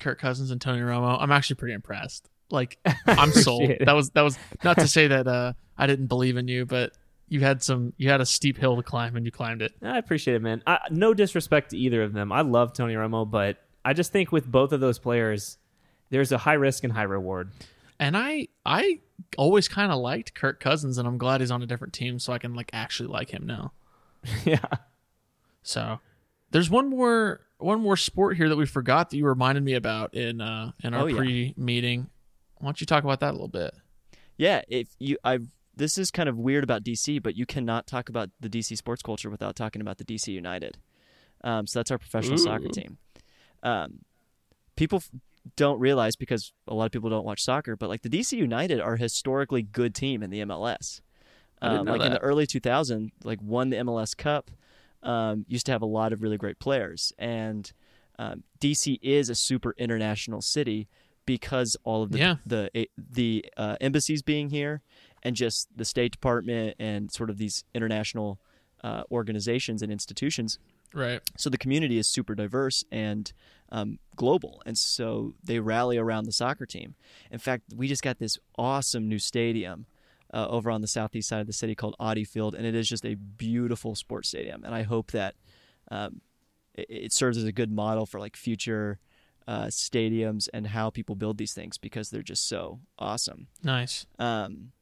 [0.00, 2.28] Kirk Cousins and Tony Romo, I'm actually pretty impressed.
[2.50, 3.70] Like I'm sold.
[3.70, 3.84] It.
[3.84, 6.92] That was that was not to say that uh, I didn't believe in you, but
[7.32, 9.72] you had some you had a steep hill to climb and you climbed it.
[9.82, 10.62] I appreciate it, man.
[10.66, 12.30] I, no disrespect to either of them.
[12.30, 15.56] I love Tony Romo, but I just think with both of those players,
[16.10, 17.50] there's a high risk and high reward.
[17.98, 19.00] And I I
[19.38, 22.34] always kind of liked Kirk Cousins, and I'm glad he's on a different team, so
[22.34, 23.72] I can like actually like him now.
[24.44, 24.64] yeah.
[25.62, 26.00] So
[26.50, 30.14] there's one more one more sport here that we forgot that you reminded me about
[30.14, 32.10] in uh in our Oh, pre meeting.
[32.58, 33.74] Why don't you talk about that a little bit?
[34.36, 35.40] Yeah, if you, I,
[35.76, 39.02] this is kind of weird about DC, but you cannot talk about the DC sports
[39.02, 40.78] culture without talking about the DC United.
[41.44, 42.98] Um, so that's our professional soccer team.
[43.62, 44.00] Um,
[44.76, 45.10] people f-
[45.56, 48.80] don't realize because a lot of people don't watch soccer, but like the DC United
[48.80, 51.00] are a historically good team in the MLS.
[51.60, 54.50] Um, like in the early 2000s, like won the MLS Cup.
[55.02, 57.72] Um, used to have a lot of really great players, and
[58.20, 60.86] um, DC is a super international city
[61.26, 62.36] because all of the Yeah.
[62.46, 64.82] the the uh, embassies being here,
[65.22, 68.40] and just the State Department and sort of these international
[68.84, 70.58] uh, organizations and institutions
[70.94, 71.20] Right.
[71.38, 73.32] so the community is super diverse and
[73.70, 76.94] um, global, and so they rally around the soccer team.
[77.30, 79.86] In fact, we just got this awesome new stadium
[80.34, 82.88] uh, over on the southeast side of the city called Audi Field, and it is
[82.88, 84.64] just a beautiful sports stadium.
[84.64, 85.34] And I hope that
[85.90, 86.20] um,
[86.74, 88.98] it, it serves as a good model for like future
[89.48, 94.06] uh, stadiums and how people build these things because they're just so awesome Nice.
[94.18, 94.72] um,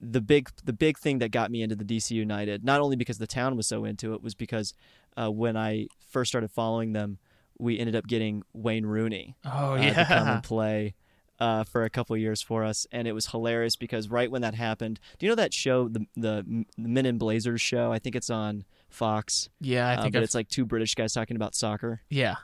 [0.00, 3.18] the big the big thing that got me into the DC United, not only because
[3.18, 4.72] the town was so into it, was because
[5.16, 7.18] uh, when I first started following them,
[7.58, 10.94] we ended up getting Wayne Rooney Oh uh, to come and play
[11.38, 14.54] uh, for a couple years for us, and it was hilarious because right when that
[14.54, 17.92] happened, do you know that show, the the Men in Blazers show?
[17.92, 20.94] I think it's on Fox, Yeah, I uh, think but I've- it's like two British
[20.94, 22.36] guys talking about soccer yeah.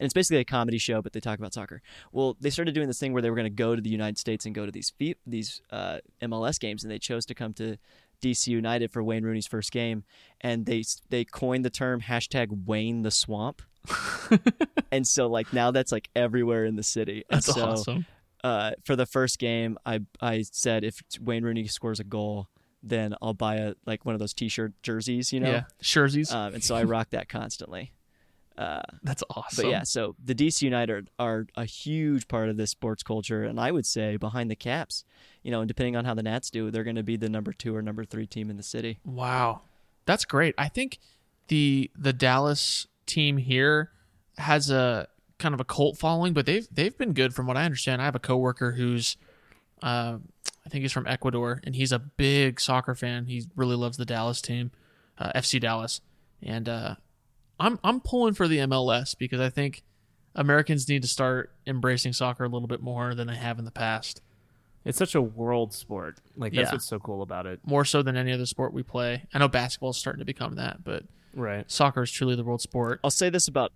[0.00, 1.82] And it's basically a comedy show, but they talk about soccer.
[2.10, 4.16] Well, they started doing this thing where they were going to go to the United
[4.16, 4.92] States and go to these
[5.26, 7.76] these uh, MLS games, and they chose to come to
[8.22, 10.04] DC United for Wayne Rooney's first game,
[10.40, 13.60] and they they coined the term hashtag Wayne the Swamp,
[14.90, 17.24] and so like now that's like everywhere in the city.
[17.30, 18.06] And That's so, awesome.
[18.42, 22.48] Uh, for the first game, I I said if Wayne Rooney scores a goal,
[22.82, 25.50] then I'll buy a like one of those T-shirt jerseys, you know.
[25.50, 25.62] Yeah.
[25.82, 26.32] Jerseys.
[26.32, 27.92] Um, and so I rock that constantly.
[28.60, 29.64] Uh, That's awesome.
[29.64, 33.42] but yeah, so the DC United are, are a huge part of this sports culture,
[33.42, 35.04] and I would say behind the caps,
[35.42, 37.54] you know, and depending on how the Nats do, they're going to be the number
[37.54, 38.98] two or number three team in the city.
[39.02, 39.62] Wow.
[40.04, 40.54] That's great.
[40.58, 40.98] I think
[41.48, 43.92] the the Dallas team here
[44.36, 45.08] has a
[45.38, 48.02] kind of a cult following, but they've they've been good from what I understand.
[48.02, 49.16] I have a coworker who's
[49.82, 50.18] uh,
[50.66, 53.26] I think he's from Ecuador and he's a big soccer fan.
[53.26, 54.70] He really loves the Dallas team,
[55.18, 56.00] uh, FC Dallas.
[56.42, 56.94] And uh,
[57.60, 59.82] I'm I'm pulling for the MLS because I think
[60.34, 63.70] Americans need to start embracing soccer a little bit more than they have in the
[63.70, 64.22] past.
[64.84, 66.18] It's such a world sport.
[66.36, 66.72] Like that's Yeah.
[66.76, 67.60] what's so cool about it.
[67.66, 69.24] More so than any other sport we play.
[69.34, 71.04] I know basketball is starting to become that, but
[71.34, 71.70] Right.
[71.70, 72.98] soccer is truly the world sport.
[73.04, 73.72] I'll say this about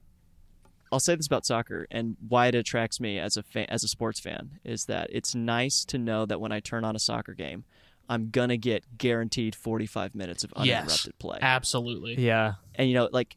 [0.93, 3.89] I'll say this about soccer and why it attracts me as a fan, as a
[3.89, 7.35] sports fan is that it's nice to know that when I turn on a soccer
[7.35, 7.65] game,
[8.09, 11.39] I'm gonna get guaranteed 45 minutes of uninterrupted yes, play.
[11.43, 12.15] absolutely.
[12.25, 12.55] Yeah.
[12.77, 13.37] and you know, like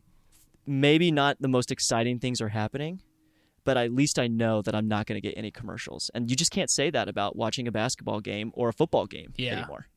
[0.67, 3.01] maybe not the most exciting things are happening,
[3.63, 6.11] but at least I know that I'm not going to get any commercials.
[6.13, 9.33] And you just can't say that about watching a basketball game or a football game
[9.37, 9.57] Yeah.
[9.59, 9.87] anymore.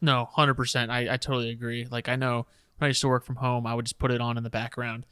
[0.00, 0.90] No, hundred percent.
[0.90, 1.86] I I totally agree.
[1.90, 2.46] Like I know
[2.78, 4.50] when I used to work from home, I would just put it on in the
[4.50, 5.06] background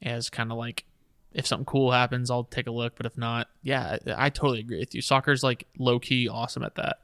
[0.00, 0.84] as kind of like
[1.32, 2.96] if something cool happens, I'll take a look.
[2.96, 5.00] But if not, yeah, I, I totally agree with you.
[5.00, 6.98] Soccer's like low key awesome at that.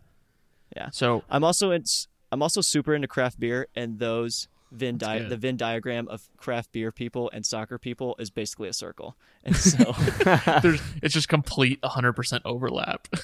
[0.77, 0.89] Yeah.
[0.91, 1.85] So I'm also in,
[2.33, 6.73] I'm also super into craft beer, and those Venn di- the Venn diagram of craft
[6.73, 9.17] beer people and soccer people is basically a circle.
[9.45, 9.93] And so
[10.63, 13.09] there's it's just complete 100% overlap.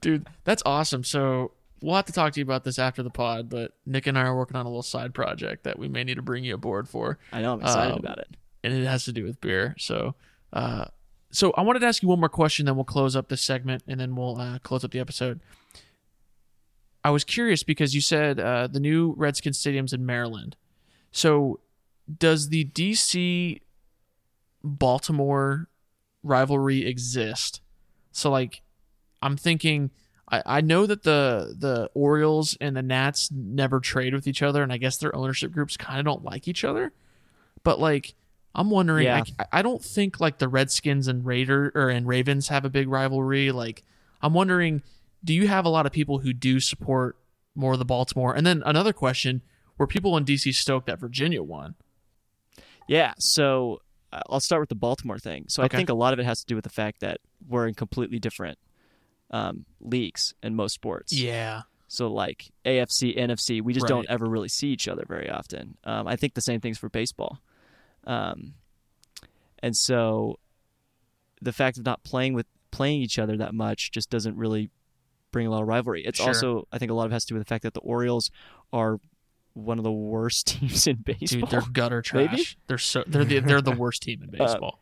[0.00, 1.04] Dude, that's awesome.
[1.04, 1.52] So
[1.82, 4.22] we'll have to talk to you about this after the pod, but Nick and I
[4.22, 6.88] are working on a little side project that we may need to bring you aboard
[6.88, 7.18] for.
[7.32, 8.28] I know I'm excited Um, about it.
[8.62, 9.74] and it has to do with beer.
[9.78, 10.14] So,
[10.52, 10.86] uh,
[11.30, 13.82] so I wanted to ask you one more question, then we'll close up this segment,
[13.88, 15.40] and then we'll uh, close up the episode.
[17.06, 20.56] I was curious because you said uh, the new Redskins stadium's in Maryland.
[21.12, 21.60] So,
[22.18, 23.60] does the DC
[24.64, 25.68] Baltimore
[26.24, 27.60] rivalry exist?
[28.10, 28.62] So, like,
[29.22, 29.92] I'm thinking.
[30.28, 34.64] I, I know that the the Orioles and the Nats never trade with each other,
[34.64, 36.92] and I guess their ownership groups kind of don't like each other.
[37.62, 38.14] But like,
[38.52, 39.04] I'm wondering.
[39.04, 39.22] Yeah.
[39.38, 42.88] I, I don't think like the Redskins and Raider or and Ravens have a big
[42.88, 43.52] rivalry.
[43.52, 43.84] Like,
[44.20, 44.82] I'm wondering,
[45.26, 47.16] do you have a lot of people who do support
[47.54, 48.34] more of the Baltimore?
[48.34, 49.42] And then another question:
[49.76, 51.74] Were people in DC stoked that Virginia won?
[52.88, 53.82] Yeah, so
[54.12, 55.46] uh, I'll start with the Baltimore thing.
[55.48, 55.74] So Okay.
[55.74, 57.74] I think a lot of it has to do with the fact that we're in
[57.74, 58.58] completely different
[59.32, 61.12] um, leagues in most sports.
[61.12, 63.88] Yeah, So like AFC, NFC, we just Right.
[63.88, 65.76] don't ever really see each other very often.
[65.82, 67.40] Um, I think the same thing's for baseball.
[68.04, 68.54] Um,
[69.58, 70.38] and so
[71.42, 74.70] the fact of not playing with playing each other that much just doesn't really
[75.32, 76.04] bring a lot of rivalry.
[76.04, 76.28] It's Sure.
[76.28, 77.80] also I think a lot of it has to do with the fact that the
[77.80, 78.30] Orioles
[78.72, 78.98] are
[79.54, 81.40] one of the worst teams in baseball.
[81.40, 82.30] dude, they're gutter trash.
[82.30, 82.46] Maybe?
[82.66, 84.80] They're so they're the, they're the worst team in baseball.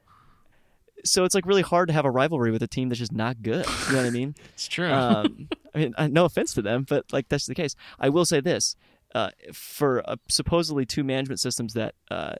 [1.04, 3.42] so it's like really hard to have a rivalry with a team that's just not
[3.42, 3.66] good.
[3.88, 4.34] You know what I mean?
[4.54, 4.90] it's true.
[4.90, 7.74] um, I mean, uh, no offense to them, but like that's the case.
[7.98, 8.74] I will say this:
[9.14, 12.34] uh, for uh, supposedly two management systems that uh,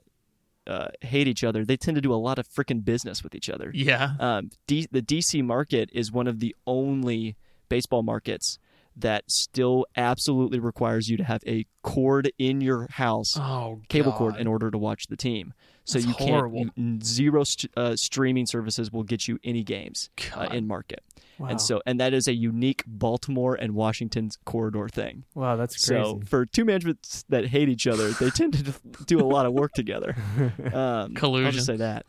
[0.67, 3.49] uh, hate each other, they tend to do a lot of freaking business with each
[3.49, 3.71] other.
[3.73, 7.35] yeah, Um, D- the DC market is one of the only
[7.69, 8.59] baseball markets
[8.97, 14.37] that still absolutely requires you to have a cord in your house oh cable cord
[14.37, 15.53] in order to watch the team.
[15.83, 20.09] So That's you can't you, zero st- uh, streaming services will get you any games
[20.35, 21.03] uh, in market.
[21.37, 21.49] Wow.
[21.49, 25.25] And so and that is a unique Baltimore and Washington's corridor thing.
[25.35, 26.01] wow, that's crazy.
[26.01, 28.73] So for two managements that hate each other, they tend to
[29.05, 30.15] do a lot of work together.
[30.65, 31.51] Um, I'll Collusion.
[31.51, 32.05] just say that.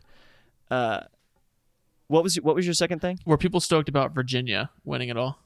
[0.71, 1.01] Uh,
[2.07, 3.19] what was what was your second thing?
[3.25, 5.39] Were people stoked about Virginia winning it all?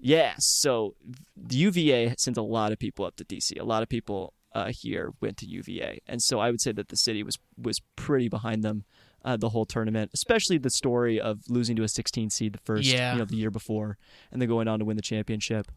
[0.00, 0.94] Yeah, so
[1.36, 3.60] the UVA sends a lot of people up to DC.
[3.60, 6.88] A lot of people uh, here went to UVA, and so I would say that
[6.88, 8.84] the city was was pretty behind them
[9.24, 12.88] uh, the whole tournament, especially the story of losing to a 16 seed the first
[12.88, 13.12] Yeah.
[13.12, 13.98] you know the year before,
[14.32, 15.70] and then going on to win the championship.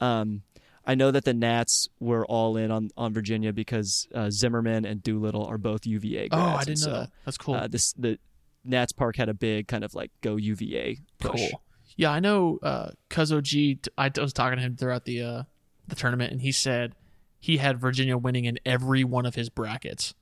[0.00, 0.42] Um,
[0.84, 5.02] I know that the Nats were all in on, on Virginia because uh, Zimmerman and
[5.02, 6.42] Doolittle are both UVA grads.
[6.42, 7.10] Oh, I didn't know so, that.
[7.24, 7.54] That's cool.
[7.54, 8.18] Uh, this the
[8.64, 11.50] Nats Park had a big kind of like go UVA push.
[11.50, 11.62] cool.
[11.96, 12.58] Yeah, I know.
[12.62, 13.78] Uh, Cuzzo G.
[13.98, 15.42] I was talking to him throughout the uh,
[15.88, 16.94] the tournament, and he said
[17.38, 20.14] he had Virginia winning in every one of his brackets.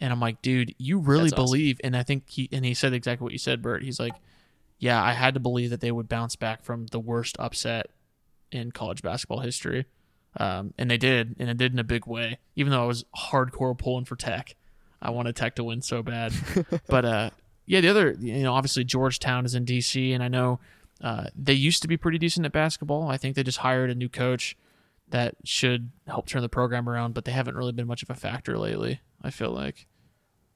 [0.00, 1.44] And I'm like, dude, you really That's awesome.
[1.44, 1.80] believe?
[1.84, 3.82] And I think he and he said exactly what you said, Bert.
[3.82, 4.14] He's like,
[4.78, 7.86] yeah, I had to believe that they would bounce back from the worst upset
[8.52, 9.86] in college basketball history.
[10.38, 12.38] Um, and they did, and it did in a big way.
[12.56, 14.54] Even though I was hardcore pulling for Tech,
[15.00, 16.32] I wanted Tech to win so bad.
[16.88, 17.30] but uh,
[17.64, 20.60] yeah, the other, you know, obviously Georgetown is in DC, and I know
[21.00, 23.08] uh, they used to be pretty decent at basketball.
[23.08, 24.56] I think they just hired a new coach
[25.08, 28.14] that should help turn the program around, but they haven't really been much of a
[28.14, 29.00] factor lately.
[29.22, 29.86] I feel like.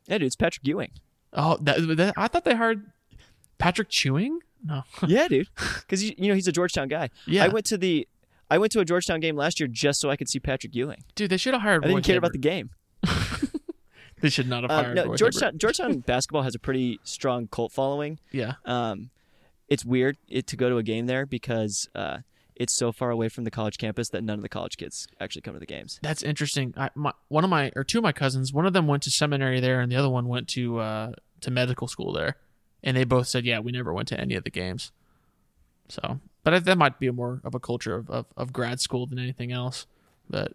[0.07, 0.91] Yeah, dude, it's Patrick Ewing.
[1.33, 2.91] Oh, that, that I thought they hired
[3.59, 4.41] Patrick Chewing.
[4.65, 5.49] No, yeah, dude.
[5.81, 7.11] Because you, you know he's a Georgetown guy.
[7.27, 7.45] Yeah.
[7.45, 8.09] I went to the
[8.51, 11.05] I went to a Georgetown game last year just so I could see Patrick Ewing.
[11.15, 11.85] dude, they should have hired.
[11.85, 12.71] I didn't Roy care about the game.
[14.21, 14.97] They should not have Um, hired.
[14.97, 15.61] no, Roy Georgetown Hibbert.
[15.61, 18.19] Georgetown basketball has a pretty strong cult following.
[18.33, 19.09] Yeah, Um,
[19.71, 22.19] it's weird it, to go to a game there because uh,
[22.57, 25.41] it's so far away from the college campus that none of the college kids actually
[25.41, 25.99] come to the games.
[26.03, 26.75] that's interesting.
[26.77, 29.11] I, my, one of my or two of my cousins, one of them went to
[29.11, 32.37] seminary there, and the other one went to uh, to medical school there,
[32.83, 34.93] and they both said, yeah, we never went to any of the games.
[35.89, 39.19] So, but that might be more of a culture of, of, of grad school than
[39.19, 39.87] anything else.
[40.29, 40.53] But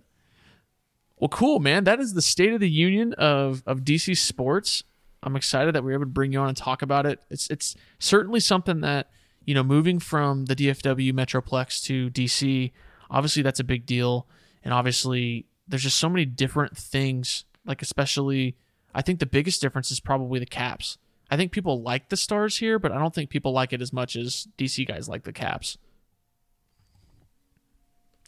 [1.17, 1.85] well, cool, man.
[1.85, 4.83] That is the state of the union of of DC sports.
[5.25, 7.19] I'm excited that we are able to bring you on and talk about it.
[7.29, 9.09] It's it's certainly something that
[9.45, 12.71] you know, moving from the DFW Metroplex to DC,
[13.09, 14.27] obviously that's a big deal,
[14.63, 17.45] and obviously there's just so many different things.
[17.65, 18.57] Like especially,
[18.93, 20.97] I think the biggest difference is probably the caps.
[21.29, 23.93] I think people like the stars here, but I don't think people like it as
[23.93, 25.77] much as DC guys like the caps.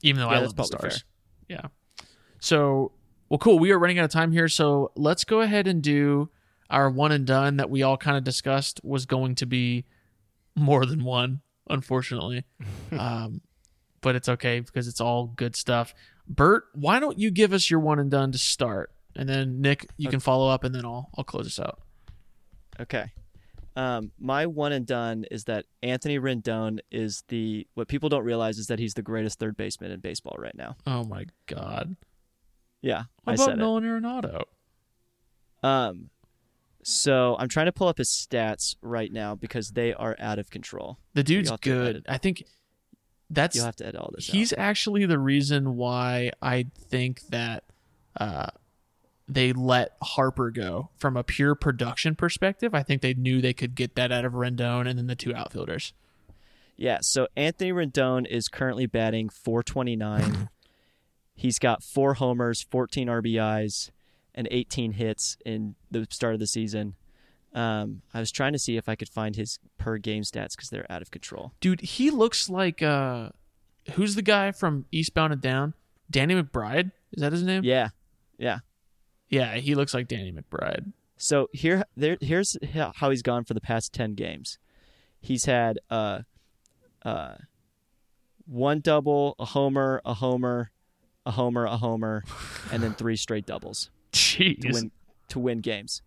[0.01, 1.03] Even though Yeah, I love the stars.
[1.47, 1.67] Yeah.
[2.39, 2.91] So,
[3.29, 3.59] well, cool.
[3.59, 6.29] We are running out of time here, so let's go ahead and do
[6.69, 9.85] our one and done that we all kind of discussed was going to be
[10.56, 12.44] more than one, unfortunately.
[12.91, 13.41] um,
[14.02, 15.94] but it's okay because it's all good stuff.
[16.27, 19.88] Bert, why don't you give us your one and done to start, and then Nick,
[19.98, 21.80] you can follow up, and then I'll I'll close us out.
[22.80, 23.11] Okay.
[23.76, 28.57] Um, my one and done is that Anthony Rendon is the what people don't realize
[28.57, 30.76] is that he's the greatest third baseman in baseball right now.
[30.88, 31.95] Oh my God!
[32.81, 34.44] Yeah, What I about Nolan Arenado?
[35.61, 36.10] Um,
[36.88, 40.49] so I'm trying to pull up his stats right now because they are out of
[40.49, 40.97] control.
[41.15, 42.05] The dude's You'll have to good.
[42.07, 42.45] I think
[43.30, 44.27] that's You'll have to edit all this.
[44.27, 44.59] he's out.
[44.59, 47.65] actually the reason why I think that
[48.18, 48.47] uh,
[49.27, 52.73] they let Harper go from a pure production perspective.
[52.73, 55.35] I think they knew they could get that out of Rendon and then the two
[55.35, 55.91] outfielders.
[56.77, 60.47] Yeah, so Anthony Rendon is currently batting 429.
[61.35, 63.91] He's got four homers, 14 RBIs,
[64.38, 66.95] and 18 hits in the start of the season.
[67.53, 70.69] Um, I was trying to see if I could find his per game stats because
[70.69, 71.53] they're out of control.
[71.59, 73.30] Dude, he looks like uh,
[73.93, 75.73] who's the guy from Eastbound and Down?
[76.09, 76.91] Danny McBride?
[77.11, 77.64] Is that his name?
[77.64, 77.89] Yeah,
[78.38, 78.59] yeah.
[79.30, 80.93] Yeah, he looks like Danny McBride.
[81.18, 84.59] So here, there, here's how he's gone for the past 10 games.
[85.19, 86.19] He's had uh,
[87.03, 87.35] uh,
[88.45, 90.72] one double, a homer, a homer,
[91.26, 92.23] a homer, a homer,
[92.72, 93.89] and then three straight doubles.
[94.18, 94.61] Jeez.
[94.61, 94.91] to win
[95.30, 96.02] to win games.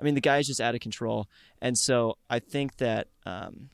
[0.00, 1.28] I mean, the guy's just out of control,
[1.60, 3.68] and so I think that, um,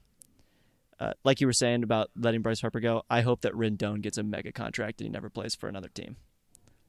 [1.01, 4.19] uh, like you were saying about letting Bryce Harper go, I hope that Rendon gets
[4.19, 6.17] a mega contract and he never plays for another team.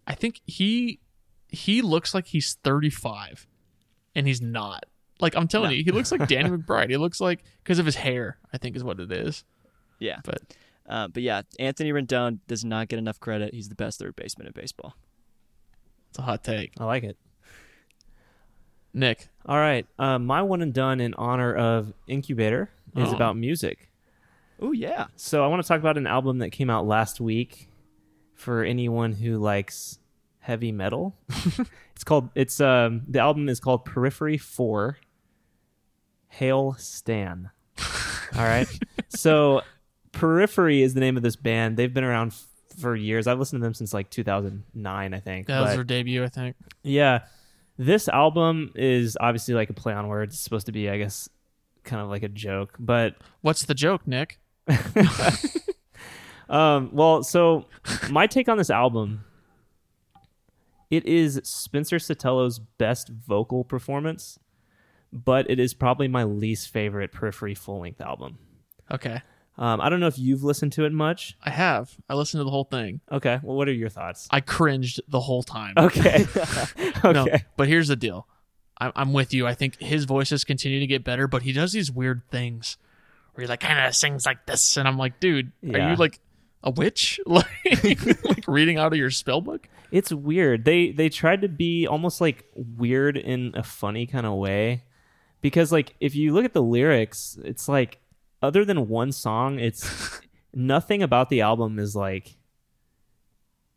[0.07, 0.99] I think he
[1.47, 3.47] he looks like he's 35
[4.15, 4.83] and he's not.
[5.21, 5.75] Like I'm telling No.
[5.75, 6.89] you, he looks like Danny McBride.
[6.89, 9.43] He looks like because of his hair, I think is what it is.
[9.99, 10.41] Yeah, But
[10.87, 13.53] uh, but yeah, Anthony Rendon does not get enough credit.
[13.53, 14.95] He's the best third baseman in baseball.
[16.09, 16.73] It's a hot take.
[16.79, 17.17] I like it.
[18.93, 19.85] Nick, All right.
[19.99, 23.15] Uh, my one and done in honor of Incubator is Oh.
[23.15, 23.89] about music.
[24.61, 27.69] Oh yeah, So I want to talk about an album that came out last week
[28.33, 29.99] for anyone who likes
[30.39, 31.15] heavy metal.
[31.95, 34.97] it's called it's um the album is called Periphery 4
[36.29, 37.51] Hail Stan.
[38.35, 38.67] All right.
[39.09, 39.61] so
[40.11, 41.77] Periphery is the name of this band.
[41.77, 42.33] They've been around
[42.79, 43.27] for years.
[43.27, 45.47] I've listened to them since like 2009, I think.
[45.47, 46.55] that was their debut, I think.
[46.83, 47.21] yeah.
[47.77, 50.35] This album is obviously like a play on words.
[50.35, 51.29] It's supposed to be, I guess,
[51.85, 52.75] kind of like a joke.
[52.77, 54.37] But What's the joke, Nick?
[56.49, 57.65] um well, so
[58.09, 59.23] my take on this album
[60.89, 64.39] it is Spencer Sotelo best vocal performance,
[65.13, 68.39] but it is probably my least favorite Periphery full-length album.
[68.91, 69.21] Okay,
[69.59, 71.35] Um, I don't know if you've listened to it much.
[71.43, 71.93] I have.
[72.09, 73.01] I listened to the whole thing.
[73.11, 74.29] Okay, well, what are your thoughts?
[74.31, 75.73] I cringed the whole time.
[75.77, 76.25] Okay,
[77.03, 77.27] okay, No,
[77.57, 78.25] but here's the deal.
[78.77, 79.45] I'm, I'm with you.
[79.45, 82.77] I think his voices continue to get better, but he does these weird things
[83.33, 86.21] where he like kind of sings like this, and I'm like, dude, are you like
[86.63, 87.45] a witch, like,
[88.23, 89.67] like reading out of your spell book?
[89.91, 90.63] It's weird.
[90.63, 94.83] They they tried to be almost like weird in a funny kind of way.
[95.41, 97.97] Because like if you look at the lyrics, it's like
[98.41, 100.21] other than one song, it's
[100.53, 102.35] nothing about the album is like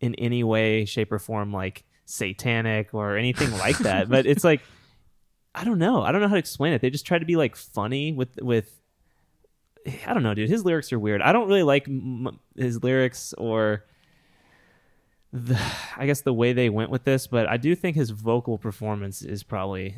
[0.00, 4.08] in any way, shape, or form like satanic or anything like that.
[4.08, 4.60] but it's like
[5.54, 6.02] I don't know.
[6.02, 6.80] I don't know how to explain it.
[6.80, 8.78] They just try to be like funny with with
[10.06, 10.48] I don't know, dude.
[10.48, 11.20] His lyrics are weird.
[11.22, 13.84] I don't really like m- his lyrics or
[15.32, 15.58] the,
[15.96, 19.22] I guess the way they went with this, but I do think his vocal performance
[19.22, 19.96] is probably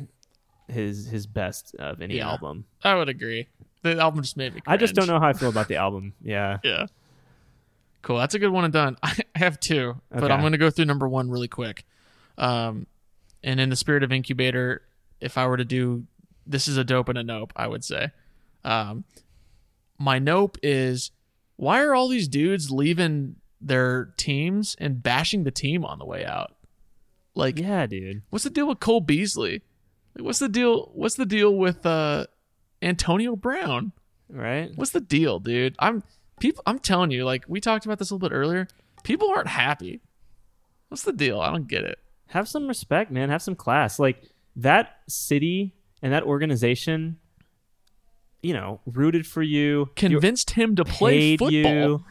[0.67, 2.29] his his best of any Yeah.
[2.31, 2.65] album.
[2.83, 3.47] I would agree.
[3.93, 4.61] The album just made me.
[4.65, 6.13] I just don't know how I feel about the album.
[6.23, 6.57] Yeah.
[6.63, 6.87] Yeah.
[8.01, 8.17] Cool.
[8.17, 8.97] That's a good one and done.
[9.03, 11.85] I have two, but I'm going to go through number one really quick.
[12.37, 12.87] Um,
[13.43, 14.81] and in the spirit of incubator,
[15.21, 16.05] if I were to do
[16.47, 18.09] this is a dope and a nope, I would say.
[18.63, 19.03] Um,
[19.99, 21.11] my nope is
[21.55, 26.25] why are all these dudes leaving their teams and bashing the team on the way
[26.25, 26.55] out?
[27.35, 28.23] Like, Yeah, dude.
[28.31, 29.61] what's the deal with Cole Beasley?
[30.15, 30.89] Like, what's the deal?
[30.93, 32.25] What's the deal with uh,
[32.85, 33.91] Antonio Brown?
[34.29, 34.71] Right?
[34.75, 35.75] What's the deal, dude?
[35.79, 36.03] I'm
[36.39, 36.63] people.
[36.65, 38.67] I'm telling you, like we talked about this a little bit earlier.
[39.03, 40.01] People aren't happy.
[40.89, 41.39] What's the deal?
[41.41, 41.99] I don't get it.
[42.27, 43.29] Have some respect, man.
[43.29, 43.99] Have some class.
[43.99, 44.21] Like
[44.55, 47.17] that city and that organization,
[48.41, 51.51] you know, rooted for you, Convinced him to play football.
[51.51, 52.03] you.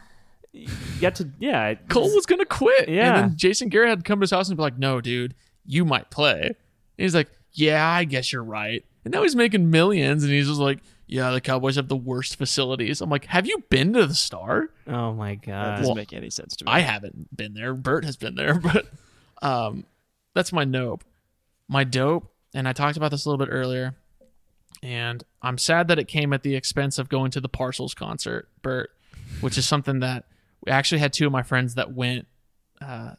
[0.53, 0.67] You
[1.01, 1.73] got to yeah.
[1.89, 2.87] Cole was gonna quit.
[2.87, 3.07] Yeah.
[3.07, 5.35] And then Jason Garrett had to come to his house and be like, No, dude,
[5.65, 6.41] you might play.
[6.43, 6.55] And
[6.97, 8.85] he's like, Yeah, I guess you're right.
[9.05, 12.35] And now he's making millions and he's just like, Yeah, the Cowboys have the worst
[12.37, 12.99] facilities.
[13.01, 14.69] I'm like, Have you been to the star?
[14.87, 15.69] Oh my god, That god.
[15.77, 16.71] doesn't well, make any sense to me.
[16.71, 17.73] I haven't been there.
[17.73, 18.87] Bert has been there, but
[19.41, 19.85] um
[20.33, 21.03] that's my nope.
[21.69, 23.95] My dope, and I talked about this a little bit earlier,
[24.83, 28.49] and I'm sad that it came at the expense of going to the Parcels concert,
[28.61, 28.91] Bert,
[29.41, 30.25] which is something that
[30.63, 32.27] we actually had two of my friends that went
[32.81, 33.11] uh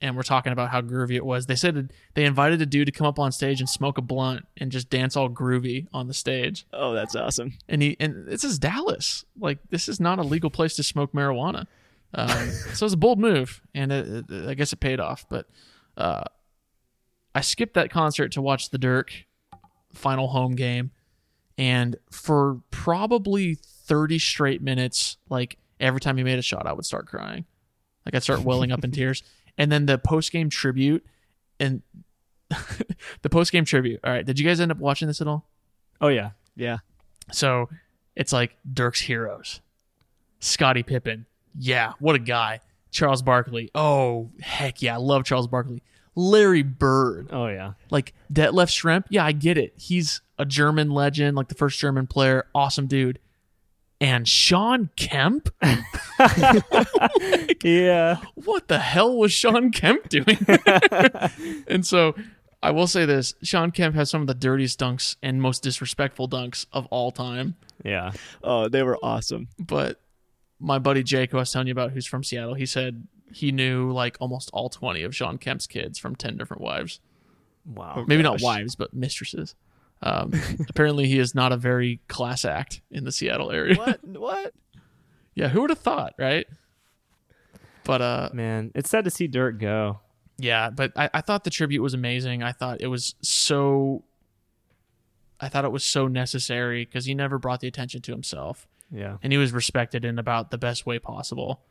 [0.00, 1.46] and we're talking about how groovy it was.
[1.46, 4.46] They said they invited a dude to come up on stage and smoke a blunt
[4.56, 6.66] and just dance all groovy on the stage.
[6.72, 7.54] oh, that's awesome.
[7.68, 9.24] And he and this is Dallas.
[9.38, 11.66] Like this is not a legal place to smoke marijuana.
[12.12, 12.28] Um,
[12.74, 15.26] so it was a bold move, and it, it- I guess it paid off.
[15.28, 15.46] But
[15.96, 16.24] uh,
[17.34, 19.12] I skipped that concert to watch the Dirk
[19.92, 20.90] final home game,
[21.58, 26.84] and for probably thirty straight minutes, like every time he made a shot, I would
[26.84, 27.44] start crying.
[28.06, 29.22] Like I'd start welling up in tears,
[29.58, 31.04] and then the post game tribute
[31.60, 31.82] and
[33.22, 34.00] the post game tribute.
[34.04, 35.48] All right, did you guys end up watching this at all?
[36.00, 36.30] Oh yeah.
[36.56, 36.78] Yeah.
[37.32, 37.68] So
[38.16, 39.60] it's like Dirk's heroes.
[40.40, 41.26] Scottie Pippen.
[41.58, 42.60] Yeah, what a guy.
[42.90, 43.70] Charles Barkley.
[43.74, 44.94] Oh, heck yeah.
[44.94, 45.82] I love Charles Barkley.
[46.14, 47.28] Larry Bird.
[47.32, 47.72] Oh yeah.
[47.90, 49.04] Like Detlef Schrempf.
[49.08, 49.74] Yeah, I get it.
[49.76, 52.46] He's a German legend, like the first German player.
[52.54, 53.18] Awesome dude.
[54.04, 55.48] And Shawn Kemp?
[57.64, 58.18] Yeah.
[58.34, 60.38] what the hell was Shawn Kemp doing?
[61.66, 62.14] and so
[62.62, 66.28] I will say this Shawn Kemp has some of the dirtiest dunks and most disrespectful
[66.28, 67.56] dunks of all time.
[67.82, 68.12] Yeah.
[68.42, 69.48] Oh, they were awesome.
[69.58, 69.98] but
[70.60, 73.50] my buddy Jake, who I was telling you about, who's from Seattle, he said he
[73.52, 77.00] knew like almost all 20 of Shawn Kemp's kids from 10 different wives.
[77.66, 77.94] Wow.
[77.96, 79.54] Oh, Maybe not wives, but mistresses.
[80.02, 80.32] Um,
[80.68, 83.76] apparently, he is not a very class act in the Seattle area.
[83.76, 84.04] What?
[84.04, 84.52] what?
[85.36, 86.46] Yeah, who would have thought, right?
[87.82, 89.98] But uh, Man, it's sad to see Dirk go.
[90.38, 92.40] yeah, but I, I thought the tribute was amazing.
[92.44, 94.04] I thought it was so.
[95.40, 98.68] I thought it was so necessary because he never brought the attention to himself.
[98.92, 99.16] Yeah.
[99.24, 101.62] and he was respected in about the best way possible.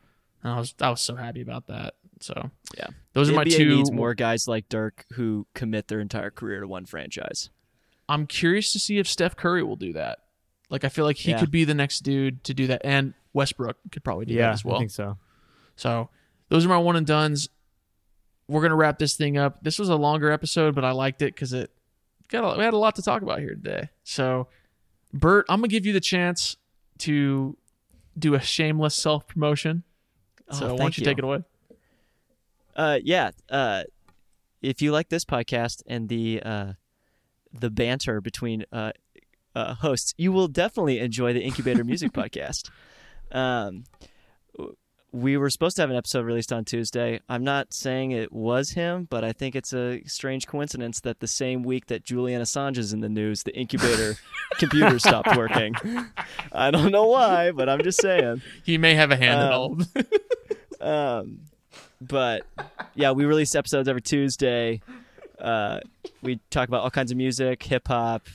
[0.42, 1.94] And I was I was so happy about that.
[2.20, 2.88] So Yeah.
[3.14, 3.76] those are my NBA two.
[3.76, 7.48] needs more guys like Dirk who commit their entire career to one franchise.
[8.08, 10.18] I'm curious to see if Steph Curry will do that.
[10.70, 11.40] Like I feel like he Yeah.
[11.40, 14.48] could be the next dude to do that, and Westbrook could probably do Yeah.
[14.48, 14.76] that as well.
[14.76, 15.18] I think so.
[15.76, 16.08] So
[16.48, 17.48] those are my one and duns.
[18.48, 19.62] We're gonna wrap this thing up.
[19.62, 21.70] This was a longer episode, but I liked it because it
[22.28, 23.88] got a, we had a lot to talk about here today.
[24.02, 24.48] So,
[25.12, 26.56] Bert, I'm gonna give you the chance
[26.98, 27.56] to
[28.18, 29.82] do a shameless self promotion.
[30.48, 31.42] Oh, so why don't thank you, take it away?
[32.76, 33.30] Uh, yeah.
[33.48, 33.84] Uh,
[34.62, 36.72] if you like this podcast and the uh,
[37.58, 38.92] the banter between uh,
[39.54, 42.68] uh, hosts, you will definitely enjoy the Incubator Music Podcast.
[43.32, 43.84] Um,
[45.12, 47.20] we were supposed to have an episode released on Tuesday.
[47.28, 51.28] I'm not saying it was him, but I think it's a strange coincidence that the
[51.28, 54.16] same week that Julian Assange is in the news, the Incubator
[54.58, 55.76] computer stopped working.
[56.50, 58.42] I don't know why, but I'm just saying.
[58.64, 60.06] He may have a hand in Um, all of this.
[60.80, 61.40] Um,
[62.00, 62.44] but
[62.96, 64.80] yeah, we release episodes every Tuesday.
[65.44, 65.80] Uh,
[66.22, 68.26] we talk about all kinds of music, hip hop,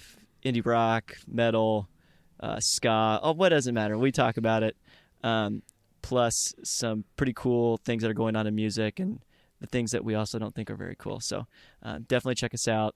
[0.45, 1.89] indie rock, metal,
[2.39, 3.19] uh, ska.
[3.23, 3.97] Oh, what doesn't matter?
[3.97, 4.77] We talk about it.
[5.23, 5.63] Um,
[6.01, 9.19] plus some pretty cool things that are going on in music and
[9.59, 11.19] the things that we also don't think are very cool.
[11.19, 11.45] So
[11.83, 12.95] uh, definitely check us out.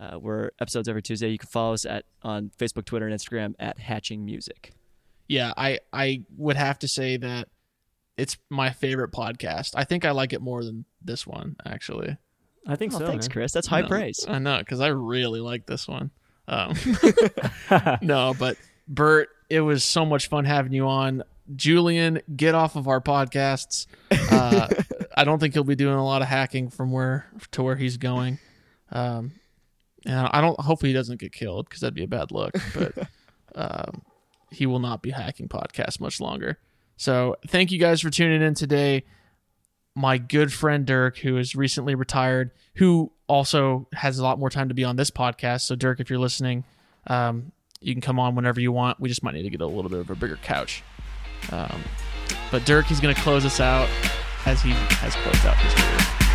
[0.00, 1.28] Uh, we're episodes every Tuesday.
[1.28, 4.72] You can follow us at on Facebook, Twitter, and Instagram at Hatching Music.
[5.28, 7.48] yeah, I I would have to say that
[8.16, 9.72] it's my favorite podcast.
[9.76, 12.16] I think I like it more than this one actually.
[12.66, 13.06] I think Oh, so.
[13.06, 13.32] thanks, man.
[13.32, 13.52] Chris.
[13.52, 14.24] That's high No, praise.
[14.28, 16.10] I know because I really like this one.
[16.48, 16.74] Um,
[18.02, 18.56] no, but
[18.88, 21.22] Bert, it was so much fun having you on.
[21.56, 23.86] Julian, get off of our podcasts.
[24.10, 24.68] Uh,
[25.16, 27.96] I don't think he'll be doing a lot of hacking from where to where he's
[27.96, 28.38] going.
[28.92, 29.32] Um,
[30.06, 30.58] and I don't.
[30.60, 32.54] Hopefully, he doesn't get killed because that'd be a bad look.
[32.74, 33.08] But
[33.54, 34.02] um,
[34.50, 36.58] he will not be hacking podcasts much longer.
[36.96, 39.04] So, thank you guys for tuning in today.
[39.96, 44.68] My good friend Dirk, who is recently retired, who also has a lot more time
[44.68, 45.62] to be on this podcast.
[45.62, 46.64] So, Dirk, if you're listening,
[47.06, 49.00] um, you can come on whenever you want.
[49.00, 50.82] We just might need to get a little bit of a bigger couch.
[51.50, 51.82] Um,
[52.50, 53.88] but Dirk, he's going to close us out
[54.46, 56.29] as he has closed out his career.